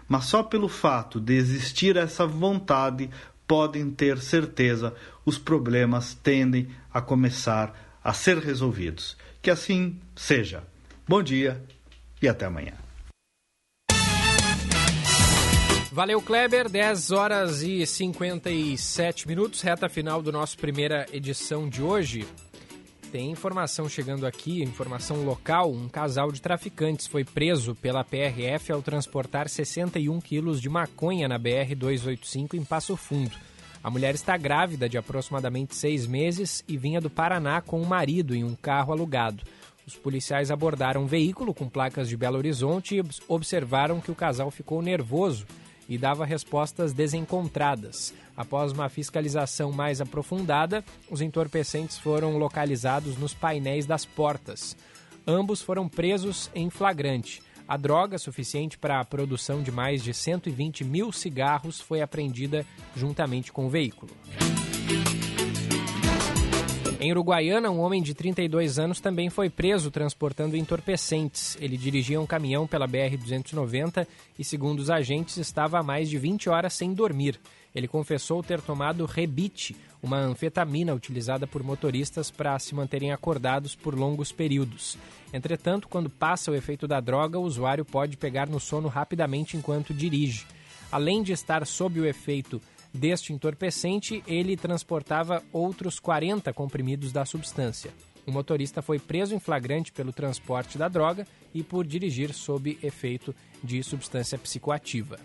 mas 0.09 0.25
só 0.25 0.43
pelo 0.43 0.69
fato 0.69 1.21
de 1.21 1.35
existir 1.35 1.97
essa 1.97 2.27
vontade, 2.27 3.11
podem 3.47 3.91
ter 3.91 4.19
certeza, 4.19 4.95
os 5.25 5.39
problemas 5.39 6.15
tendem 6.15 6.69
a 6.93 7.01
começar 7.01 7.99
a 8.03 8.13
ser 8.13 8.39
resolvidos. 8.39 9.17
Que 9.43 9.51
assim 9.51 9.99
seja. 10.17 10.63
Bom 11.07 11.23
dia 11.23 11.63
e 12.21 12.29
até 12.29 12.47
amanhã. 12.47 12.88
Valeu, 15.99 16.23
Kleber. 16.23 16.69
10 16.69 17.11
horas 17.11 17.61
e 17.61 17.85
57 17.85 19.27
minutos, 19.27 19.61
reta 19.63 19.89
final 19.89 20.23
do 20.23 20.31
nosso 20.31 20.57
primeira 20.57 21.05
edição 21.13 21.69
de 21.69 21.83
hoje. 21.83 22.25
Tem 23.11 23.33
informação 23.33 23.89
chegando 23.89 24.25
aqui, 24.25 24.63
informação 24.63 25.25
local. 25.25 25.73
Um 25.73 25.89
casal 25.89 26.31
de 26.31 26.41
traficantes 26.41 27.09
foi 27.09 27.25
preso 27.25 27.75
pela 27.75 28.05
PRF 28.05 28.71
ao 28.71 28.81
transportar 28.81 29.49
61 29.49 30.21
quilos 30.21 30.61
de 30.61 30.69
maconha 30.69 31.27
na 31.27 31.37
BR-285 31.37 32.55
em 32.55 32.65
Passo 32.65 32.97
Fundo. 32.97 33.37
A 33.83 33.91
mulher 33.91 34.15
está 34.15 34.37
grávida 34.37 34.89
de 34.89 34.97
aproximadamente 34.97 35.75
seis 35.75 36.07
meses 36.07 36.63
e 36.69 36.77
vinha 36.77 37.01
do 37.01 37.11
Paraná 37.11 37.61
com 37.61 37.83
o 37.83 37.89
marido 37.89 38.37
em 38.37 38.45
um 38.45 38.55
carro 38.55 38.93
alugado. 38.93 39.43
Os 39.85 39.97
policiais 39.97 40.53
abordaram 40.53 41.03
um 41.03 41.07
veículo 41.07 41.53
com 41.53 41.69
placas 41.69 42.09
de 42.09 42.17
Belo 42.17 42.39
Horizonte 42.39 42.95
e 42.95 43.05
observaram 43.27 44.01
que 44.01 44.13
o 44.13 44.15
casal 44.15 44.49
ficou 44.53 44.81
nervoso 44.81 45.45
e 45.89 45.97
dava 45.97 46.25
respostas 46.25 46.93
desencontradas. 46.93 48.13
Após 48.37 48.73
uma 48.73 48.89
fiscalização 48.89 49.73
mais 49.73 50.01
aprofundada, 50.01 50.85
os 51.11 51.21
entorpecentes 51.21 51.99
foram 51.99 52.37
localizados 52.37 53.17
nos 53.17 53.33
painéis 53.33 53.87
das 53.87 54.05
portas. 54.05 54.77
Ambos 55.27 55.63
foram 55.63 55.89
presos 55.89 56.51
em 56.55 56.71
flagrante. 56.71 57.43
A 57.67 57.77
droga 57.77 58.17
suficiente 58.17 58.79
para 58.79 58.99
a 58.99 59.05
produção 59.05 59.63
de 59.63 59.71
mais 59.71 60.03
de 60.03 60.15
120 60.15 60.85
mil 60.85 61.13
cigarros 61.13 61.81
foi 61.81 62.01
apreendida 62.01 62.65
juntamente 62.97 63.53
com 63.53 63.67
o 63.67 63.71
veículo. 63.71 64.13
Em 67.01 67.13
Uruguaiana, 67.13 67.71
um 67.71 67.79
homem 67.79 68.03
de 68.03 68.13
32 68.13 68.77
anos 68.77 68.99
também 68.99 69.31
foi 69.31 69.49
preso 69.49 69.89
transportando 69.89 70.57
entorpecentes. 70.57 71.57
Ele 71.61 71.77
dirigia 71.77 72.21
um 72.21 72.27
caminhão 72.27 72.67
pela 72.67 72.89
BR-290 72.89 74.05
e, 74.37 74.43
segundo 74.43 74.81
os 74.81 74.91
agentes, 74.91 75.37
estava 75.37 75.79
há 75.79 75.83
mais 75.83 76.11
de 76.11 76.19
20 76.19 76.51
horas 76.51 76.75
sem 76.75 76.93
dormir. 76.93 77.39
Ele 77.73 77.87
confessou 77.87 78.43
ter 78.43 78.61
tomado 78.61 79.05
rebite, 79.05 79.77
uma 80.03 80.19
anfetamina 80.19 80.93
utilizada 80.93 81.47
por 81.47 81.63
motoristas 81.63 82.33
para 82.33 82.59
se 82.59 82.75
manterem 82.75 83.13
acordados 83.13 83.77
por 83.77 83.95
longos 83.95 84.33
períodos. 84.33 84.99
Entretanto, 85.33 85.87
quando 85.87 86.11
passa 86.11 86.51
o 86.51 86.55
efeito 86.57 86.89
da 86.89 86.99
droga, 86.99 87.39
o 87.39 87.45
usuário 87.45 87.85
pode 87.85 88.17
pegar 88.17 88.49
no 88.49 88.59
sono 88.59 88.89
rapidamente 88.89 89.57
enquanto 89.57 89.95
dirige. 89.95 90.47
Além 90.91 91.23
de 91.23 91.33
estar 91.33 91.65
sob 91.65 92.01
o 92.01 92.07
efeito 92.07 92.61
deste 92.93 93.33
entorpecente, 93.33 94.23
ele 94.27 94.57
transportava 94.57 95.43
outros 95.53 95.99
40 95.99 96.53
comprimidos 96.53 97.13
da 97.13 97.25
substância. 97.25 97.93
O 98.27 98.31
motorista 98.31 98.83
foi 98.83 98.99
preso 98.99 99.35
em 99.35 99.41
flagrante 99.41 99.91
pelo 99.91 100.13
transporte 100.13 100.77
da 100.77 100.87
droga 100.87 101.27
e 101.55 101.63
por 101.63 101.87
dirigir 101.87 102.35
sob 102.35 102.79
efeito 102.83 103.35
de 103.65 103.83
substância 103.83 104.37
psicoativa. 104.37 105.19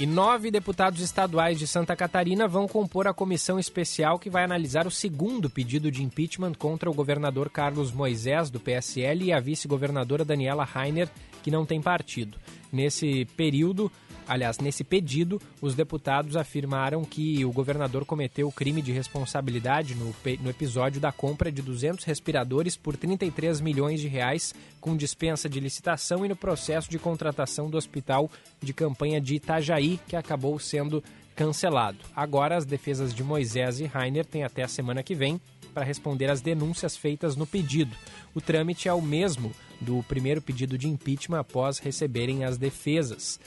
E 0.00 0.06
nove 0.06 0.50
deputados 0.50 1.00
estaduais 1.00 1.56
de 1.56 1.68
Santa 1.68 1.94
Catarina 1.94 2.48
vão 2.48 2.66
compor 2.66 3.06
a 3.06 3.14
comissão 3.14 3.60
especial 3.60 4.18
que 4.18 4.28
vai 4.28 4.42
analisar 4.42 4.88
o 4.88 4.90
segundo 4.90 5.48
pedido 5.48 5.88
de 5.88 6.02
impeachment 6.02 6.52
contra 6.54 6.90
o 6.90 6.94
governador 6.94 7.48
Carlos 7.48 7.92
Moisés, 7.92 8.50
do 8.50 8.58
PSL, 8.58 9.26
e 9.26 9.32
a 9.32 9.38
vice-governadora 9.38 10.24
Daniela 10.24 10.64
Rainer, 10.64 11.08
que 11.44 11.50
não 11.50 11.64
tem 11.64 11.80
partido. 11.80 12.38
Nesse 12.72 13.24
período, 13.36 13.90
Aliás, 14.26 14.58
nesse 14.58 14.82
pedido, 14.82 15.40
os 15.60 15.74
deputados 15.74 16.36
afirmaram 16.36 17.04
que 17.04 17.44
o 17.44 17.52
governador 17.52 18.06
cometeu 18.06 18.50
crime 18.50 18.80
de 18.80 18.90
responsabilidade 18.90 19.94
no, 19.94 20.14
no 20.40 20.50
episódio 20.50 21.00
da 21.00 21.12
compra 21.12 21.52
de 21.52 21.60
200 21.60 22.04
respiradores 22.04 22.76
por 22.76 22.96
33 22.96 23.60
milhões 23.60 24.00
de 24.00 24.08
reais, 24.08 24.54
com 24.80 24.96
dispensa 24.96 25.48
de 25.48 25.60
licitação 25.60 26.24
e 26.24 26.28
no 26.28 26.36
processo 26.36 26.90
de 26.90 26.98
contratação 26.98 27.68
do 27.68 27.76
hospital 27.76 28.30
de 28.62 28.72
campanha 28.72 29.20
de 29.20 29.34
Itajaí, 29.34 30.00
que 30.08 30.16
acabou 30.16 30.58
sendo 30.58 31.04
cancelado. 31.36 31.98
Agora, 32.14 32.56
as 32.56 32.64
defesas 32.64 33.12
de 33.12 33.22
Moisés 33.22 33.80
e 33.80 33.84
Rainer 33.84 34.24
têm 34.24 34.44
até 34.44 34.62
a 34.62 34.68
semana 34.68 35.02
que 35.02 35.14
vem 35.14 35.40
para 35.74 35.84
responder 35.84 36.30
às 36.30 36.40
denúncias 36.40 36.96
feitas 36.96 37.34
no 37.36 37.46
pedido. 37.46 37.94
O 38.32 38.40
trâmite 38.40 38.88
é 38.88 38.94
o 38.94 39.02
mesmo 39.02 39.52
do 39.80 40.02
primeiro 40.04 40.40
pedido 40.40 40.78
de 40.78 40.88
impeachment 40.88 41.40
após 41.40 41.78
receberem 41.78 42.44
as 42.44 42.56
defesas. 42.56 43.40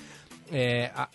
É, 0.51 0.91
a, 0.95 1.09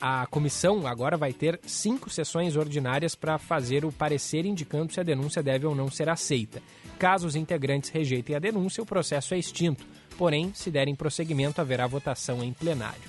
a 0.00 0.26
comissão 0.26 0.86
agora 0.86 1.16
vai 1.16 1.32
ter 1.32 1.58
cinco 1.66 2.10
sessões 2.10 2.56
ordinárias 2.56 3.14
para 3.14 3.38
fazer 3.38 3.84
o 3.84 3.92
parecer 3.92 4.44
indicando 4.44 4.92
se 4.92 5.00
a 5.00 5.02
denúncia 5.02 5.42
deve 5.42 5.66
ou 5.66 5.74
não 5.74 5.90
ser 5.90 6.08
aceita. 6.08 6.62
Caso 6.98 7.26
os 7.26 7.36
integrantes 7.36 7.90
rejeitem 7.90 8.36
a 8.36 8.38
denúncia, 8.38 8.82
o 8.82 8.86
processo 8.86 9.34
é 9.34 9.38
extinto. 9.38 9.84
Porém, 10.16 10.50
se 10.54 10.70
derem 10.70 10.94
prosseguimento, 10.94 11.60
haverá 11.60 11.86
votação 11.86 12.42
em 12.42 12.52
plenário. 12.52 13.02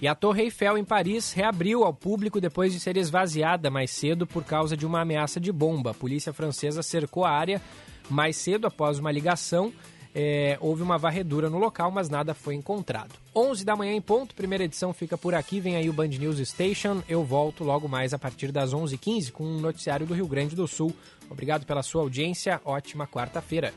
E 0.00 0.08
a 0.08 0.14
Torre 0.14 0.44
Eiffel 0.44 0.78
em 0.78 0.84
Paris 0.84 1.32
reabriu 1.32 1.84
ao 1.84 1.92
público 1.92 2.40
depois 2.40 2.72
de 2.72 2.80
ser 2.80 2.96
esvaziada 2.96 3.70
mais 3.70 3.90
cedo 3.90 4.26
por 4.26 4.42
causa 4.44 4.74
de 4.74 4.86
uma 4.86 5.02
ameaça 5.02 5.38
de 5.38 5.52
bomba. 5.52 5.90
A 5.90 5.94
polícia 5.94 6.32
francesa 6.32 6.82
cercou 6.82 7.22
a 7.22 7.30
área 7.30 7.60
mais 8.08 8.36
cedo 8.36 8.66
após 8.66 8.98
uma 8.98 9.12
ligação 9.12 9.70
é, 10.14 10.58
houve 10.60 10.82
uma 10.82 10.98
varredura 10.98 11.48
no 11.48 11.58
local, 11.58 11.90
mas 11.90 12.08
nada 12.08 12.34
foi 12.34 12.54
encontrado. 12.54 13.14
11 13.34 13.64
da 13.64 13.76
manhã 13.76 13.92
em 13.92 14.00
ponto, 14.00 14.34
primeira 14.34 14.64
edição 14.64 14.92
fica 14.92 15.16
por 15.16 15.34
aqui. 15.34 15.60
Vem 15.60 15.76
aí 15.76 15.88
o 15.88 15.92
Band 15.92 16.08
News 16.08 16.38
Station. 16.48 17.02
Eu 17.08 17.24
volto 17.24 17.62
logo 17.62 17.88
mais 17.88 18.12
a 18.12 18.18
partir 18.18 18.50
das 18.50 18.74
11h15 18.74 19.30
com 19.30 19.44
um 19.44 19.60
noticiário 19.60 20.06
do 20.06 20.14
Rio 20.14 20.26
Grande 20.26 20.56
do 20.56 20.66
Sul. 20.66 20.92
Obrigado 21.30 21.64
pela 21.64 21.82
sua 21.82 22.02
audiência. 22.02 22.60
Ótima 22.64 23.06
quarta-feira. 23.06 23.72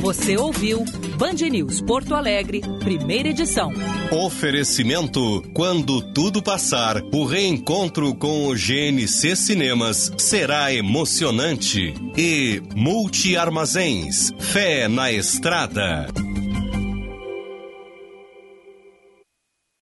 Você 0.00 0.36
ouviu 0.36 0.84
Band 1.18 1.48
News 1.50 1.80
Porto 1.82 2.14
Alegre, 2.14 2.62
primeira 2.80 3.28
edição. 3.28 3.72
Oferecimento: 4.10 5.42
quando 5.54 6.00
tudo 6.12 6.42
passar, 6.42 7.02
o 7.12 7.24
reencontro 7.24 8.14
com 8.14 8.48
o 8.48 8.54
GNC 8.54 9.36
Cinemas 9.36 10.10
será 10.16 10.72
emocionante. 10.72 11.94
E 12.16 12.62
Multi 12.74 13.36
Armazéns, 13.36 14.32
fé 14.38 14.88
na 14.88 15.12
estrada. 15.12 16.23